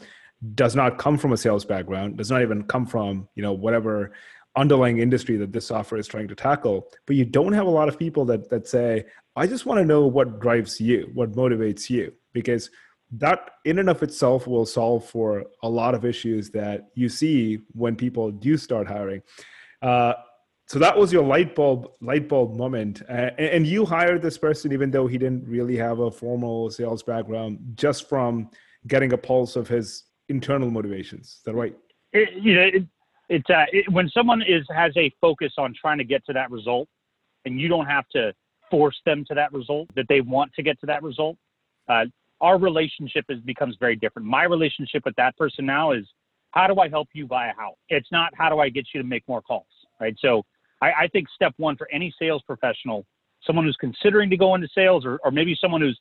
does 0.54 0.76
not 0.76 0.98
come 0.98 1.18
from 1.18 1.34
a 1.34 1.38
sales 1.38 1.66
background 1.66 2.18
does 2.18 2.30
not 2.30 2.42
even 2.42 2.64
come 2.64 2.86
from 2.86 3.28
you 3.36 3.42
know 3.42 3.54
whatever 3.54 4.12
underlying 4.56 5.00
industry 5.00 5.38
that 5.38 5.52
this 5.52 5.68
software 5.68 6.00
is 6.00 6.08
trying 6.08 6.28
to 6.28 6.36
tackle. 6.36 6.88
But 7.06 7.16
you 7.16 7.26
don't 7.26 7.54
have 7.54 7.68
a 7.68 7.70
lot 7.70 7.90
of 7.90 8.00
people 8.00 8.26
that 8.26 8.50
that 8.50 8.68
say 8.68 9.06
i 9.36 9.46
just 9.46 9.66
want 9.66 9.80
to 9.80 9.86
know 9.86 10.08
what 10.08 10.40
drives 10.40 10.80
you 10.80 11.10
what 11.14 11.34
motivates 11.34 11.90
you 11.90 12.14
because 12.34 12.70
that 13.12 13.52
in 13.66 13.80
and 13.80 13.90
of 13.90 14.02
itself 14.04 14.48
will 14.48 14.66
solve 14.66 15.06
for 15.06 15.46
a 15.64 15.70
lot 15.70 15.96
of 15.96 16.06
issues 16.06 16.50
that 16.52 16.90
you 16.96 17.10
see 17.10 17.60
when 17.72 17.96
people 17.96 18.32
do 18.32 18.58
start 18.58 18.88
hiring. 18.88 19.22
Uh, 19.82 20.14
so 20.68 20.80
that 20.80 20.98
was 20.98 21.14
your 21.14 21.24
light 21.24 21.54
bulb 21.54 21.92
light 22.02 22.28
bulb 22.28 22.56
moment. 22.56 23.04
Uh, 23.08 23.30
and 23.38 23.68
you 23.68 23.86
hired 23.86 24.22
this 24.22 24.38
person 24.38 24.74
even 24.74 24.90
though 24.90 25.06
he 25.06 25.18
didn't 25.18 25.48
really 25.48 25.78
have 25.78 26.00
a 26.00 26.10
formal 26.10 26.72
sales 26.72 27.04
background 27.04 27.60
just 27.76 28.10
from 28.10 28.50
getting 28.88 29.14
a 29.14 29.18
pulse 29.18 29.56
of 29.56 29.68
his 29.68 30.06
internal 30.30 30.72
motivations. 30.72 31.28
Is 31.28 31.42
that 31.46 31.54
right? 31.54 31.76
It, 32.14 32.30
you 32.42 32.56
know 32.56 32.62
it, 32.62 32.84
it's 33.30 33.50
uh, 33.50 33.66
it, 33.72 33.92
when 33.92 34.10
someone 34.10 34.42
is 34.42 34.66
has 34.76 34.92
a 34.98 35.12
focus 35.22 35.54
on 35.58 35.74
trying 35.80 36.00
to 36.00 36.04
get 36.04 36.26
to 36.26 36.34
that 36.34 36.50
result 36.50 36.88
and 37.46 37.60
you 37.60 37.68
don't 37.68 37.86
have 37.86 38.08
to 38.10 38.34
force 38.72 39.00
them 39.06 39.24
to 39.28 39.36
that 39.36 39.54
result 39.54 39.88
that 39.96 40.08
they 40.10 40.22
want 40.22 40.52
to 40.54 40.64
get 40.64 40.80
to 40.80 40.88
that 40.88 41.04
result 41.04 41.38
uh, 41.88 42.06
our 42.46 42.60
relationship 42.60 43.26
is 43.30 43.40
becomes 43.42 43.76
very 43.80 43.96
different. 43.96 44.28
My 44.28 44.44
relationship 44.44 45.02
with 45.04 45.16
that 45.16 45.36
person 45.36 45.66
now 45.66 45.94
is 45.94 46.06
how 46.52 46.68
do 46.68 46.80
I 46.80 46.88
help 46.88 47.10
you 47.14 47.26
buy 47.26 47.48
a 47.48 47.56
house? 47.56 47.78
It's 47.90 48.12
not 48.12 48.30
how 48.38 48.50
do 48.50 48.60
I 48.60 48.70
get 48.70 48.86
you 48.94 49.02
to 49.02 49.08
make 49.08 49.24
more 49.28 49.42
calls, 49.42 49.66
right? 50.00 50.16
So 50.20 50.44
I, 50.80 50.92
I 51.04 51.08
think 51.08 51.28
step 51.34 51.54
one 51.58 51.76
for 51.76 51.88
any 51.92 52.14
sales 52.20 52.44
professional, 52.46 53.04
someone 53.48 53.66
who's 53.66 53.78
considering 53.80 54.30
to 54.30 54.38
go 54.38 54.54
into 54.54 54.68
sales 54.76 55.06
or, 55.08 55.20
or 55.24 55.32
maybe 55.32 55.58
someone 55.60 55.82
who's 55.82 56.00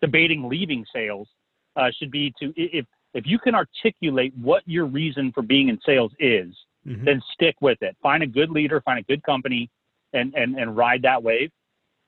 debating 0.00 0.48
leaving 0.48 0.84
sales 0.92 1.28
uh, 1.76 1.90
should 1.96 2.10
be 2.10 2.34
to 2.40 2.52
if 2.56 2.86
if 3.14 3.24
you 3.24 3.38
can 3.38 3.54
articulate 3.54 4.32
what 4.36 4.64
your 4.66 4.86
reason 4.86 5.30
for 5.32 5.42
being 5.42 5.68
in 5.68 5.78
sales 5.86 6.10
is, 6.18 6.52
mm-hmm. 6.84 7.04
then 7.04 7.22
stick 7.32 7.54
with 7.60 7.78
it. 7.82 7.96
Find 8.02 8.24
a 8.24 8.26
good 8.26 8.50
leader, 8.50 8.80
find 8.80 8.98
a 8.98 9.04
good 9.04 9.22
company, 9.22 9.70
and 10.12 10.34
and 10.34 10.56
and 10.56 10.76
ride 10.76 11.02
that 11.02 11.22
wave. 11.22 11.52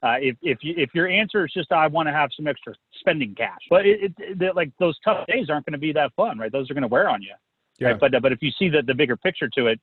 Uh, 0.03 0.17
if 0.21 0.37
if 0.43 0.59
you, 0.62 0.75
if 0.76 0.91
your 0.95 1.09
answer 1.09 1.47
is 1.47 1.53
just 1.53 1.73
I 1.73 1.87
want 1.87 2.07
to 2.09 2.12
have 2.12 2.31
some 2.37 2.47
extra 2.47 2.75
spending 3.00 3.35
cash, 3.35 3.61
but 3.71 3.87
it, 3.87 4.12
it, 4.19 4.43
it 4.43 4.55
like 4.55 4.71
those 4.79 4.99
tough 5.05 5.26
days 5.26 5.49
aren't 5.49 5.65
going 5.65 5.73
to 5.73 5.79
be 5.79 5.93
that 5.93 6.12
fun, 6.15 6.38
right? 6.38 6.53
Those 6.53 6.71
are 6.71 6.75
going 6.75 6.83
to 6.83 6.88
wear 6.88 7.09
on 7.09 7.23
you. 7.23 7.33
Yeah. 7.79 7.88
Right? 7.88 8.00
But 8.00 8.12
but 8.23 8.33
if 8.33 8.43
you 8.43 8.50
see 8.59 8.69
the 8.69 8.83
the 8.83 8.95
bigger 8.95 9.17
picture 9.17 9.49
to 9.55 9.67
it, 9.69 9.81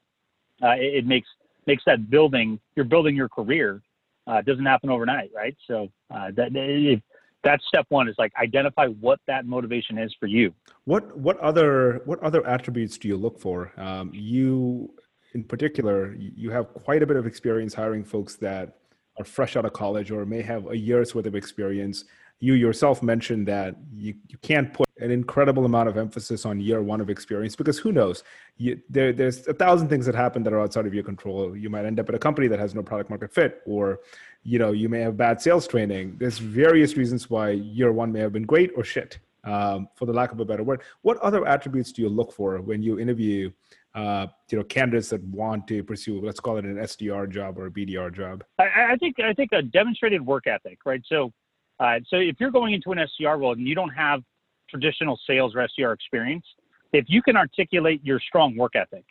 uh, 0.61 0.71
it, 0.71 0.95
it, 0.97 1.07
makes 1.07 1.27
makes 1.65 1.83
that 1.85 2.09
building 2.09 2.59
you're 2.75 2.85
building 2.85 3.15
your 3.15 3.29
career. 3.29 3.81
Uh, 4.25 4.41
doesn't 4.41 4.65
happen 4.65 4.89
overnight, 4.89 5.29
right? 5.35 5.53
So 5.67 5.89
uh, 6.09 6.31
that 6.37 6.51
if, 6.53 7.01
that's 7.43 7.61
step 7.67 7.85
one 7.89 8.07
is 8.07 8.15
like 8.17 8.31
identify 8.41 8.87
what 8.87 9.19
that 9.27 9.45
motivation 9.45 9.97
is 9.97 10.15
for 10.19 10.27
you. 10.27 10.53
What 10.85 11.17
what 11.17 11.37
other 11.39 12.01
what 12.05 12.19
other 12.19 12.45
attributes 12.47 12.97
do 12.97 13.07
you 13.07 13.17
look 13.17 13.39
for? 13.39 13.73
Um, 13.77 14.11
you 14.13 14.93
in 15.33 15.43
particular, 15.43 16.15
you 16.15 16.51
have 16.51 16.73
quite 16.73 17.01
a 17.01 17.07
bit 17.07 17.17
of 17.17 17.25
experience 17.25 17.73
hiring 17.73 18.03
folks 18.03 18.35
that 18.37 18.77
are 19.17 19.25
fresh 19.25 19.55
out 19.55 19.65
of 19.65 19.73
college 19.73 20.11
or 20.11 20.25
may 20.25 20.41
have 20.41 20.67
a 20.69 20.77
year's 20.77 21.13
worth 21.13 21.25
of 21.25 21.35
experience. 21.35 22.05
You 22.39 22.53
yourself 22.53 23.01
mentioned 23.01 23.47
that 23.47 23.75
you, 23.95 24.15
you 24.27 24.37
can't 24.41 24.73
put 24.73 24.87
an 24.99 25.11
incredible 25.11 25.65
amount 25.65 25.89
of 25.89 25.97
emphasis 25.97 26.45
on 26.45 26.59
year 26.59 26.81
one 26.81 27.01
of 27.01 27.09
experience 27.09 27.55
because 27.55 27.77
who 27.77 27.91
knows? 27.91 28.23
You, 28.57 28.79
there, 28.89 29.13
there's 29.13 29.47
a 29.47 29.53
thousand 29.53 29.89
things 29.89 30.05
that 30.05 30.15
happen 30.15 30.43
that 30.43 30.53
are 30.53 30.59
outside 30.59 30.85
of 30.85 30.93
your 30.93 31.03
control. 31.03 31.55
You 31.55 31.69
might 31.69 31.85
end 31.85 31.99
up 31.99 32.09
at 32.09 32.15
a 32.15 32.19
company 32.19 32.47
that 32.47 32.59
has 32.59 32.75
no 32.75 32.83
product 32.83 33.09
market 33.09 33.33
fit, 33.33 33.61
or 33.65 33.99
you 34.43 34.59
know 34.59 34.71
you 34.71 34.89
may 34.89 34.99
have 34.99 35.15
bad 35.17 35.41
sales 35.41 35.67
training. 35.67 36.17
There's 36.17 36.37
various 36.37 36.97
reasons 36.97 37.29
why 37.29 37.51
year 37.51 37.91
one 37.91 38.11
may 38.11 38.19
have 38.19 38.33
been 38.33 38.45
great 38.45 38.71
or 38.75 38.83
shit, 38.83 39.19
um, 39.43 39.87
for 39.95 40.05
the 40.05 40.13
lack 40.13 40.31
of 40.31 40.39
a 40.39 40.45
better 40.45 40.63
word. 40.63 40.81
What 41.01 41.17
other 41.19 41.47
attributes 41.47 41.91
do 41.91 42.01
you 42.01 42.09
look 42.09 42.31
for 42.31 42.61
when 42.61 42.83
you 42.83 42.99
interview 42.99 43.51
uh, 43.95 44.27
you 44.49 44.57
know 44.57 44.63
candidates 44.63 45.09
that 45.09 45.23
want 45.23 45.67
to 45.67 45.83
pursue 45.83 46.19
let's 46.21 46.39
call 46.39 46.57
it 46.57 46.65
an 46.65 46.77
SDR 46.77 47.29
job 47.29 47.57
or 47.57 47.67
a 47.67 47.71
BDR 47.71 48.13
job? 48.13 48.43
I, 48.59 48.93
I 48.93 48.95
think 48.97 49.19
I 49.19 49.33
think 49.33 49.51
a 49.51 49.61
demonstrated 49.61 50.25
work 50.25 50.47
ethic, 50.47 50.79
right? 50.85 51.01
So 51.05 51.31
uh, 51.79 51.99
so 52.07 52.17
if 52.17 52.35
you're 52.39 52.51
going 52.51 52.73
into 52.73 52.91
an 52.91 52.99
SDR 52.99 53.39
role 53.39 53.53
and 53.53 53.67
you 53.67 53.75
don't 53.75 53.89
have 53.89 54.21
traditional 54.69 55.19
sales 55.27 55.53
or 55.55 55.67
SDR 55.67 55.93
experience, 55.93 56.45
if 56.91 57.05
you 57.07 57.21
can 57.21 57.35
articulate 57.35 58.01
your 58.03 58.19
strong 58.19 58.55
work 58.55 58.75
ethic. 58.75 59.05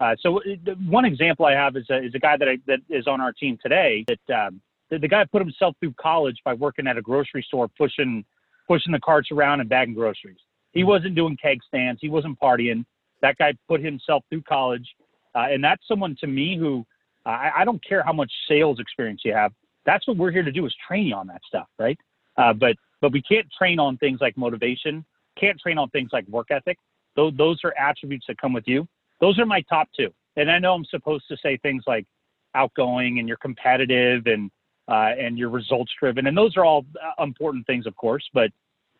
Uh, 0.00 0.16
so 0.20 0.38
uh, 0.38 0.74
one 0.86 1.04
example 1.04 1.46
I 1.46 1.52
have 1.52 1.76
is 1.76 1.86
a, 1.90 2.04
is 2.04 2.14
a 2.14 2.18
guy 2.18 2.36
that 2.36 2.48
I, 2.48 2.58
that 2.66 2.80
is 2.88 3.06
on 3.06 3.20
our 3.20 3.32
team 3.32 3.58
today. 3.62 4.04
That 4.08 4.46
um, 4.46 4.60
the, 4.90 4.98
the 4.98 5.08
guy 5.08 5.24
put 5.24 5.42
himself 5.42 5.76
through 5.80 5.94
college 6.00 6.36
by 6.44 6.54
working 6.54 6.86
at 6.86 6.96
a 6.96 7.02
grocery 7.02 7.44
store, 7.46 7.68
pushing 7.68 8.24
pushing 8.68 8.92
the 8.92 9.00
carts 9.00 9.30
around 9.30 9.60
and 9.60 9.68
bagging 9.68 9.94
groceries. 9.94 10.38
He 10.72 10.82
hmm. 10.82 10.88
wasn't 10.88 11.14
doing 11.14 11.36
keg 11.40 11.58
stands. 11.66 12.00
He 12.00 12.08
wasn't 12.08 12.38
partying. 12.40 12.84
That 13.22 13.38
guy 13.38 13.54
put 13.68 13.82
himself 13.82 14.24
through 14.28 14.42
college, 14.42 14.86
uh, 15.34 15.46
and 15.50 15.62
that's 15.62 15.82
someone 15.88 16.16
to 16.20 16.26
me 16.26 16.56
who 16.56 16.84
uh, 17.24 17.30
I, 17.30 17.50
I, 17.58 17.64
don't 17.64 17.82
care 17.84 18.02
how 18.02 18.12
much 18.12 18.30
sales 18.48 18.80
experience 18.80 19.22
you 19.24 19.32
have. 19.32 19.52
That's 19.86 20.06
what 20.06 20.16
we're 20.16 20.30
here 20.30 20.42
to 20.42 20.52
do 20.52 20.66
is 20.66 20.74
train 20.86 21.06
you 21.06 21.14
on 21.14 21.26
that 21.28 21.40
stuff, 21.46 21.68
right? 21.78 21.98
Uh, 22.36 22.52
but 22.52 22.76
but 23.00 23.12
we 23.12 23.22
can't 23.22 23.46
train 23.56 23.78
on 23.78 23.96
things 23.98 24.20
like 24.20 24.36
motivation. 24.36 25.04
Can't 25.38 25.58
train 25.58 25.78
on 25.78 25.88
things 25.90 26.10
like 26.12 26.26
work 26.28 26.50
ethic. 26.50 26.78
Those 27.16 27.32
those 27.36 27.60
are 27.64 27.74
attributes 27.78 28.26
that 28.28 28.38
come 28.38 28.52
with 28.52 28.64
you. 28.66 28.86
Those 29.20 29.38
are 29.38 29.46
my 29.46 29.62
top 29.62 29.88
two. 29.96 30.12
And 30.36 30.50
I 30.50 30.58
know 30.58 30.74
I'm 30.74 30.84
supposed 30.86 31.24
to 31.28 31.36
say 31.42 31.58
things 31.58 31.84
like 31.86 32.06
outgoing 32.54 33.18
and 33.18 33.28
you're 33.28 33.36
competitive 33.36 34.26
and 34.26 34.50
uh, 34.88 35.12
and 35.18 35.38
you're 35.38 35.48
results 35.48 35.92
driven, 35.98 36.26
and 36.26 36.36
those 36.36 36.56
are 36.56 36.64
all 36.64 36.84
uh, 37.00 37.22
important 37.22 37.66
things, 37.66 37.86
of 37.86 37.94
course. 37.96 38.28
But 38.34 38.50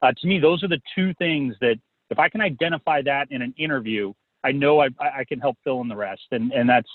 to 0.02 0.26
me, 0.26 0.38
those 0.38 0.62
are 0.64 0.68
the 0.68 0.80
two 0.94 1.14
things 1.14 1.54
that 1.60 1.76
if 2.12 2.18
I 2.18 2.28
can 2.28 2.40
identify 2.40 3.02
that 3.02 3.26
in 3.30 3.42
an 3.42 3.54
interview, 3.58 4.12
I 4.44 4.52
know 4.52 4.80
I, 4.80 4.88
I 5.00 5.24
can 5.24 5.40
help 5.40 5.56
fill 5.64 5.80
in 5.80 5.88
the 5.88 5.96
rest. 5.96 6.22
And, 6.30 6.52
and 6.52 6.68
that's 6.68 6.88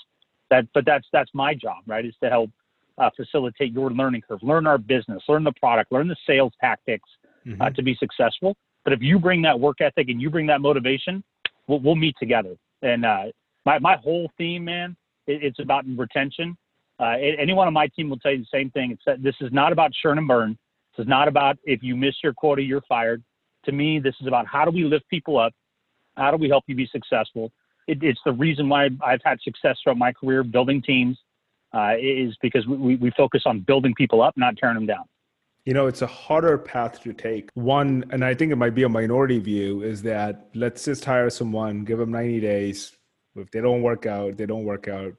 that, 0.50 0.66
but 0.72 0.84
that's, 0.86 1.06
that's 1.12 1.30
my 1.34 1.54
job, 1.54 1.82
right? 1.86 2.04
Is 2.04 2.14
to 2.22 2.30
help 2.30 2.50
uh, 2.96 3.10
facilitate 3.16 3.72
your 3.72 3.90
learning 3.90 4.22
curve, 4.26 4.40
learn 4.42 4.66
our 4.66 4.78
business, 4.78 5.22
learn 5.28 5.44
the 5.44 5.52
product, 5.52 5.92
learn 5.92 6.08
the 6.08 6.16
sales 6.26 6.52
tactics 6.60 7.08
uh, 7.24 7.48
mm-hmm. 7.48 7.62
uh, 7.62 7.70
to 7.70 7.82
be 7.82 7.94
successful. 7.96 8.56
But 8.84 8.92
if 8.92 9.00
you 9.02 9.18
bring 9.18 9.42
that 9.42 9.58
work 9.58 9.80
ethic 9.80 10.08
and 10.08 10.20
you 10.20 10.30
bring 10.30 10.46
that 10.46 10.60
motivation, 10.60 11.22
we'll, 11.66 11.80
we'll 11.80 11.96
meet 11.96 12.16
together. 12.18 12.56
And 12.82 13.04
uh, 13.04 13.24
my, 13.66 13.78
my 13.78 13.96
whole 13.96 14.30
theme, 14.38 14.64
man, 14.64 14.96
it, 15.26 15.42
it's 15.42 15.58
about 15.60 15.84
retention. 15.96 16.56
Uh, 17.00 17.14
anyone 17.38 17.66
on 17.66 17.74
my 17.74 17.86
team 17.88 18.08
will 18.10 18.18
tell 18.18 18.32
you 18.32 18.38
the 18.38 18.46
same 18.52 18.70
thing. 18.70 18.90
It's 18.90 19.02
that 19.06 19.22
this 19.22 19.36
is 19.40 19.52
not 19.52 19.72
about 19.72 19.92
churn 20.02 20.18
and 20.18 20.26
burn. 20.26 20.58
This 20.96 21.04
is 21.04 21.08
not 21.08 21.28
about 21.28 21.58
if 21.64 21.82
you 21.82 21.94
miss 21.94 22.14
your 22.22 22.32
quota, 22.32 22.62
you're 22.62 22.82
fired 22.88 23.22
to 23.64 23.72
me, 23.72 23.98
this 23.98 24.14
is 24.20 24.26
about 24.26 24.46
how 24.46 24.64
do 24.64 24.70
we 24.70 24.84
lift 24.84 25.08
people 25.08 25.38
up? 25.38 25.52
How 26.16 26.30
do 26.30 26.36
we 26.36 26.48
help 26.48 26.64
you 26.66 26.74
be 26.74 26.88
successful? 26.90 27.52
It, 27.86 28.02
it's 28.02 28.20
the 28.24 28.32
reason 28.32 28.68
why 28.68 28.88
I've 29.04 29.20
had 29.24 29.40
success 29.42 29.76
throughout 29.82 29.98
my 29.98 30.12
career 30.12 30.42
building 30.42 30.82
teams 30.82 31.18
uh, 31.74 31.94
is 32.00 32.36
because 32.42 32.66
we, 32.66 32.96
we 32.96 33.10
focus 33.16 33.42
on 33.46 33.60
building 33.60 33.94
people 33.94 34.22
up, 34.22 34.36
not 34.36 34.56
tearing 34.56 34.74
them 34.74 34.86
down. 34.86 35.04
You 35.64 35.74
know, 35.74 35.86
it's 35.86 36.02
a 36.02 36.06
harder 36.06 36.56
path 36.56 37.02
to 37.02 37.12
take. 37.12 37.50
One, 37.54 38.04
and 38.10 38.24
I 38.24 38.34
think 38.34 38.52
it 38.52 38.56
might 38.56 38.74
be 38.74 38.84
a 38.84 38.88
minority 38.88 39.38
view, 39.38 39.82
is 39.82 40.02
that 40.02 40.48
let's 40.54 40.84
just 40.84 41.04
hire 41.04 41.28
someone, 41.28 41.84
give 41.84 41.98
them 41.98 42.10
90 42.10 42.40
days. 42.40 42.96
If 43.36 43.50
they 43.50 43.60
don't 43.60 43.82
work 43.82 44.06
out, 44.06 44.36
they 44.36 44.46
don't 44.46 44.64
work 44.64 44.88
out. 44.88 45.12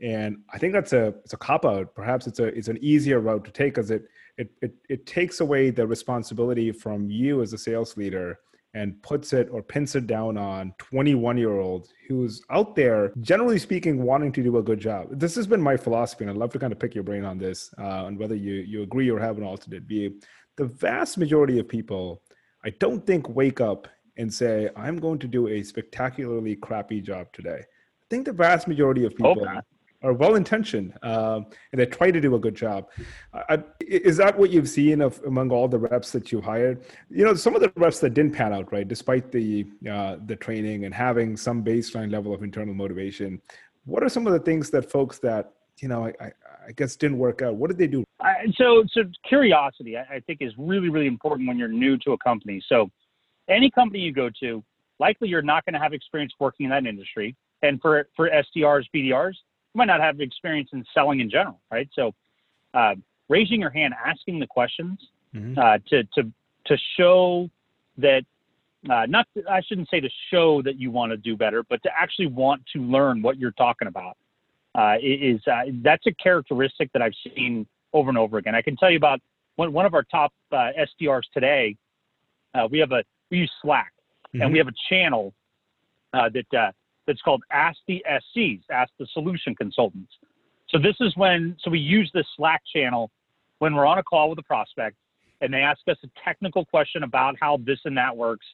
And 0.00 0.38
I 0.52 0.58
think 0.58 0.72
that's 0.72 0.92
a 0.92 1.08
it's 1.24 1.32
a 1.32 1.38
cop 1.38 1.64
out. 1.64 1.94
Perhaps 1.94 2.26
it's 2.26 2.38
a 2.38 2.44
it's 2.46 2.68
an 2.68 2.78
easier 2.82 3.20
route 3.20 3.44
to 3.44 3.50
take 3.50 3.74
because 3.74 3.90
it 3.90 4.04
it, 4.36 4.50
it 4.60 4.74
it 4.88 5.06
takes 5.06 5.40
away 5.40 5.70
the 5.70 5.86
responsibility 5.86 6.70
from 6.70 7.08
you 7.10 7.40
as 7.40 7.52
a 7.52 7.58
sales 7.58 7.96
leader 7.96 8.38
and 8.74 9.00
puts 9.02 9.32
it 9.32 9.48
or 9.50 9.62
pins 9.62 9.94
it 9.94 10.06
down 10.06 10.36
on 10.36 10.74
21 10.76 11.38
year 11.38 11.60
old 11.60 11.88
who's 12.06 12.42
out 12.50 12.76
there 12.76 13.10
generally 13.22 13.58
speaking 13.58 14.02
wanting 14.02 14.30
to 14.32 14.42
do 14.42 14.58
a 14.58 14.62
good 14.62 14.78
job. 14.78 15.06
This 15.10 15.34
has 15.36 15.46
been 15.46 15.62
my 15.62 15.78
philosophy 15.78 16.24
and 16.24 16.30
i'd 16.30 16.36
love 16.36 16.52
to 16.52 16.58
kind 16.58 16.72
of 16.74 16.78
pick 16.78 16.94
your 16.94 17.04
brain 17.04 17.24
on 17.24 17.38
this 17.38 17.72
uh, 17.78 18.04
and 18.04 18.18
whether 18.18 18.34
you 18.34 18.54
you 18.54 18.82
agree 18.82 19.10
or 19.10 19.18
have 19.18 19.38
an 19.38 19.44
alternate 19.44 19.84
view. 19.84 20.20
The 20.56 20.66
vast 20.66 21.16
majority 21.16 21.58
of 21.58 21.68
people 21.68 22.22
i 22.64 22.70
don't 22.70 23.06
think 23.06 23.30
wake 23.30 23.62
up 23.62 23.88
and 24.18 24.32
say 24.32 24.68
i'm 24.76 24.98
going 24.98 25.20
to 25.20 25.26
do 25.26 25.48
a 25.48 25.62
spectacularly 25.62 26.56
crappy 26.56 27.00
job 27.00 27.28
today. 27.32 27.60
I 27.60 28.06
think 28.10 28.26
the 28.26 28.32
vast 28.34 28.68
majority 28.68 29.06
of 29.06 29.16
people 29.16 29.40
okay 29.40 29.60
are 30.02 30.12
well 30.12 30.34
intentioned 30.34 30.92
um, 31.02 31.46
and 31.72 31.80
they 31.80 31.86
try 31.86 32.10
to 32.10 32.20
do 32.20 32.34
a 32.34 32.38
good 32.38 32.54
job. 32.54 32.88
I, 33.32 33.62
is 33.80 34.16
that 34.18 34.38
what 34.38 34.50
you've 34.50 34.68
seen 34.68 35.00
of 35.00 35.20
among 35.26 35.50
all 35.50 35.68
the 35.68 35.78
reps 35.78 36.12
that 36.12 36.32
you 36.32 36.40
hired? 36.40 36.84
You 37.10 37.24
know, 37.24 37.34
some 37.34 37.54
of 37.54 37.60
the 37.62 37.72
reps 37.76 38.00
that 38.00 38.10
didn't 38.10 38.32
pan 38.32 38.52
out, 38.52 38.72
right, 38.72 38.86
despite 38.86 39.32
the 39.32 39.66
uh, 39.90 40.16
the 40.26 40.36
training 40.36 40.84
and 40.84 40.94
having 40.94 41.36
some 41.36 41.64
baseline 41.64 42.12
level 42.12 42.34
of 42.34 42.42
internal 42.42 42.74
motivation. 42.74 43.40
What 43.84 44.02
are 44.02 44.08
some 44.08 44.26
of 44.26 44.32
the 44.32 44.40
things 44.40 44.70
that 44.70 44.90
folks 44.90 45.18
that 45.20 45.52
you 45.80 45.88
know, 45.88 46.10
I, 46.20 46.32
I 46.68 46.72
guess 46.74 46.96
didn't 46.96 47.18
work 47.18 47.42
out? 47.42 47.56
What 47.56 47.68
did 47.68 47.78
they 47.78 47.86
do? 47.86 48.04
so, 48.56 48.84
so 48.92 49.02
curiosity, 49.28 49.96
I, 49.96 50.16
I 50.16 50.20
think, 50.20 50.38
is 50.40 50.52
really, 50.56 50.88
really 50.88 51.06
important 51.06 51.48
when 51.48 51.58
you're 51.58 51.68
new 51.68 51.98
to 51.98 52.12
a 52.12 52.18
company. 52.18 52.62
So, 52.66 52.90
any 53.48 53.70
company 53.70 54.00
you 54.00 54.12
go 54.12 54.30
to, 54.40 54.64
likely 54.98 55.28
you're 55.28 55.42
not 55.42 55.64
going 55.64 55.74
to 55.74 55.78
have 55.78 55.92
experience 55.92 56.32
working 56.40 56.64
in 56.64 56.70
that 56.70 56.86
industry. 56.86 57.36
And 57.62 57.80
for 57.80 58.08
for 58.16 58.28
SDRs, 58.28 58.84
BDRs, 58.94 59.34
you 59.76 59.78
might 59.78 59.92
not 59.92 60.00
have 60.00 60.20
experience 60.20 60.70
in 60.72 60.82
selling 60.94 61.20
in 61.20 61.28
general, 61.28 61.60
right? 61.70 61.86
So, 61.92 62.14
uh, 62.72 62.94
raising 63.28 63.60
your 63.60 63.68
hand, 63.68 63.92
asking 64.04 64.40
the 64.40 64.46
questions 64.46 64.98
mm-hmm. 65.34 65.58
uh, 65.58 65.78
to 65.90 66.02
to 66.14 66.32
to 66.64 66.78
show 66.98 67.50
that 67.98 68.22
uh, 68.88 69.04
not 69.06 69.26
I 69.50 69.60
shouldn't 69.60 69.90
say 69.90 70.00
to 70.00 70.08
show 70.30 70.62
that 70.62 70.80
you 70.80 70.90
want 70.90 71.12
to 71.12 71.18
do 71.18 71.36
better, 71.36 71.62
but 71.62 71.82
to 71.82 71.90
actually 71.94 72.28
want 72.28 72.62
to 72.72 72.80
learn 72.80 73.20
what 73.20 73.38
you're 73.38 73.50
talking 73.50 73.86
about 73.86 74.16
uh, 74.74 74.94
is 75.02 75.40
uh, 75.46 75.64
that's 75.82 76.06
a 76.06 76.12
characteristic 76.12 76.90
that 76.94 77.02
I've 77.02 77.14
seen 77.36 77.66
over 77.92 78.08
and 78.08 78.16
over 78.16 78.38
again. 78.38 78.54
I 78.54 78.62
can 78.62 78.76
tell 78.76 78.90
you 78.90 78.96
about 78.96 79.20
one 79.56 79.74
one 79.74 79.84
of 79.84 79.92
our 79.92 80.04
top 80.04 80.32
uh, 80.52 80.70
SDRs 81.02 81.24
today. 81.34 81.76
we 82.70 82.78
have 82.78 82.92
a 82.92 83.04
we 83.30 83.38
use 83.40 83.52
Slack, 83.60 83.92
mm-hmm. 84.28 84.40
and 84.40 84.52
we 84.52 84.58
have 84.58 84.68
a 84.68 84.78
channel 84.88 85.34
that 86.14 86.72
that's 87.06 87.22
called 87.22 87.42
Ask 87.52 87.78
the 87.86 88.04
SCs, 88.10 88.62
Ask 88.70 88.92
the 88.98 89.06
Solution 89.12 89.54
Consultants. 89.54 90.12
So 90.68 90.78
this 90.78 90.96
is 91.00 91.16
when, 91.16 91.56
so 91.62 91.70
we 91.70 91.78
use 91.78 92.10
this 92.12 92.26
Slack 92.36 92.62
channel 92.74 93.10
when 93.58 93.74
we're 93.74 93.86
on 93.86 93.98
a 93.98 94.02
call 94.02 94.30
with 94.30 94.38
a 94.38 94.42
prospect 94.42 94.96
and 95.40 95.52
they 95.52 95.58
ask 95.58 95.80
us 95.88 95.96
a 96.04 96.08
technical 96.24 96.64
question 96.64 97.02
about 97.02 97.36
how 97.40 97.58
this 97.64 97.78
and 97.84 97.96
that 97.96 98.16
works. 98.16 98.46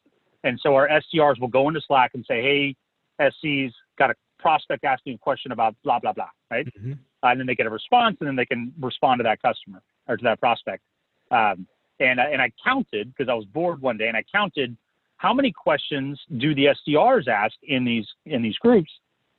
And 0.44 0.58
so 0.62 0.74
our 0.74 0.88
SDRs 0.88 1.40
will 1.40 1.48
go 1.48 1.68
into 1.68 1.80
Slack 1.86 2.12
and 2.14 2.24
say, 2.26 2.42
hey, 2.42 2.76
SCs, 3.20 3.72
got 3.98 4.10
a 4.10 4.14
prospect 4.38 4.84
asking 4.84 5.14
a 5.14 5.18
question 5.18 5.52
about 5.52 5.76
blah, 5.84 6.00
blah, 6.00 6.12
blah, 6.12 6.28
right? 6.50 6.66
Mm-hmm. 6.66 6.92
Uh, 7.22 7.28
and 7.28 7.40
then 7.40 7.46
they 7.46 7.54
get 7.54 7.66
a 7.66 7.70
response 7.70 8.16
and 8.20 8.26
then 8.26 8.36
they 8.36 8.46
can 8.46 8.72
respond 8.80 9.20
to 9.20 9.22
that 9.22 9.40
customer 9.40 9.80
or 10.08 10.16
to 10.16 10.24
that 10.24 10.40
prospect. 10.40 10.82
Um, 11.30 11.66
and, 12.00 12.18
and 12.18 12.42
I 12.42 12.50
counted 12.64 13.14
because 13.14 13.30
I 13.30 13.34
was 13.34 13.44
bored 13.44 13.80
one 13.80 13.96
day 13.96 14.08
and 14.08 14.16
I 14.16 14.24
counted 14.32 14.76
how 15.22 15.32
many 15.32 15.52
questions 15.52 16.20
do 16.38 16.52
the 16.52 16.66
SDRs 16.66 17.28
ask 17.28 17.54
in 17.62 17.85
these 17.85 18.06
in 18.26 18.42
these 18.42 18.56
groups? 18.56 18.90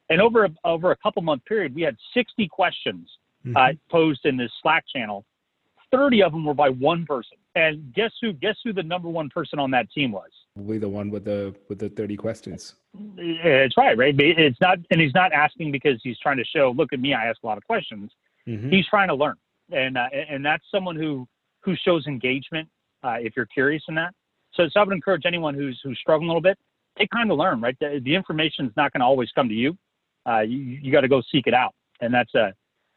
And 0.10 0.22
over 0.22 0.46
a, 0.46 0.50
over 0.64 0.92
a 0.92 0.96
couple 0.98 1.22
month 1.22 1.44
period, 1.46 1.76
we 1.76 1.82
had 1.82 1.98
60 2.14 2.48
questions 2.48 3.10
uh, 3.46 3.48
mm-hmm. 3.50 3.58
uh, 3.58 3.70
posed 3.92 4.22
in 4.26 4.38
this 4.38 4.52
Slack 4.62 4.86
channel. 4.94 5.26
30 5.92 6.24
of 6.24 6.32
them 6.32 6.46
were 6.46 6.54
by 6.54 6.70
one 6.70 7.06
person. 7.06 7.38
And 7.56 7.94
guess 7.94 8.12
who? 8.22 8.32
Guess 8.34 8.56
who 8.64 8.72
the 8.74 8.82
number 8.82 9.10
one 9.10 9.30
person 9.30 9.60
on 9.60 9.70
that 9.72 9.92
team 9.92 10.12
was? 10.12 10.32
Probably 10.56 10.78
the 10.78 10.90
one 10.90 11.10
with 11.12 11.26
the 11.26 11.54
with 11.68 11.80
the 11.80 11.90
30 11.90 12.16
questions. 12.16 12.76
It's 13.18 13.78
right, 13.78 13.98
right? 13.98 14.16
It's 14.18 14.60
not, 14.62 14.80
and 14.90 15.02
he's 15.02 15.14
not 15.14 15.34
asking 15.34 15.72
because 15.72 16.00
he's 16.02 16.18
trying 16.20 16.38
to 16.38 16.46
show, 16.46 16.74
look 16.76 16.94
at 16.94 17.00
me, 17.00 17.14
I 17.14 17.26
ask 17.26 17.44
a 17.44 17.46
lot 17.46 17.58
of 17.58 17.64
questions. 17.66 18.12
Mm-hmm. 18.48 18.70
He's 18.70 18.88
trying 18.88 19.10
to 19.10 19.16
learn, 19.16 19.36
and 19.72 19.98
uh, 19.98 20.08
and 20.30 20.46
that's 20.46 20.64
someone 20.72 20.96
who 20.96 21.28
who 21.60 21.76
shows 21.76 22.08
engagement. 22.08 22.70
Uh, 23.04 23.18
if 23.20 23.34
you're 23.36 23.48
curious 23.48 23.84
in 23.90 23.96
that, 23.96 24.14
so, 24.56 24.68
so 24.70 24.80
I 24.80 24.84
would 24.84 24.94
encourage 24.94 25.24
anyone 25.26 25.54
who's 25.54 25.80
who's 25.84 25.98
struggling 26.00 26.30
a 26.30 26.32
little 26.32 26.42
bit, 26.42 26.58
take 26.98 27.10
time 27.12 27.28
to 27.28 27.36
learn. 27.36 27.62
Right, 27.62 27.78
the, 27.80 28.02
the 28.04 28.16
information 28.16 28.66
is 28.66 28.72
not 28.76 28.92
going 28.94 29.02
to 29.02 29.06
always 29.06 29.30
come 29.32 29.50
to 29.50 29.56
you. 29.56 29.78
Uh, 30.28 30.40
you 30.40 30.58
you 30.58 30.92
got 30.92 31.02
to 31.02 31.08
go 31.08 31.22
seek 31.32 31.48
it 31.48 31.54
out, 31.54 31.74
and 32.02 32.14
that's 32.14 32.34
uh 32.36 32.52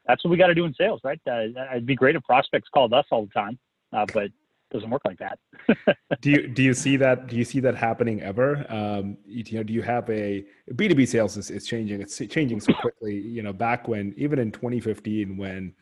that's 0.07 0.25
what 0.25 0.31
we 0.31 0.37
got 0.37 0.47
to 0.47 0.55
do 0.55 0.65
in 0.65 0.75
sales, 0.75 1.01
right? 1.05 1.21
Uh, 1.29 1.47
it'd 1.73 1.87
be 1.87 1.97
great 1.97 2.17
if 2.17 2.23
prospects 2.23 2.69
called 2.73 2.93
us 2.93 3.05
all 3.11 3.27
the 3.27 3.33
time, 3.33 3.59
uh, 3.93 4.07
but 4.13 4.31
doesn't 4.71 4.91
work 4.91 5.03
like 5.05 5.19
that. 5.19 5.39
do 6.21 6.31
you 6.31 6.49
do 6.49 6.63
you 6.63 6.75
see 6.75 6.97
that? 6.97 7.29
Do 7.29 7.37
you 7.37 7.45
see 7.45 7.61
that 7.61 7.77
happening 7.77 8.21
ever? 8.23 8.67
Um, 8.69 9.17
you, 9.25 9.45
you 9.47 9.59
know, 9.59 9.63
do 9.63 9.73
you 9.73 9.83
have 9.83 10.09
a 10.11 10.45
B 10.75 10.89
two 10.89 10.95
B 10.95 11.07
sales 11.07 11.37
is, 11.37 11.51
is 11.51 11.67
changing? 11.67 12.01
It's 12.01 12.19
changing 12.29 12.61
so 12.61 12.73
quickly. 12.75 13.15
You 13.15 13.43
know, 13.43 13.53
back 13.53 13.89
when 13.89 14.15
even 14.17 14.39
in 14.39 14.51
2015, 14.51 15.37
when 15.37 15.73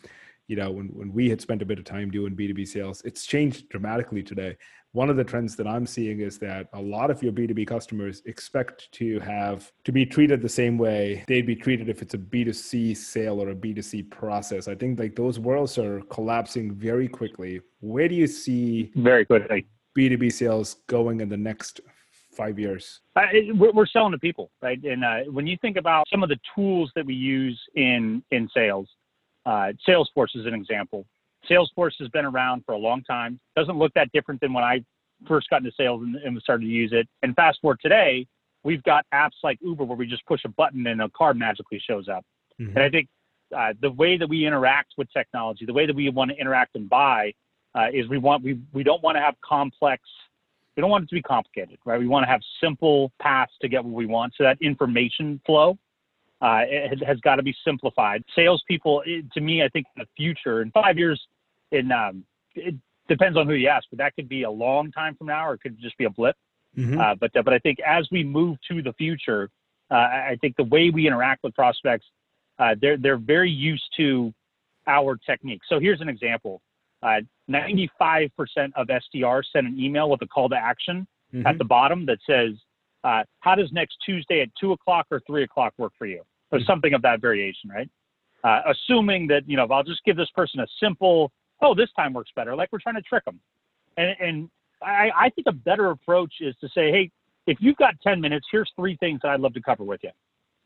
you 0.47 0.57
know 0.57 0.71
when 0.71 0.87
when 0.89 1.13
we 1.13 1.29
had 1.29 1.41
spent 1.41 1.63
a 1.63 1.67
bit 1.67 1.79
of 1.79 1.85
time 1.85 2.11
doing 2.11 2.35
B 2.35 2.47
two 2.47 2.55
B 2.55 2.65
sales, 2.65 3.03
it's 3.05 3.27
changed 3.27 3.69
dramatically 3.69 4.23
today 4.23 4.57
one 4.95 5.11
of 5.11 5.17
the 5.17 5.25
trends 5.25 5.57
that 5.57 5.67
I'm 5.67 5.87
seeing 5.87 6.21
is 6.21 6.39
that 6.39 6.69
a 6.73 6.81
lot 6.81 7.11
of 7.11 7.21
your 7.21 7.33
B2B 7.33 7.67
customers 7.67 8.23
expect 8.27 8.91
to 8.93 9.19
have 9.19 9.73
to 9.83 9.91
be 9.91 10.07
treated 10.07 10.41
the 10.41 10.49
same 10.49 10.79
way 10.79 11.25
they'd 11.27 11.47
be 11.47 11.57
treated 11.57 11.89
if 11.89 12.01
it's 12.01 12.15
a 12.15 12.19
B2C 12.19 12.97
sale 12.97 13.43
or 13.43 13.51
a 13.51 13.57
B2C 13.57 14.09
process. 14.11 14.69
I 14.69 14.77
think 14.77 15.01
like 15.01 15.17
those 15.17 15.41
worlds 15.41 15.79
are 15.79 16.01
collapsing 16.03 16.73
very 16.73 17.09
quickly. 17.09 17.61
Where 17.81 18.09
do 18.09 18.15
you 18.15 18.29
see 18.29 18.93
very 18.95 19.25
quickly 19.25 19.67
B2B 19.99 20.33
sales 20.33 20.77
going 20.87 21.21
in 21.21 21.29
the 21.29 21.37
next 21.37 21.81
five 22.31 22.57
years? 22.57 23.01
Uh, 23.17 23.23
it, 23.33 23.57
we're 23.57 23.87
selling 23.87 24.13
to 24.13 24.19
people, 24.19 24.53
right? 24.63 24.81
And 24.85 25.05
uh, 25.05 25.21
when 25.29 25.49
you 25.49 25.57
think 25.61 25.77
about 25.77 26.07
some 26.09 26.23
of 26.23 26.29
the 26.29 26.39
tools 26.55 26.93
that 26.95 27.05
we 27.05 27.15
use 27.15 27.61
in 27.75 28.23
in 28.31 28.49
sales, 28.55 28.89
uh, 29.47 29.73
Salesforce 29.87 30.35
is 30.35 30.47
an 30.47 30.55
example. 30.55 31.07
Salesforce 31.51 31.93
has 31.99 32.09
been 32.09 32.25
around 32.25 32.65
for 32.65 32.73
a 32.73 32.79
long 32.79 33.03
time. 33.03 33.39
Doesn't 33.57 33.77
look 33.79 33.93
that 33.95 34.11
different 34.13 34.41
than 34.41 34.53
when 34.53 34.65
I 34.65 34.85
first 35.29 35.51
got 35.51 35.59
into 35.59 35.73
sales 35.77 36.03
and, 36.03 36.17
and 36.17 36.41
started 36.43 36.65
to 36.65 36.71
use 36.71 36.93
it. 36.93 37.09
And 37.23 37.35
fast 37.35 37.61
forward 37.61 37.79
today, 37.83 38.27
we've 38.63 38.83
got 38.83 39.05
apps 39.13 39.43
like 39.43 39.59
Uber 39.63 39.85
where 39.85 39.97
we 39.97 40.07
just 40.07 40.25
push 40.27 40.41
a 40.45 40.49
button 40.49 40.87
and 40.87 41.03
a 41.03 41.09
car 41.11 41.35
magically 41.35 41.81
shows 41.87 42.09
up. 42.09 42.25
Mm-hmm. 42.61 42.77
And 42.77 42.85
I 42.85 42.91
think 42.91 43.09
uh, 43.55 43.73
the 43.81 43.91
way 43.91 44.17
that 44.17 44.29
we 44.29 44.47
interact 44.47 44.95
with 44.97 45.13
technology, 45.13 45.67
the 45.67 45.73
way 45.73 45.87
that 45.87 45.95
we 45.95 46.09
want 46.11 46.31
to 46.31 46.37
interact 46.37 46.75
and 46.77 46.89
buy, 46.89 47.33
uh, 47.75 47.89
is 47.93 48.09
we 48.09 48.19
want 48.19 48.43
we 48.43 48.59
we 48.73 48.83
don't 48.83 49.03
want 49.03 49.17
to 49.17 49.21
have 49.21 49.35
complex. 49.45 50.03
We 50.77 50.81
don't 50.81 50.91
want 50.91 51.05
it 51.05 51.09
to 51.09 51.15
be 51.15 51.23
complicated, 51.23 51.79
right? 51.85 52.01
We 52.01 52.07
want 52.09 52.25
to 52.25 52.29
have 52.29 52.41
simple 52.61 53.13
paths 53.21 53.53
to 53.63 53.69
get 53.69 53.85
what 53.85 53.95
we 53.95 54.07
want. 54.07 54.35
So 54.37 54.45
that 54.45 54.59
information 54.61 55.41
flow 55.47 55.79
uh, 56.45 56.61
it 56.67 57.03
has 57.03 57.19
got 57.21 57.37
to 57.37 57.43
be 57.43 57.55
simplified. 57.65 58.23
Salespeople, 58.37 59.03
to 59.33 59.41
me, 59.41 59.63
I 59.63 59.69
think 59.69 59.87
in 59.97 60.03
the 60.03 60.09
future, 60.15 60.61
in 60.61 60.71
five 60.73 60.99
years, 60.99 61.19
in 61.73 61.91
um, 61.91 62.23
it 62.55 62.75
depends 63.09 63.39
on 63.39 63.47
who 63.47 63.55
you 63.55 63.69
ask, 63.69 63.87
but 63.91 63.99
that 63.99 64.15
could 64.15 64.29
be 64.29 64.43
a 64.43 64.51
long 64.51 64.93
time 64.93 65.17
from 65.17 65.29
now, 65.29 65.49
or 65.49 65.55
it 65.55 65.63
could 65.63 65.81
just 65.81 65.97
be 65.97 66.05
a 66.05 66.11
blip. 66.11 66.37
Mm-hmm. 66.77 67.01
Uh, 67.01 67.15
but 67.15 67.35
uh, 67.35 67.43
but 67.43 67.55
I 67.55 67.59
think 67.61 67.79
as 67.81 68.07
we 68.13 68.23
move 68.23 68.59
to 68.71 68.83
the 68.83 68.93
future, 68.93 69.49
uh, 69.91 69.95
I 69.95 70.37
think 70.43 70.57
the 70.57 70.65
way 70.65 70.91
we 70.91 71.07
interact 71.07 71.45
with 71.45 71.55
prospects, 71.55 72.05
uh, 72.59 72.75
they're 72.79 72.99
they're 72.99 73.17
very 73.17 73.51
used 73.51 73.85
to 73.97 74.31
our 74.87 75.17
technique. 75.17 75.63
So 75.67 75.81
here's 75.81 76.03
an 76.03 76.11
example: 76.11 76.61
95% 77.03 77.21
uh, 77.51 78.69
of 78.77 78.89
SDRs 78.89 79.45
send 79.51 79.67
an 79.67 79.81
email 79.81 80.11
with 80.11 80.21
a 80.21 80.27
call 80.27 80.51
to 80.51 80.57
action 80.57 81.07
mm-hmm. 81.33 81.47
at 81.47 81.57
the 81.57 81.65
bottom 81.65 82.05
that 82.05 82.19
says, 82.29 82.53
uh, 83.03 83.23
"How 83.41 83.55
does 83.55 83.73
next 83.73 83.97
Tuesday 84.05 84.43
at 84.43 84.49
two 84.61 84.73
o'clock 84.73 85.07
or 85.11 85.23
three 85.27 85.45
o'clock 85.45 85.73
work 85.79 85.93
for 85.97 86.07
you?" 86.07 86.23
Or 86.55 86.61
something 86.65 86.95
of 86.95 87.03
that 87.03 87.21
variation, 87.21 87.71
right? 87.71 87.89
assuming 88.67 89.27
that 89.27 89.41
you 89.47 89.57
know, 89.57 89.65
if 89.65 89.71
I'll 89.71 89.83
just 89.83 90.05
give 90.05 90.19
this 90.19 90.29
person 90.35 90.61
a 90.61 90.67
simple 90.79 91.33
oh, 91.65 91.75
this 91.75 91.89
time 91.97 92.13
works 92.13 92.31
better. 92.37 92.55
Like 92.55 92.71
we're 92.73 92.79
trying 92.79 92.97
to 92.97 93.03
trick 93.03 93.25
them. 93.25 93.41
And, 93.97 94.15
and 94.21 94.51
I, 94.83 95.11
I 95.17 95.31
think 95.31 95.47
a 95.47 95.53
better 95.53 95.91
approach 95.91 96.35
is 96.41 96.55
to 96.61 96.69
say, 96.69 96.91
hey, 96.91 97.11
if 97.47 97.59
you've 97.61 97.77
got 97.77 97.95
10 98.03 98.21
minutes, 98.21 98.47
here's 98.51 98.71
three 98.77 98.97
things 98.97 99.21
that 99.23 99.31
I'd 99.31 99.41
love 99.41 99.55
to 99.55 99.63
cover 99.63 99.85
with 99.85 100.01
you. 100.03 100.11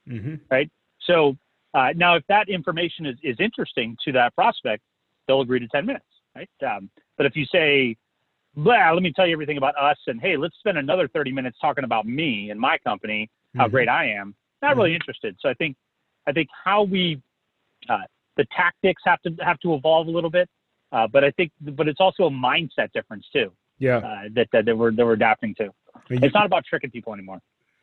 Mm-hmm. 0.09 0.35
Right. 0.51 0.71
So 1.07 1.37
uh, 1.75 1.89
now, 1.95 2.17
if 2.17 2.25
that 2.29 2.49
information 2.49 3.07
is, 3.07 3.17
is 3.23 3.37
interesting 3.39 3.97
to 4.05 4.13
that 4.13 4.35
prospect, 4.35 4.83
they'll 5.27 5.41
agree 5.41 5.61
to 5.61 5.69
10 5.69 5.87
minutes. 5.87 6.05
Right. 6.35 6.49
Um, 6.67 6.91
but 7.17 7.27
if 7.27 7.37
you 7.37 7.45
say, 7.53 7.97
blah, 8.57 8.93
let 8.93 9.03
me 9.03 9.13
tell 9.15 9.27
you 9.27 9.33
everything 9.33 9.59
about 9.59 9.77
us 9.77 9.99
and 10.07 10.21
hey, 10.21 10.37
let's 10.37 10.57
spend 10.59 10.79
another 10.79 11.09
30 11.09 11.33
minutes 11.33 11.59
talking 11.61 11.85
about 11.85 12.07
me 12.07 12.51
and 12.51 12.59
my 12.59 12.79
company, 12.79 13.29
how 13.57 13.65
mm-hmm. 13.65 13.73
great 13.73 13.89
I 13.89 14.11
am, 14.11 14.35
not 14.63 14.71
mm-hmm. 14.71 14.81
really 14.81 14.95
interested. 14.95 15.37
So 15.41 15.49
I 15.49 15.55
think, 15.55 15.77
I 16.27 16.33
think 16.33 16.49
how 16.65 16.83
we, 16.83 17.21
uh, 17.89 17.99
the 18.37 18.47
tactics 18.57 19.03
have 19.05 19.21
to 19.23 19.35
have 19.41 19.59
to 19.61 19.75
evolve 19.75 20.07
a 20.07 20.11
little 20.11 20.31
bit. 20.31 20.49
Uh, 20.91 21.07
but 21.07 21.23
I 21.25 21.31
think, 21.33 21.53
but 21.61 21.89
it's 21.89 22.01
also 22.01 22.25
a 22.25 22.31
mindset 22.31 22.93
difference 22.93 23.27
too. 23.33 23.53
Yeah. 23.79 23.99
Uh, 23.99 24.23
that, 24.35 24.49
that, 24.53 24.65
that 24.65 24.77
we're 24.77 24.93
that 24.93 25.05
we're 25.05 25.13
adapting 25.13 25.55
to. 25.57 25.65
You, 26.09 26.19
it's 26.23 26.35
not 26.35 26.47
about 26.47 26.65
tricking 26.65 26.91
people 26.91 27.13
anymore. 27.13 27.41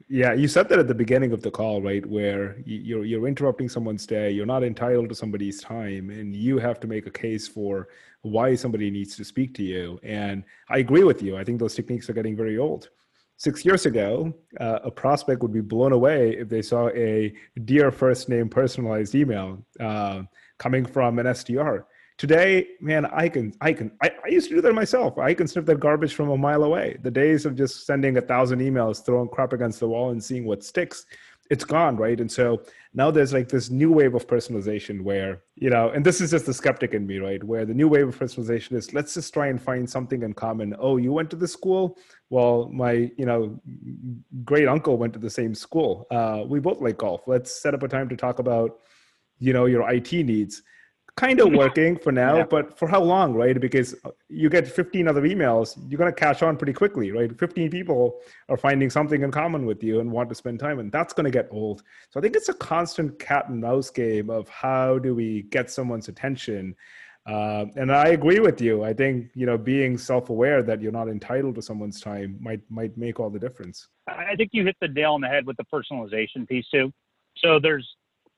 Yeah, 0.08 0.34
you 0.34 0.48
said 0.48 0.70
that 0.70 0.78
at 0.78 0.88
the 0.88 0.94
beginning 0.94 1.32
of 1.32 1.42
the 1.42 1.50
call, 1.50 1.82
right? 1.82 2.06
Where 2.06 2.58
you're 2.66 3.06
you're 3.06 3.28
interrupting 3.28 3.70
someone's 3.70 4.06
day, 4.06 4.30
you're 4.32 4.46
not 4.46 4.64
entitled 4.64 5.10
to 5.10 5.16
somebody's 5.16 5.62
time, 5.62 6.10
and 6.10 6.36
you 6.36 6.58
have 6.60 6.80
to 6.82 6.88
make 6.88 7.08
a 7.08 7.12
case 7.12 7.48
for 7.48 7.88
why 8.22 8.56
somebody 8.56 8.92
needs 8.92 9.16
to 9.18 9.24
speak 9.24 9.54
to 9.56 9.64
you. 9.64 10.00
And 10.04 10.44
I 10.70 10.80
agree 10.80 11.04
with 11.04 11.22
you. 11.24 11.38
I 11.38 11.44
think 11.44 11.60
those 11.60 11.76
techniques 11.76 12.10
are 12.10 12.14
getting 12.14 12.36
very 12.36 12.58
old. 12.58 12.90
Six 13.38 13.66
years 13.66 13.86
ago, 13.86 14.34
uh, 14.60 14.80
a 14.84 14.92
prospect 14.92 15.42
would 15.42 15.52
be 15.52 15.62
blown 15.62 15.92
away 15.92 16.38
if 16.38 16.48
they 16.48 16.62
saw 16.62 16.88
a 16.90 17.34
dear 17.66 17.92
first 17.92 18.30
name 18.30 18.48
personalized 18.48 19.14
email 19.14 19.66
uh, 19.80 20.24
coming 20.58 20.86
from 20.86 21.20
an 21.20 21.26
SDR 21.26 21.84
Today, 22.18 22.68
man, 22.80 23.06
I 23.08 23.28
can, 23.28 23.54
I 23.60 23.74
can, 23.74 23.92
I, 24.02 24.10
I, 24.24 24.30
used 24.30 24.48
to 24.48 24.56
do 24.56 24.62
that 24.62 24.74
myself. 24.74 25.18
I 25.18 25.34
can 25.34 25.50
sniff 25.50 25.66
that 25.66 25.82
garbage 25.82 26.14
from 26.14 26.30
a 26.30 26.38
mile 26.38 26.64
away. 26.64 26.98
The 27.04 27.12
days 27.12 27.46
of 27.46 27.56
just 27.56 27.86
sending 27.86 28.16
a 28.16 28.22
thousand 28.22 28.60
emails, 28.60 29.06
throwing 29.06 29.28
crap 29.28 29.52
against 29.52 29.82
the 29.82 29.90
wall 29.90 30.12
and 30.12 30.24
seeing 30.24 30.46
what 30.46 30.64
sticks, 30.64 31.06
it's 31.50 31.64
gone, 31.64 31.96
right? 31.96 32.20
And 32.20 32.32
so 32.32 32.64
now 32.94 33.12
there's 33.12 33.34
like 33.34 33.50
this 33.50 33.70
new 33.70 33.92
wave 33.92 34.16
of 34.16 34.26
personalization 34.26 35.02
where, 35.02 35.44
you 35.56 35.70
know, 35.70 35.90
and 35.90 36.04
this 36.04 36.20
is 36.20 36.32
just 36.32 36.46
the 36.46 36.54
skeptic 36.54 36.94
in 36.94 37.06
me, 37.06 37.20
right? 37.20 37.44
Where 37.44 37.66
the 37.66 37.74
new 37.74 37.88
wave 37.88 38.08
of 38.08 38.18
personalization 38.18 38.74
is 38.74 38.94
let's 38.94 39.14
just 39.14 39.34
try 39.34 39.48
and 39.48 39.62
find 39.62 39.88
something 39.88 40.24
in 40.24 40.34
common. 40.34 40.76
Oh, 40.80 40.98
you 40.98 41.12
went 41.12 41.30
to 41.32 41.36
the 41.36 41.48
school? 41.48 41.98
Well, 42.30 42.70
my, 42.74 43.12
you 43.18 43.26
know, 43.26 43.60
great 44.44 44.68
uncle 44.68 44.98
went 44.98 45.14
to 45.14 45.20
the 45.20 45.30
same 45.30 45.54
school. 45.54 46.08
Uh, 46.10 46.44
we 46.48 46.60
both 46.60 46.82
like 46.82 46.98
golf. 46.98 47.22
Let's 47.28 47.62
set 47.62 47.74
up 47.74 47.84
a 47.84 47.88
time 47.88 48.10
to 48.10 48.16
talk 48.16 48.40
about, 48.40 48.80
you 49.38 49.54
know, 49.54 49.66
your 49.66 49.88
IT 49.90 50.14
needs 50.14 50.64
kind 51.18 51.40
of 51.40 51.54
working 51.54 51.98
for 51.98 52.12
now, 52.12 52.38
yeah. 52.38 52.44
but 52.44 52.78
for 52.78 52.88
how 52.88 53.02
long, 53.02 53.34
right? 53.34 53.60
Because 53.60 53.96
you 54.28 54.50
get 54.50 54.68
15 54.68 55.08
other 55.08 55.22
emails, 55.22 55.78
you're 55.88 55.98
going 55.98 56.12
to 56.12 56.20
catch 56.20 56.44
on 56.44 56.58
pretty 56.58 56.74
quickly, 56.74 57.12
right? 57.12 57.38
15 57.38 57.70
people 57.70 58.20
are 58.50 58.58
finding 58.58 58.90
something 58.90 59.22
in 59.22 59.32
common 59.32 59.66
with 59.66 59.82
you 59.82 60.02
and 60.02 60.12
want 60.12 60.28
to 60.30 60.36
spend 60.36 60.60
time, 60.60 60.80
and 60.80 60.92
that's 60.92 61.14
going 61.14 61.24
to 61.24 61.32
get 61.32 61.48
old. 61.52 61.84
So 62.10 62.20
I 62.20 62.22
think 62.22 62.36
it's 62.36 62.50
a 62.50 62.54
constant 62.54 63.18
cat 63.18 63.48
and 63.48 63.62
mouse 63.62 63.90
game 63.90 64.30
of 64.30 64.50
how 64.50 65.00
do 65.00 65.16
we 65.16 65.44
get 65.44 65.72
someone's 65.72 66.10
attention. 66.10 66.76
Uh, 67.26 67.66
and 67.76 67.92
I 67.92 68.10
agree 68.10 68.40
with 68.40 68.62
you. 68.62 68.84
I 68.84 68.94
think 68.94 69.32
you 69.34 69.48
know 69.48 69.58
being 69.58 69.98
self-aware 69.98 70.62
that 70.64 70.80
you're 70.80 70.92
not 70.92 71.08
entitled 71.08 71.56
to 71.56 71.62
someone's 71.62 72.00
time 72.00 72.38
might 72.40 72.62
might 72.70 72.96
make 72.98 73.20
all 73.20 73.32
the 73.32 73.40
difference. 73.40 73.88
I 74.08 74.36
think 74.36 74.52
you 74.54 74.64
hit 74.64 74.76
the 74.80 74.90
nail 74.90 75.14
on 75.14 75.22
the 75.22 75.28
head 75.28 75.48
with 75.48 75.58
the 75.58 75.66
personalization 75.74 76.48
piece 76.48 76.68
too. 76.70 76.92
So 77.38 77.60
there's 77.60 77.88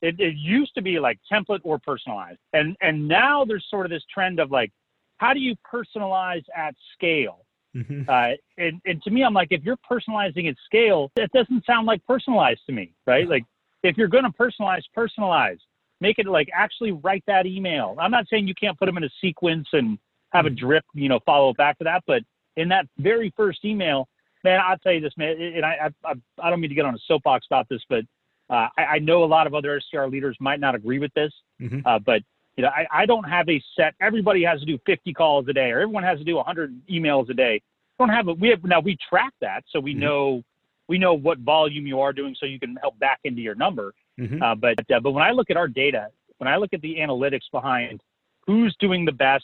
it, 0.02 0.20
it 0.20 0.36
used 0.36 0.74
to 0.76 0.82
be 0.82 1.00
like 1.00 1.20
template 1.32 1.62
or 1.64 1.80
personalized, 1.80 2.40
and 2.54 2.76
and 2.82 3.08
now 3.08 3.46
there's 3.46 3.66
sort 3.70 3.86
of 3.86 3.90
this 3.90 4.04
trend 4.14 4.40
of 4.40 4.52
like, 4.52 4.72
how 5.18 5.34
do 5.34 5.40
you 5.40 5.56
personalize 5.74 6.44
at 6.56 6.76
scale? 6.94 7.46
Mm-hmm. 7.76 8.10
Uh, 8.10 8.36
and 8.58 8.82
and 8.86 9.02
to 9.04 9.12
me, 9.12 9.24
I'm 9.24 9.34
like, 9.34 9.50
if 9.52 9.64
you're 9.64 9.78
personalizing 9.90 10.50
at 10.50 10.56
scale, 10.66 11.12
that 11.16 11.32
doesn't 11.32 11.66
sound 11.66 11.88
like 11.88 12.06
personalized 12.06 12.62
to 12.68 12.74
me, 12.74 12.94
right? 13.06 13.28
Like, 13.28 13.44
if 13.84 13.98
you're 13.98 14.08
going 14.08 14.26
to 14.26 14.32
personalize, 14.32 14.84
personalize. 14.96 15.60
Make 16.00 16.20
it 16.20 16.28
like 16.28 16.48
actually 16.54 16.92
write 16.92 17.24
that 17.26 17.48
email. 17.48 17.96
I'm 18.00 18.12
not 18.12 18.26
saying 18.30 18.48
you 18.48 18.54
can't 18.54 18.78
put 18.78 18.86
them 18.86 18.98
in 18.98 19.04
a 19.04 19.10
sequence 19.20 19.68
and 19.74 19.98
have 20.32 20.46
a 20.46 20.50
mm-hmm. 20.50 20.64
drip, 20.64 20.86
you 20.94 21.10
know, 21.10 21.20
follow 21.26 21.54
back 21.54 21.80
to 21.80 21.84
that, 21.86 22.04
but 22.06 22.22
in 22.58 22.70
that 22.70 22.86
very 22.98 23.34
first 23.38 23.64
email, 23.64 24.08
man, 24.44 24.60
I'll 24.64 24.78
tell 24.78 24.92
you 24.92 25.00
this, 25.00 25.14
man, 25.18 25.40
and 25.40 25.66
I, 25.66 25.90
I, 26.04 26.14
I 26.42 26.50
don't 26.50 26.60
mean 26.60 26.70
to 26.70 26.76
get 26.76 26.86
on 26.86 26.96
a 26.96 27.00
soapbox 27.08 27.46
about 27.50 27.68
this, 27.70 27.82
but 27.90 28.04
uh, 28.50 28.68
I, 28.78 28.84
I, 28.84 29.00
know 29.00 29.24
a 29.24 29.26
lot 29.26 29.48
of 29.48 29.54
other 29.54 29.80
SDR 29.94 30.10
leaders 30.10 30.38
might 30.40 30.60
not 30.60 30.76
agree 30.76 31.00
with 31.00 31.14
this, 31.14 31.32
mm-hmm. 31.62 31.80
uh, 31.86 32.00
but 32.00 32.22
you 32.56 32.64
know, 32.64 32.70
I, 32.70 32.88
I, 32.92 33.06
don't 33.06 33.26
have 33.26 33.48
a 33.50 33.62
set. 33.76 33.94
Everybody 34.02 34.44
has 34.44 34.60
to 34.62 34.66
do 34.66 34.80
50 34.86 35.14
calls 35.14 35.48
a 35.48 35.54
day, 35.54 35.70
or 35.72 35.82
everyone 35.82 36.04
has 36.04 36.18
to 36.20 36.24
do 36.24 36.36
100 36.36 36.82
emails 36.90 37.30
a 37.30 37.34
day. 37.34 37.62
I 38.00 38.04
don't 38.04 38.14
have 38.14 38.28
a. 38.28 38.34
We 38.34 38.50
have 38.50 38.64
now. 38.64 38.80
We 38.80 38.98
track 39.10 39.34
that, 39.42 39.64
so 39.70 39.80
we 39.80 39.92
mm-hmm. 39.92 40.02
know 40.02 40.44
we 40.88 40.98
know 40.98 41.14
what 41.14 41.40
volume 41.40 41.86
you 41.86 42.00
are 42.00 42.14
doing, 42.14 42.36
so 42.40 42.46
you 42.46 42.60
can 42.60 42.76
help 42.78 42.98
back 43.00 43.20
into 43.24 43.42
your 43.42 43.56
number. 43.56 43.94
Mm-hmm. 44.20 44.42
Uh, 44.42 44.56
but 44.56 44.80
uh, 44.92 45.00
but 45.00 45.12
when 45.12 45.24
I 45.24 45.32
look 45.32 45.50
at 45.50 45.58
our 45.58 45.68
data, 45.68 46.08
when 46.38 46.48
I 46.48 46.58
look 46.58 46.74
at 46.74 46.82
the 46.82 46.96
analytics 46.96 47.52
behind 47.52 48.02
who's 48.46 48.76
doing 48.80 49.04
the 49.04 49.12
best, 49.12 49.44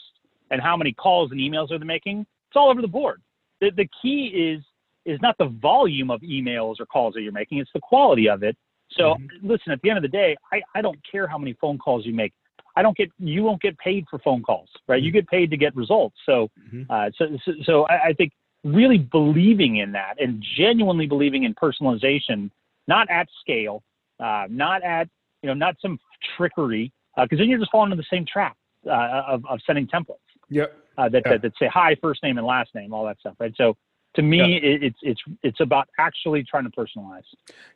and 0.50 0.62
how 0.62 0.76
many 0.76 0.92
calls 0.92 1.30
and 1.30 1.40
emails 1.40 1.70
are 1.70 1.78
they 1.78 1.84
making, 1.84 2.20
it's 2.20 2.56
all 2.56 2.70
over 2.70 2.80
the 2.80 2.88
board. 2.88 3.20
The, 3.60 3.70
the 3.70 3.88
key 4.00 4.26
is 4.28 4.64
is 5.04 5.20
not 5.20 5.36
the 5.38 5.46
volume 5.46 6.10
of 6.10 6.20
emails 6.22 6.80
or 6.80 6.86
calls 6.86 7.14
that 7.14 7.22
you're 7.22 7.32
making, 7.32 7.58
it's 7.58 7.70
the 7.74 7.80
quality 7.80 8.28
of 8.28 8.42
it. 8.42 8.56
So 8.96 9.14
mm-hmm. 9.14 9.48
listen, 9.48 9.72
at 9.72 9.80
the 9.82 9.90
end 9.90 9.98
of 9.98 10.02
the 10.02 10.08
day, 10.08 10.36
I, 10.52 10.62
I 10.74 10.82
don't 10.82 10.98
care 11.10 11.26
how 11.26 11.38
many 11.38 11.54
phone 11.60 11.78
calls 11.78 12.06
you 12.06 12.14
make. 12.14 12.32
I 12.76 12.82
don't 12.82 12.96
get 12.96 13.10
you 13.18 13.42
won't 13.44 13.62
get 13.62 13.78
paid 13.78 14.04
for 14.10 14.18
phone 14.18 14.42
calls, 14.42 14.68
right? 14.88 14.98
Mm-hmm. 14.98 15.06
You 15.06 15.12
get 15.12 15.28
paid 15.28 15.50
to 15.50 15.56
get 15.56 15.74
results. 15.76 16.16
So 16.26 16.50
mm-hmm. 16.72 16.90
uh, 16.90 17.10
so 17.16 17.26
so, 17.44 17.52
so 17.64 17.82
I, 17.84 18.08
I 18.08 18.12
think 18.12 18.32
really 18.64 18.98
believing 18.98 19.76
in 19.76 19.92
that 19.92 20.14
and 20.18 20.44
genuinely 20.56 21.06
believing 21.06 21.44
in 21.44 21.54
personalization, 21.54 22.50
not 22.88 23.08
at 23.10 23.28
scale, 23.40 23.82
uh, 24.20 24.46
not 24.48 24.82
at 24.82 25.08
you 25.42 25.48
know 25.48 25.54
not 25.54 25.76
some 25.80 25.98
trickery, 26.36 26.92
because 27.16 27.36
uh, 27.36 27.40
then 27.40 27.48
you're 27.48 27.58
just 27.58 27.70
falling 27.70 27.92
into 27.92 28.02
the 28.02 28.16
same 28.16 28.26
trap 28.26 28.56
uh, 28.86 29.22
of 29.28 29.44
of 29.46 29.60
sending 29.66 29.86
templates. 29.86 30.18
Yep. 30.50 30.80
Uh, 30.96 31.08
that, 31.08 31.24
that, 31.24 31.42
that 31.42 31.52
say 31.58 31.68
hi, 31.72 31.96
first 32.00 32.22
name 32.22 32.38
and 32.38 32.46
last 32.46 32.72
name, 32.72 32.94
all 32.94 33.04
that 33.04 33.18
stuff, 33.18 33.34
right? 33.40 33.52
So 33.56 33.76
to 34.14 34.22
me, 34.22 34.38
yeah. 34.38 34.70
it, 34.70 34.82
it's 34.82 34.98
it's 35.02 35.20
it's 35.42 35.60
about 35.60 35.88
actually 35.98 36.44
trying 36.44 36.64
to 36.64 36.70
personalize. 36.70 37.24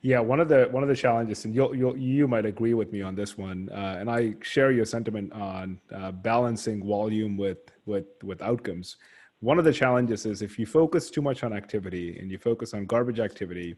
Yeah, 0.02 0.20
one 0.20 0.38
of 0.40 0.48
the 0.48 0.68
one 0.70 0.82
of 0.82 0.88
the 0.88 0.94
challenges, 0.94 1.44
and 1.44 1.54
you 1.54 1.74
you 1.74 1.96
you 1.96 2.28
might 2.28 2.46
agree 2.46 2.74
with 2.74 2.92
me 2.92 3.02
on 3.02 3.14
this 3.14 3.36
one, 3.36 3.68
uh, 3.72 3.96
and 3.98 4.08
I 4.08 4.34
share 4.42 4.70
your 4.70 4.84
sentiment 4.84 5.32
on 5.32 5.80
uh, 5.94 6.12
balancing 6.12 6.86
volume 6.86 7.36
with 7.36 7.58
with 7.86 8.06
with 8.22 8.40
outcomes. 8.40 8.96
One 9.40 9.58
of 9.58 9.64
the 9.64 9.72
challenges 9.72 10.26
is 10.26 10.42
if 10.42 10.58
you 10.58 10.66
focus 10.66 11.10
too 11.10 11.22
much 11.22 11.42
on 11.44 11.52
activity 11.52 12.18
and 12.18 12.30
you 12.30 12.38
focus 12.38 12.74
on 12.74 12.86
garbage 12.86 13.20
activity, 13.20 13.76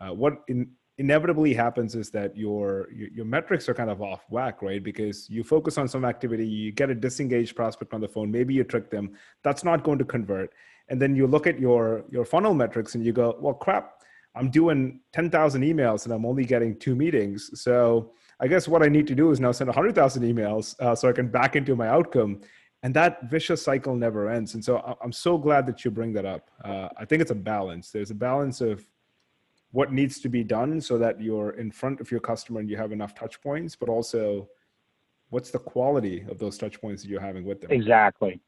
uh, 0.00 0.12
what 0.12 0.42
in, 0.48 0.70
inevitably 0.98 1.54
happens 1.54 1.94
is 1.94 2.10
that 2.10 2.36
your, 2.36 2.88
your, 2.92 3.08
your 3.08 3.24
metrics 3.24 3.68
are 3.68 3.74
kind 3.74 3.90
of 3.90 4.02
off 4.02 4.24
whack 4.28 4.60
right 4.60 4.84
because 4.84 5.28
you 5.30 5.42
focus 5.42 5.78
on 5.78 5.88
some 5.88 6.04
activity 6.04 6.46
you 6.46 6.70
get 6.70 6.90
a 6.90 6.94
disengaged 6.94 7.56
prospect 7.56 7.94
on 7.94 8.00
the 8.00 8.06
phone 8.06 8.30
maybe 8.30 8.52
you 8.52 8.62
trick 8.62 8.90
them 8.90 9.10
that's 9.42 9.64
not 9.64 9.82
going 9.84 9.98
to 9.98 10.04
convert 10.04 10.52
and 10.88 11.00
then 11.00 11.16
you 11.16 11.26
look 11.26 11.46
at 11.46 11.58
your 11.58 12.04
your 12.10 12.24
funnel 12.24 12.54
metrics 12.54 12.94
and 12.94 13.04
you 13.04 13.12
go 13.12 13.36
well 13.40 13.54
crap 13.54 14.02
i'm 14.34 14.50
doing 14.50 15.00
10,000 15.12 15.62
emails 15.62 16.04
and 16.04 16.14
i'm 16.14 16.26
only 16.26 16.44
getting 16.44 16.78
two 16.78 16.94
meetings. 16.94 17.50
So 17.60 18.12
i 18.40 18.46
guess 18.46 18.68
what 18.68 18.82
i 18.82 18.88
need 18.88 19.06
to 19.06 19.14
do 19.14 19.30
is 19.30 19.40
now 19.40 19.52
send 19.52 19.68
100,000 19.68 20.22
emails 20.22 20.78
uh, 20.80 20.94
so 20.94 21.08
i 21.08 21.12
can 21.12 21.28
back 21.28 21.56
into 21.56 21.76
my 21.76 21.88
outcome. 21.88 22.40
And 22.84 22.92
that 22.94 23.30
vicious 23.30 23.62
cycle 23.62 23.94
never 23.94 24.28
ends. 24.28 24.54
And 24.54 24.64
so 24.64 24.96
i'm 25.02 25.12
so 25.12 25.38
glad 25.38 25.66
that 25.66 25.84
you 25.84 25.90
bring 25.90 26.12
that 26.14 26.24
up. 26.24 26.50
Uh, 26.64 26.88
i 26.96 27.04
think 27.04 27.22
it's 27.22 27.30
a 27.30 27.42
balance. 27.54 27.90
There's 27.90 28.10
a 28.10 28.20
balance 28.30 28.60
of 28.60 28.86
what 29.72 29.90
needs 29.90 30.20
to 30.20 30.28
be 30.28 30.44
done 30.44 30.80
so 30.80 30.98
that 30.98 31.20
you're 31.20 31.52
in 31.52 31.70
front 31.70 32.00
of 32.00 32.10
your 32.10 32.20
customer 32.20 32.60
and 32.60 32.68
you 32.68 32.76
have 32.76 32.92
enough 32.92 33.14
touch 33.14 33.40
points, 33.40 33.74
but 33.74 33.88
also 33.88 34.48
what's 35.30 35.50
the 35.50 35.58
quality 35.58 36.24
of 36.28 36.38
those 36.38 36.58
touch 36.58 36.78
points 36.78 37.02
that 37.02 37.08
you're 37.08 37.20
having 37.20 37.44
with 37.44 37.62
them. 37.62 37.70
Exactly. 37.70 38.38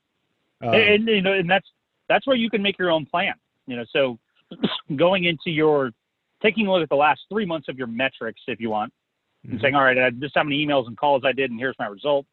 Um, 0.60 0.74
and, 0.74 0.82
and, 0.82 1.08
you 1.08 1.22
know, 1.22 1.32
and 1.32 1.50
that's 1.50 1.70
that's 2.08 2.26
where 2.26 2.36
you 2.36 2.50
can 2.50 2.62
make 2.62 2.78
your 2.78 2.90
own 2.90 3.06
plan. 3.06 3.34
You 3.66 3.76
know, 3.76 3.84
so 3.92 4.18
going 4.96 5.24
into 5.24 5.50
your 5.50 5.90
taking 6.42 6.66
a 6.66 6.72
look 6.72 6.82
at 6.82 6.88
the 6.90 6.96
last 6.96 7.22
three 7.30 7.46
months 7.46 7.68
of 7.68 7.78
your 7.78 7.86
metrics, 7.86 8.40
if 8.46 8.60
you 8.60 8.70
want, 8.70 8.92
and 9.44 9.52
mm-hmm. 9.52 9.62
saying, 9.62 9.74
all 9.74 9.84
right, 9.84 10.20
this 10.20 10.28
is 10.28 10.32
how 10.34 10.42
many 10.42 10.64
emails 10.64 10.86
and 10.86 10.96
calls 10.96 11.22
I 11.24 11.32
did, 11.32 11.50
and 11.50 11.58
here's 11.58 11.76
my 11.78 11.86
result. 11.86 12.26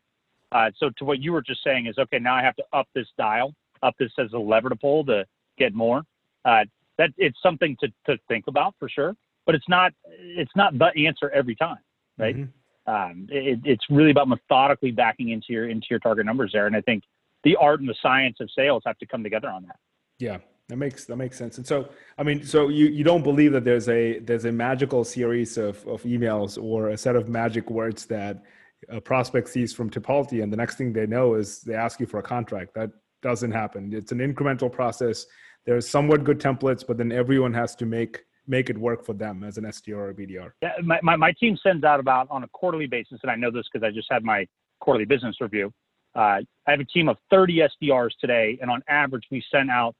Uh, 0.52 0.70
so 0.78 0.90
to 0.98 1.06
what 1.06 1.20
you 1.20 1.32
were 1.32 1.42
just 1.42 1.64
saying 1.64 1.88
is, 1.88 1.98
okay, 1.98 2.20
now 2.20 2.36
I 2.36 2.44
have 2.44 2.56
to 2.58 2.64
up 2.74 2.88
this 2.94 3.08
dial, 3.18 3.54
up 3.84 3.96
this 3.98 4.12
as 4.20 4.34
a 4.34 4.38
lever 4.38 4.70
to 4.70 4.76
pull 4.76 5.06
to 5.06 5.26
get 5.58 5.74
more. 5.74 6.04
Uh, 6.44 6.66
that 6.98 7.12
it's 7.18 7.38
something 7.42 7.78
to, 7.80 7.88
to 8.06 8.18
think 8.28 8.46
about 8.48 8.76
for 8.78 8.90
sure, 8.90 9.16
but 9.46 9.56
it's 9.56 9.70
not 9.70 9.94
it's 10.08 10.52
not 10.56 10.78
the 10.78 11.08
answer 11.08 11.30
every 11.30 11.56
time, 11.56 11.80
right? 12.18 12.36
Mm-hmm. 12.36 12.94
Um, 12.94 13.28
it, 13.30 13.60
it's 13.64 13.84
really 13.90 14.12
about 14.12 14.28
methodically 14.28 14.92
backing 14.92 15.30
into 15.30 15.48
your 15.50 15.70
into 15.70 15.88
your 15.90 16.00
target 16.00 16.26
numbers 16.26 16.52
there, 16.54 16.68
and 16.68 16.76
I 16.76 16.82
think 16.82 17.04
the 17.44 17.56
art 17.56 17.80
and 17.80 17.90
the 17.90 17.96
science 18.02 18.38
of 18.40 18.50
sales 18.56 18.84
have 18.86 18.98
to 19.00 19.06
come 19.06 19.24
together 19.24 19.50
on 19.50 19.64
that. 19.64 19.78
Yeah, 20.20 20.38
that 20.70 20.78
makes 20.78 21.06
that 21.06 21.18
makes 21.18 21.38
sense. 21.38 21.58
And 21.58 21.66
so, 21.66 21.90
I 22.18 22.24
mean, 22.24 22.44
so 22.44 22.70
you 22.70 22.88
you 22.88 23.04
don't 23.04 23.24
believe 23.24 23.52
that 23.54 23.64
there's 23.64 23.90
a 23.90 24.20
there's 24.20 24.46
a 24.46 24.52
magical 24.52 25.04
series 25.04 25.58
of 25.58 25.86
of 25.88 26.04
emails 26.04 26.62
or 26.62 26.90
a 26.90 26.98
set 26.98 27.16
of 27.16 27.30
magic 27.30 27.70
words 27.70 28.06
that 28.08 28.44
a 28.90 29.00
prospect 29.00 29.48
sees 29.50 29.74
from 29.74 29.90
Tipalti, 29.90 30.42
and 30.42 30.52
the 30.52 30.58
next 30.58 30.76
thing 30.76 30.94
they 30.94 31.06
know 31.06 31.36
is 31.36 31.62
they 31.62 31.76
ask 31.76 32.00
you 32.00 32.06
for 32.06 32.20
a 32.20 32.24
contract. 32.24 32.74
That 32.74 32.92
doesn't 33.22 33.52
happen. 33.52 33.94
It's 33.94 34.12
an 34.12 34.20
incremental 34.20 34.72
process 34.72 35.26
there's 35.66 35.88
somewhat 35.88 36.24
good 36.24 36.40
templates, 36.40 36.86
but 36.86 36.98
then 36.98 37.12
everyone 37.12 37.54
has 37.54 37.76
to 37.76 37.86
make 37.86 38.24
make 38.48 38.70
it 38.70 38.78
work 38.78 39.06
for 39.06 39.14
them 39.14 39.44
as 39.44 39.58
an 39.58 39.66
SDR 39.66 40.10
or 40.10 40.14
BDR. 40.14 40.52
Yeah, 40.64 40.72
my, 40.84 41.00
my, 41.04 41.16
my 41.16 41.32
team 41.40 41.56
sends 41.62 41.84
out 41.84 42.00
about 42.00 42.28
on 42.32 42.44
a 42.44 42.48
quarterly 42.50 42.88
basis, 42.88 43.20
and 43.22 43.32
I 43.32 43.36
know 43.36 43.52
this 43.52 43.66
because 43.72 43.86
I 43.86 43.92
just 43.92 44.08
had 44.10 44.24
my 44.24 44.48
quarterly 44.80 45.06
business 45.06 45.36
review. 45.40 45.72
Uh, 46.16 46.40
I 46.68 46.72
have 46.72 46.80
a 46.80 46.86
team 46.86 47.10
of 47.10 47.18
30 47.30 47.62
SDRs 47.82 48.12
today, 48.20 48.58
and 48.62 48.70
on 48.70 48.84
average, 48.88 49.24
we 49.32 49.44
send 49.52 49.70
out 49.70 49.96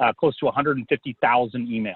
uh, 0.00 0.12
close 0.12 0.36
to 0.38 0.46
150,000 0.46 1.68
emails 1.68 1.94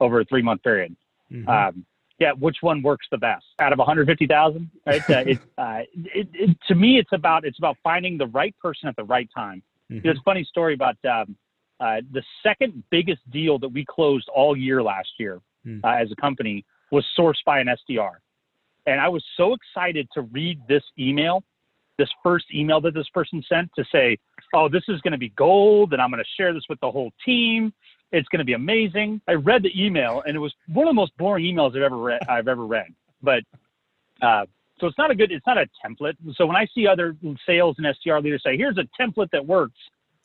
over 0.00 0.20
a 0.20 0.24
three 0.24 0.42
month 0.42 0.62
period. 0.62 0.96
Mm-hmm. 1.32 1.48
Um, 1.48 1.86
yeah, 2.18 2.32
which 2.32 2.56
one 2.62 2.82
works 2.82 3.06
the 3.10 3.18
best 3.18 3.44
out 3.58 3.72
of 3.72 3.78
150,000? 3.78 4.70
Right? 4.86 5.10
uh, 5.10 5.12
it, 5.26 5.38
uh, 5.58 5.80
it, 5.94 6.28
it, 6.32 6.56
to 6.68 6.74
me, 6.74 6.98
it's 6.98 7.12
about 7.12 7.44
it's 7.44 7.58
about 7.58 7.76
finding 7.82 8.18
the 8.18 8.26
right 8.26 8.54
person 8.58 8.88
at 8.88 8.96
the 8.96 9.04
right 9.04 9.28
time. 9.34 9.62
Mm-hmm. 9.90 10.00
There's 10.02 10.18
a 10.18 10.22
funny 10.22 10.44
story 10.44 10.74
about 10.74 10.96
um, 11.04 11.36
uh, 11.78 12.00
the 12.12 12.22
second 12.42 12.82
biggest 12.90 13.28
deal 13.30 13.58
that 13.58 13.68
we 13.68 13.84
closed 13.84 14.28
all 14.34 14.56
year 14.56 14.82
last 14.82 15.10
year 15.18 15.40
mm. 15.66 15.80
uh, 15.84 15.88
as 15.88 16.10
a 16.10 16.16
company 16.16 16.64
was 16.90 17.04
sourced 17.18 17.44
by 17.44 17.60
an 17.60 17.68
SDR. 17.68 18.12
And 18.86 19.00
I 19.00 19.08
was 19.08 19.24
so 19.36 19.54
excited 19.54 20.08
to 20.14 20.22
read 20.22 20.60
this 20.68 20.82
email, 20.98 21.42
this 21.98 22.08
first 22.22 22.46
email 22.54 22.80
that 22.82 22.94
this 22.94 23.08
person 23.10 23.42
sent 23.48 23.70
to 23.76 23.84
say, 23.90 24.18
oh, 24.54 24.68
this 24.68 24.82
is 24.88 25.00
going 25.00 25.12
to 25.12 25.18
be 25.18 25.30
gold 25.30 25.92
and 25.92 26.02
I'm 26.02 26.10
going 26.10 26.22
to 26.22 26.30
share 26.36 26.52
this 26.52 26.64
with 26.68 26.80
the 26.80 26.90
whole 26.90 27.12
team. 27.24 27.72
It's 28.12 28.28
going 28.28 28.38
to 28.38 28.44
be 28.44 28.52
amazing. 28.52 29.20
I 29.28 29.32
read 29.32 29.62
the 29.62 29.72
email 29.80 30.22
and 30.26 30.36
it 30.36 30.38
was 30.38 30.54
one 30.68 30.86
of 30.86 30.90
the 30.90 30.94
most 30.94 31.16
boring 31.16 31.44
emails 31.44 31.76
I've 31.76 31.82
ever 31.82 31.96
read. 31.96 32.22
I've 32.28 32.48
ever 32.48 32.66
read. 32.66 32.88
But 33.22 33.42
uh, 34.22 34.46
so 34.78 34.86
it's 34.86 34.98
not 34.98 35.10
a 35.10 35.14
good, 35.14 35.32
it's 35.32 35.46
not 35.46 35.58
a 35.58 35.66
template. 35.84 36.14
So 36.36 36.46
when 36.46 36.56
I 36.56 36.66
see 36.74 36.86
other 36.86 37.16
sales 37.46 37.76
and 37.78 37.86
SDR 37.86 38.22
leaders 38.22 38.42
say, 38.44 38.56
here's 38.56 38.78
a 38.78 38.86
template 39.00 39.30
that 39.32 39.44
works, 39.44 39.78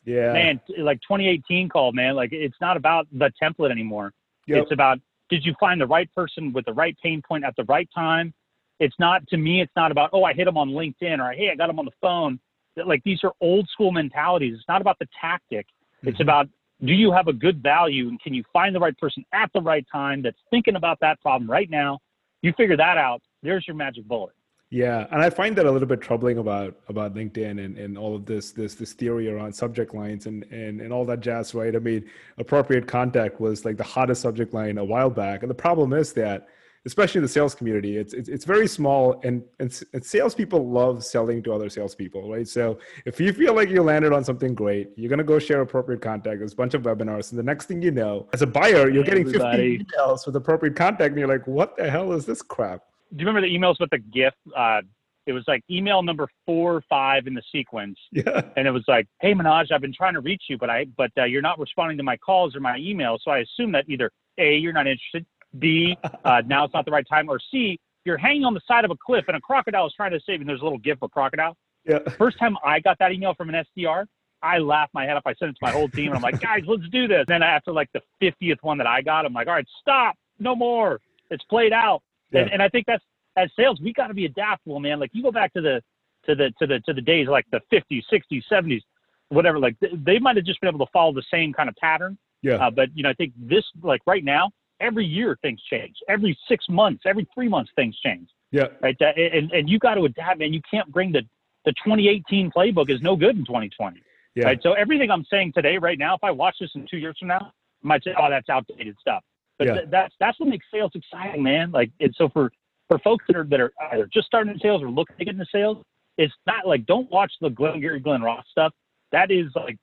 yeah. 0.04 0.32
Man, 0.32 0.60
like 0.78 1.00
2018 1.02 1.68
called, 1.68 1.94
man. 1.94 2.14
Like 2.14 2.32
it's 2.32 2.56
not 2.60 2.76
about 2.76 3.06
the 3.12 3.30
template 3.40 3.70
anymore. 3.70 4.12
Yep. 4.46 4.62
It's 4.64 4.72
about 4.72 4.98
did 5.28 5.44
you 5.44 5.54
find 5.58 5.80
the 5.80 5.86
right 5.86 6.12
person 6.14 6.52
with 6.52 6.64
the 6.66 6.72
right 6.72 6.96
pain 7.02 7.22
point 7.26 7.44
at 7.44 7.54
the 7.56 7.64
right 7.64 7.88
time? 7.94 8.34
It's 8.82 8.96
not 8.98 9.26
to 9.28 9.36
me. 9.36 9.60
It's 9.60 9.72
not 9.76 9.92
about 9.92 10.10
oh 10.12 10.24
I 10.24 10.32
hit 10.32 10.44
them 10.46 10.58
on 10.58 10.70
LinkedIn 10.70 11.18
or 11.18 11.32
hey 11.32 11.50
I 11.50 11.54
got 11.54 11.68
them 11.68 11.78
on 11.78 11.84
the 11.84 11.92
phone. 12.00 12.40
Like 12.76 13.02
these 13.04 13.20
are 13.22 13.32
old 13.40 13.68
school 13.68 13.92
mentalities. 13.92 14.54
It's 14.54 14.68
not 14.68 14.80
about 14.80 14.98
the 14.98 15.08
tactic. 15.20 15.66
Mm-hmm. 15.66 16.08
It's 16.08 16.20
about 16.20 16.48
do 16.84 16.92
you 16.92 17.12
have 17.12 17.28
a 17.28 17.32
good 17.32 17.62
value 17.62 18.08
and 18.08 18.20
can 18.20 18.34
you 18.34 18.42
find 18.52 18.74
the 18.74 18.80
right 18.80 18.98
person 18.98 19.24
at 19.32 19.50
the 19.54 19.60
right 19.60 19.86
time 19.90 20.20
that's 20.22 20.38
thinking 20.50 20.74
about 20.74 20.98
that 21.00 21.20
problem 21.20 21.48
right 21.48 21.70
now? 21.70 22.00
You 22.42 22.52
figure 22.56 22.76
that 22.76 22.98
out. 22.98 23.22
There's 23.42 23.64
your 23.68 23.76
magic 23.76 24.04
bullet. 24.08 24.34
Yeah, 24.72 25.06
and 25.10 25.20
I 25.20 25.28
find 25.28 25.54
that 25.56 25.66
a 25.66 25.70
little 25.70 25.86
bit 25.86 26.00
troubling 26.00 26.38
about 26.38 26.80
about 26.88 27.14
LinkedIn 27.14 27.62
and, 27.62 27.76
and 27.76 27.98
all 27.98 28.16
of 28.16 28.24
this 28.24 28.52
this 28.52 28.74
this 28.74 28.94
theory 28.94 29.28
around 29.28 29.52
subject 29.52 29.94
lines 29.94 30.24
and, 30.24 30.44
and 30.44 30.80
and 30.80 30.90
all 30.94 31.04
that 31.04 31.20
jazz, 31.20 31.54
right? 31.54 31.76
I 31.76 31.78
mean, 31.78 32.08
appropriate 32.38 32.86
contact 32.88 33.38
was 33.38 33.66
like 33.66 33.76
the 33.76 33.84
hottest 33.84 34.22
subject 34.22 34.54
line 34.54 34.78
a 34.78 34.84
while 34.84 35.10
back, 35.10 35.42
and 35.42 35.50
the 35.50 35.54
problem 35.54 35.92
is 35.92 36.14
that, 36.14 36.48
especially 36.86 37.18
in 37.18 37.22
the 37.22 37.28
sales 37.28 37.54
community, 37.54 37.96
it's 37.96 38.14
it's, 38.14 38.28
it's 38.28 38.44
very 38.44 38.66
small, 38.66 39.20
and, 39.24 39.42
and 39.58 39.82
and 39.92 40.04
salespeople 40.04 40.68
love 40.68 41.04
selling 41.04 41.42
to 41.42 41.52
other 41.52 41.68
salespeople, 41.68 42.30
right? 42.30 42.48
So 42.48 42.78
if 43.06 43.20
you 43.20 43.32
feel 43.32 43.54
like 43.54 43.68
you 43.68 43.82
landed 43.82 44.12
on 44.12 44.24
something 44.24 44.54
great, 44.54 44.90
you're 44.96 45.10
gonna 45.10 45.24
go 45.24 45.38
share 45.38 45.60
appropriate 45.60 46.02
contact. 46.02 46.38
There's 46.38 46.52
a 46.52 46.56
bunch 46.56 46.74
of 46.74 46.82
webinars, 46.82 47.30
and 47.30 47.38
the 47.38 47.44
next 47.44 47.66
thing 47.66 47.82
you 47.82 47.90
know, 47.90 48.28
as 48.32 48.42
a 48.42 48.46
buyer, 48.46 48.90
you're 48.90 49.04
getting 49.04 49.26
Everybody. 49.26 49.78
50 49.78 49.86
emails 49.98 50.26
with 50.26 50.36
appropriate 50.36 50.76
contact, 50.76 51.10
and 51.10 51.18
you're 51.18 51.28
like, 51.28 51.46
what 51.46 51.76
the 51.76 51.90
hell 51.90 52.12
is 52.12 52.26
this 52.26 52.42
crap? 52.42 52.82
do 53.14 53.22
you 53.22 53.26
remember 53.26 53.46
the 53.46 53.54
emails 53.54 53.78
with 53.78 53.90
the 53.90 53.98
GIF? 53.98 54.34
Uh, 54.56 54.80
it 55.26 55.32
was 55.32 55.44
like 55.46 55.62
email 55.70 56.02
number 56.02 56.26
four 56.46 56.74
or 56.74 56.82
five 56.88 57.26
in 57.26 57.34
the 57.34 57.42
sequence. 57.52 57.98
Yeah. 58.12 58.42
And 58.56 58.66
it 58.66 58.70
was 58.70 58.84
like, 58.88 59.06
hey, 59.20 59.34
Manoj, 59.34 59.70
I've 59.70 59.80
been 59.80 59.94
trying 59.94 60.14
to 60.14 60.20
reach 60.20 60.44
you, 60.48 60.58
but 60.58 60.70
I 60.70 60.86
but 60.96 61.10
uh, 61.16 61.24
you're 61.24 61.42
not 61.42 61.58
responding 61.58 61.96
to 61.98 62.02
my 62.02 62.16
calls 62.16 62.56
or 62.56 62.60
my 62.60 62.78
emails. 62.78 63.18
So 63.22 63.30
I 63.30 63.38
assume 63.38 63.72
that 63.72 63.84
either 63.88 64.10
A, 64.38 64.56
you're 64.56 64.72
not 64.72 64.86
interested, 64.86 65.24
B, 65.58 65.96
uh, 66.24 66.42
now 66.46 66.64
it's 66.64 66.74
not 66.74 66.84
the 66.84 66.90
right 66.90 67.06
time, 67.08 67.28
or 67.28 67.38
C, 67.50 67.78
you're 68.04 68.18
hanging 68.18 68.44
on 68.44 68.54
the 68.54 68.60
side 68.66 68.84
of 68.84 68.90
a 68.90 68.96
cliff 69.04 69.24
and 69.28 69.36
a 69.36 69.40
crocodile 69.40 69.86
is 69.86 69.94
trying 69.96 70.10
to 70.12 70.20
save 70.20 70.34
you. 70.34 70.40
And 70.40 70.48
there's 70.48 70.60
a 70.60 70.64
little 70.64 70.78
GIF 70.78 70.98
of 71.02 71.04
a 71.04 71.08
crocodile. 71.08 71.56
Yeah. 71.84 71.98
First 72.18 72.38
time 72.38 72.56
I 72.64 72.80
got 72.80 72.98
that 72.98 73.12
email 73.12 73.34
from 73.34 73.48
an 73.48 73.64
SDR, 73.76 74.06
I 74.42 74.58
laughed 74.58 74.92
my 74.92 75.04
head 75.04 75.16
off. 75.16 75.22
I 75.24 75.34
sent 75.34 75.50
it 75.50 75.54
to 75.54 75.58
my 75.62 75.70
whole 75.70 75.88
team 75.88 76.08
and 76.08 76.16
I'm 76.16 76.22
like, 76.22 76.40
guys, 76.40 76.62
let's 76.66 76.88
do 76.90 77.06
this. 77.06 77.24
And 77.28 77.28
then 77.28 77.42
after 77.42 77.72
like 77.72 77.88
the 77.92 78.00
50th 78.20 78.58
one 78.62 78.78
that 78.78 78.86
I 78.86 79.02
got, 79.02 79.24
I'm 79.24 79.32
like, 79.32 79.46
all 79.46 79.54
right, 79.54 79.66
stop, 79.80 80.16
no 80.38 80.56
more. 80.56 81.00
It's 81.30 81.44
played 81.44 81.72
out. 81.72 82.02
Yeah. 82.32 82.42
And, 82.42 82.54
and 82.54 82.62
I 82.62 82.68
think 82.68 82.86
that's 82.86 83.04
as 83.36 83.50
sales, 83.56 83.80
we 83.80 83.92
got 83.92 84.08
to 84.08 84.14
be 84.14 84.26
adaptable, 84.26 84.80
man. 84.80 85.00
Like 85.00 85.10
you 85.12 85.22
go 85.22 85.32
back 85.32 85.52
to 85.54 85.60
the 85.60 85.82
to 86.26 86.34
the 86.34 86.52
to 86.58 86.66
the 86.66 86.80
to 86.86 86.92
the 86.92 87.00
days 87.00 87.28
like 87.28 87.46
the 87.50 87.60
50s, 87.72 88.02
60s, 88.12 88.42
70s, 88.50 88.80
whatever. 89.28 89.58
Like 89.58 89.76
they 89.80 90.18
might 90.18 90.36
have 90.36 90.44
just 90.44 90.60
been 90.60 90.68
able 90.68 90.84
to 90.84 90.92
follow 90.92 91.12
the 91.12 91.24
same 91.30 91.52
kind 91.52 91.68
of 91.68 91.76
pattern. 91.76 92.18
Yeah. 92.42 92.54
Uh, 92.54 92.70
but 92.70 92.88
you 92.94 93.02
know, 93.02 93.10
I 93.10 93.14
think 93.14 93.32
this 93.36 93.64
like 93.82 94.00
right 94.06 94.24
now, 94.24 94.50
every 94.82 95.06
year 95.06 95.38
things 95.40 95.60
change. 95.70 95.96
Every 96.08 96.36
six 96.48 96.66
months, 96.68 97.04
every 97.06 97.26
three 97.34 97.48
months 97.48 97.70
things 97.76 97.96
change. 98.04 98.28
Yeah. 98.50 98.66
Right. 98.82 98.96
and 99.00 99.50
and 99.52 99.68
you 99.70 99.78
got 99.78 99.94
to 99.94 100.04
adapt, 100.04 100.38
man. 100.40 100.52
You 100.52 100.60
can't 100.70 100.90
bring 100.92 101.12
the 101.12 101.22
the 101.64 101.72
2018 101.72 102.50
playbook 102.50 102.90
is 102.90 103.00
no 103.00 103.16
good 103.16 103.36
in 103.36 103.44
2020. 103.46 104.02
Yeah. 104.34 104.44
Right. 104.44 104.60
So 104.62 104.72
everything 104.72 105.10
I'm 105.10 105.24
saying 105.30 105.52
today, 105.54 105.78
right 105.78 105.98
now, 105.98 106.14
if 106.14 106.24
I 106.24 106.30
watch 106.30 106.56
this 106.60 106.70
in 106.74 106.86
two 106.90 106.98
years 106.98 107.16
from 107.18 107.28
now, 107.28 107.52
I 107.84 107.86
might 107.86 108.02
say, 108.04 108.14
"Oh, 108.18 108.28
that's 108.28 108.48
outdated 108.48 108.96
stuff." 109.00 109.22
But 109.58 109.66
Yeah. 109.68 109.74
th- 109.74 109.86
that's 109.90 110.14
that's 110.20 110.38
what 110.40 110.48
makes 110.48 110.66
sales 110.72 110.92
exciting, 110.94 111.42
man. 111.42 111.70
Like, 111.70 111.90
and 112.00 112.14
so 112.16 112.28
for 112.28 112.52
for 112.88 112.98
folks 112.98 113.24
that 113.28 113.36
are 113.36 113.44
that 113.44 113.60
are 113.60 113.72
either 113.92 114.06
just 114.12 114.26
starting 114.26 114.52
in 114.52 114.58
sales 114.58 114.82
or 114.82 114.90
looking 114.90 115.16
to 115.18 115.24
get 115.24 115.34
into 115.34 115.46
sales, 115.52 115.82
it's 116.18 116.34
not 116.46 116.66
like 116.66 116.84
don't 116.86 117.10
watch 117.10 117.32
the 117.40 117.48
Glengarry 117.50 118.00
Glen 118.00 118.22
Ross 118.22 118.44
stuff. 118.50 118.72
That 119.12 119.30
is 119.30 119.46
like 119.54 119.78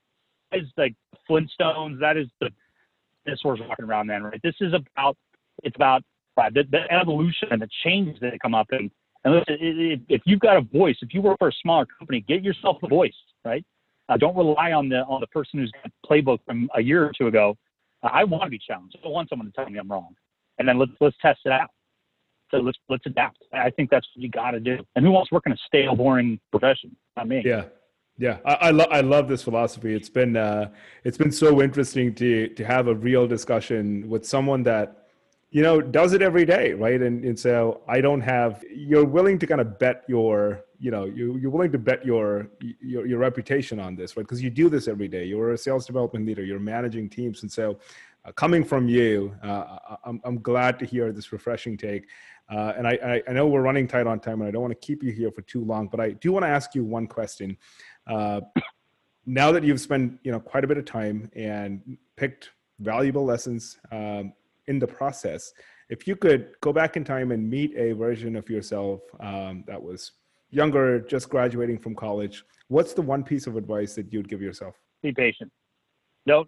that 0.51 0.59
is 0.61 0.67
like 0.77 0.95
Flintstones. 1.29 1.99
That 1.99 2.17
is 2.17 2.27
the 2.39 2.51
dinosaurs 3.29 3.59
walking 3.67 3.85
around, 3.85 4.07
man. 4.07 4.23
Right. 4.23 4.39
This 4.43 4.55
is 4.61 4.73
about 4.73 5.17
it's 5.63 5.75
about 5.75 6.03
uh, 6.37 6.49
the, 6.53 6.63
the 6.71 6.91
evolution 6.91 7.49
and 7.51 7.61
the 7.61 7.69
changes 7.83 8.15
that 8.21 8.39
come 8.41 8.55
up. 8.55 8.67
And 8.71 8.89
and 9.23 9.33
listen, 9.33 9.57
if 10.07 10.21
you've 10.25 10.39
got 10.39 10.57
a 10.57 10.61
voice, 10.61 10.95
if 11.01 11.13
you 11.13 11.21
work 11.21 11.37
for 11.39 11.49
a 11.49 11.53
smaller 11.61 11.85
company, 11.97 12.23
get 12.27 12.43
yourself 12.43 12.77
a 12.83 12.87
voice, 12.87 13.13
right? 13.43 13.65
Uh, 14.07 14.17
don't 14.17 14.35
rely 14.35 14.71
on 14.71 14.89
the 14.89 14.99
on 15.05 15.21
the 15.21 15.27
person 15.27 15.59
who's 15.59 15.71
got 15.71 15.85
a 15.85 16.07
playbook 16.07 16.39
from 16.45 16.69
a 16.75 16.81
year 16.81 17.05
or 17.05 17.11
two 17.17 17.27
ago. 17.27 17.55
Uh, 18.03 18.09
I 18.11 18.23
want 18.23 18.43
to 18.43 18.49
be 18.49 18.59
challenged. 18.59 18.97
I 19.03 19.07
want 19.07 19.29
someone 19.29 19.47
to 19.47 19.53
tell 19.53 19.69
me 19.69 19.77
I'm 19.77 19.89
wrong. 19.89 20.15
And 20.57 20.67
then 20.67 20.79
let's 20.79 20.91
let's 20.99 21.15
test 21.21 21.39
it 21.45 21.51
out. 21.51 21.69
So 22.51 22.57
let's 22.57 22.77
let's 22.89 23.05
adapt. 23.05 23.37
I 23.53 23.69
think 23.69 23.89
that's 23.89 24.07
what 24.15 24.23
you 24.23 24.29
got 24.29 24.51
to 24.51 24.59
do. 24.59 24.77
And 24.95 25.05
who 25.05 25.11
wants 25.11 25.29
to 25.29 25.35
work 25.35 25.43
in 25.45 25.51
a 25.51 25.57
stale, 25.67 25.95
boring 25.95 26.39
profession? 26.51 26.95
Not 27.15 27.27
me. 27.27 27.43
Yeah. 27.45 27.65
Yeah, 28.19 28.39
I, 28.43 28.69
I, 28.69 28.69
I 28.97 29.01
love 29.01 29.29
this 29.29 29.43
philosophy. 29.43 29.95
It's 29.95 30.09
been 30.09 30.35
uh, 30.35 30.71
it's 31.05 31.17
been 31.17 31.31
so 31.31 31.61
interesting 31.61 32.13
to 32.15 32.49
to 32.49 32.65
have 32.65 32.87
a 32.87 32.93
real 32.93 33.25
discussion 33.27 34.09
with 34.09 34.25
someone 34.25 34.61
that 34.63 35.07
you 35.51 35.63
know 35.63 35.79
does 35.79 36.11
it 36.11 36.21
every 36.21 36.45
day, 36.45 36.73
right? 36.73 37.01
And 37.01 37.23
and 37.23 37.39
so 37.39 37.81
I 37.87 38.01
don't 38.01 38.19
have. 38.19 38.63
You're 38.75 39.05
willing 39.05 39.39
to 39.39 39.47
kind 39.47 39.61
of 39.61 39.79
bet 39.79 40.03
your 40.09 40.65
you 40.79 40.91
know 40.91 41.05
you 41.05 41.37
you're 41.37 41.49
willing 41.49 41.71
to 41.71 41.77
bet 41.77 42.05
your 42.05 42.49
your, 42.81 43.07
your 43.07 43.19
reputation 43.19 43.79
on 43.79 43.95
this, 43.95 44.17
right? 44.17 44.23
Because 44.23 44.43
you 44.43 44.49
do 44.49 44.67
this 44.67 44.89
every 44.89 45.07
day. 45.07 45.23
You're 45.23 45.53
a 45.53 45.57
sales 45.57 45.85
development 45.85 46.25
leader. 46.25 46.43
You're 46.43 46.59
managing 46.59 47.09
teams, 47.09 47.43
and 47.43 47.49
so 47.51 47.79
uh, 48.25 48.33
coming 48.33 48.65
from 48.65 48.89
you, 48.89 49.33
uh, 49.43 49.77
I'm 50.03 50.19
I'm 50.25 50.41
glad 50.41 50.77
to 50.79 50.85
hear 50.85 51.13
this 51.13 51.31
refreshing 51.31 51.77
take. 51.77 52.09
Uh, 52.51 52.73
and 52.77 52.87
I, 52.87 52.97
I 53.05 53.23
I 53.29 53.33
know 53.33 53.47
we're 53.47 53.61
running 53.61 53.87
tight 53.87 54.07
on 54.07 54.19
time, 54.19 54.41
and 54.41 54.47
I 54.47 54.51
don't 54.51 54.61
want 54.61 54.73
to 54.73 54.85
keep 54.85 55.03
you 55.03 55.11
here 55.11 55.31
for 55.31 55.41
too 55.43 55.63
long, 55.63 55.87
but 55.87 55.99
I 55.99 56.11
do 56.11 56.31
want 56.31 56.43
to 56.43 56.49
ask 56.49 56.75
you 56.75 56.83
one 56.83 57.07
question. 57.07 57.55
Uh, 58.07 58.41
now 59.25 59.51
that 59.51 59.63
you've 59.63 59.79
spent 59.81 60.19
you 60.23 60.31
know 60.31 60.39
quite 60.39 60.63
a 60.63 60.67
bit 60.67 60.77
of 60.77 60.85
time 60.85 61.29
and 61.35 61.97
picked 62.15 62.51
valuable 62.79 63.25
lessons 63.25 63.77
um, 63.91 64.33
in 64.67 64.79
the 64.79 64.87
process, 64.87 65.51
if 65.89 66.07
you 66.07 66.15
could 66.15 66.51
go 66.61 66.71
back 66.73 66.97
in 66.97 67.03
time 67.03 67.31
and 67.31 67.49
meet 67.49 67.75
a 67.75 67.93
version 67.93 68.35
of 68.35 68.49
yourself 68.49 69.01
um, 69.19 69.63
that 69.67 69.81
was 69.81 70.11
younger, 70.51 70.99
just 70.99 71.29
graduating 71.29 71.77
from 71.77 71.95
college, 71.95 72.43
what's 72.69 72.93
the 72.93 73.01
one 73.01 73.23
piece 73.23 73.47
of 73.47 73.55
advice 73.55 73.93
that 73.95 74.11
you'd 74.11 74.27
give 74.29 74.41
yourself? 74.41 74.75
Be 75.03 75.11
patient. 75.11 75.51
No, 76.25 76.45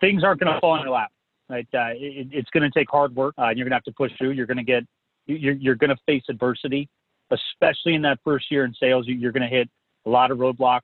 things 0.00 0.22
aren't 0.24 0.40
going 0.40 0.52
to 0.52 0.60
fall 0.60 0.76
in 0.76 0.82
your 0.82 0.90
lap. 0.90 1.10
Right? 1.48 1.66
Uh, 1.74 1.90
it, 1.94 2.28
it's 2.32 2.48
going 2.50 2.62
to 2.70 2.78
take 2.78 2.88
hard 2.90 3.14
work. 3.14 3.34
Uh, 3.38 3.48
you're 3.48 3.64
going 3.64 3.70
to 3.70 3.74
have 3.76 3.82
to 3.84 3.92
push 3.92 4.12
through. 4.18 4.30
You're 4.30 4.46
going 4.46 4.56
to 4.58 4.62
get. 4.62 4.84
You're 5.26 5.54
you're 5.54 5.74
going 5.74 5.90
to 5.90 5.96
face 6.06 6.22
adversity, 6.28 6.88
especially 7.30 7.94
in 7.94 8.02
that 8.02 8.18
first 8.24 8.50
year 8.50 8.64
in 8.64 8.72
sales. 8.74 9.06
You- 9.06 9.16
You're 9.16 9.32
going 9.32 9.48
to 9.48 9.48
hit 9.48 9.68
a 10.10 10.12
lot 10.12 10.30
of 10.30 10.38
roadblocks. 10.38 10.80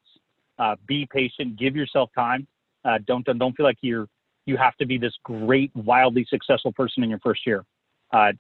Uh, 0.59 0.77
be 0.87 1.07
patient. 1.11 1.59
Give 1.59 1.75
yourself 1.77 2.11
time. 2.15 2.47
Uh, 2.85 2.99
don't 3.07 3.27
don't 3.27 3.39
don't 3.39 3.57
feel 3.57 3.67
like 3.67 3.79
you're 3.81 4.07
you 4.47 4.57
have 4.57 4.77
to 4.77 4.87
be 4.87 4.97
this 4.97 5.13
great, 5.25 5.71
wildly 5.75 6.25
successful 6.31 6.73
person 6.73 7.03
in 7.03 7.11
your 7.11 7.19
first 7.19 7.45
year. 7.47 7.65
Uh, 8.13 8.33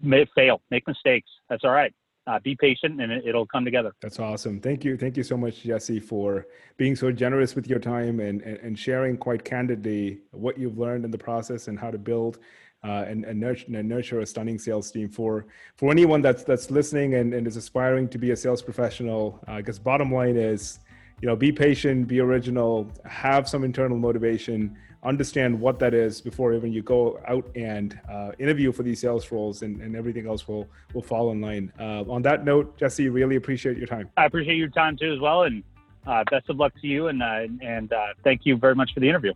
may 0.00 0.24
fail, 0.34 0.62
make 0.70 0.86
mistakes. 0.86 1.28
That's 1.50 1.64
all 1.64 1.72
right. 1.72 1.92
Uh, 2.28 2.38
be 2.40 2.54
patient, 2.54 3.00
and 3.00 3.10
it, 3.10 3.24
it'll 3.26 3.46
come 3.46 3.64
together. 3.64 3.92
That's 4.02 4.20
awesome. 4.20 4.60
Thank 4.60 4.84
you. 4.84 4.96
Thank 4.96 5.16
you 5.16 5.22
so 5.22 5.36
much, 5.36 5.62
Jesse, 5.62 5.98
for 5.98 6.46
being 6.76 6.94
so 6.94 7.10
generous 7.10 7.56
with 7.56 7.66
your 7.66 7.78
time 7.78 8.20
and, 8.20 8.42
and, 8.42 8.58
and 8.58 8.78
sharing 8.78 9.16
quite 9.16 9.44
candidly 9.44 10.18
what 10.30 10.58
you've 10.58 10.78
learned 10.78 11.04
in 11.04 11.10
the 11.10 11.18
process 11.18 11.68
and 11.68 11.78
how 11.78 11.90
to 11.90 11.98
build 11.98 12.38
uh, 12.84 13.04
and, 13.08 13.24
and, 13.24 13.40
nurture, 13.40 13.66
and 13.74 13.88
nurture 13.88 14.20
a 14.20 14.26
stunning 14.26 14.58
sales 14.58 14.90
team. 14.90 15.08
For 15.08 15.46
for 15.76 15.90
anyone 15.90 16.22
that's 16.22 16.44
that's 16.44 16.70
listening 16.70 17.14
and, 17.14 17.34
and 17.34 17.46
is 17.46 17.56
aspiring 17.56 18.08
to 18.08 18.18
be 18.18 18.30
a 18.30 18.36
sales 18.36 18.62
professional, 18.62 19.40
uh, 19.48 19.52
I 19.52 19.62
guess 19.62 19.78
bottom 19.78 20.12
line 20.12 20.36
is, 20.36 20.80
you 21.20 21.28
know, 21.28 21.36
be 21.36 21.50
patient, 21.52 22.06
be 22.06 22.20
original, 22.20 22.90
have 23.04 23.48
some 23.48 23.64
internal 23.64 23.98
motivation, 23.98 24.76
understand 25.02 25.58
what 25.58 25.78
that 25.78 25.94
is 25.94 26.20
before 26.20 26.52
even 26.54 26.72
you 26.72 26.82
go 26.82 27.20
out 27.26 27.48
and 27.56 27.98
uh, 28.10 28.32
interview 28.38 28.72
for 28.72 28.82
these 28.82 29.00
sales 29.00 29.30
roles, 29.30 29.62
and, 29.62 29.80
and 29.80 29.96
everything 29.96 30.26
else 30.26 30.46
will 30.46 30.68
will 30.94 31.02
fall 31.02 31.32
in 31.32 31.40
line. 31.40 31.72
Uh, 31.78 32.04
on 32.08 32.22
that 32.22 32.44
note, 32.44 32.76
Jesse, 32.78 33.08
really 33.08 33.36
appreciate 33.36 33.76
your 33.76 33.86
time. 33.86 34.08
I 34.16 34.26
appreciate 34.26 34.56
your 34.56 34.68
time 34.68 34.96
too 34.96 35.12
as 35.12 35.20
well, 35.20 35.42
and 35.44 35.64
uh, 36.06 36.24
best 36.30 36.48
of 36.48 36.56
luck 36.56 36.72
to 36.80 36.86
you, 36.86 37.08
and 37.08 37.22
uh, 37.22 37.46
and 37.60 37.92
uh, 37.92 38.14
thank 38.22 38.42
you 38.44 38.56
very 38.56 38.74
much 38.74 38.92
for 38.94 39.00
the 39.00 39.08
interview. 39.08 39.32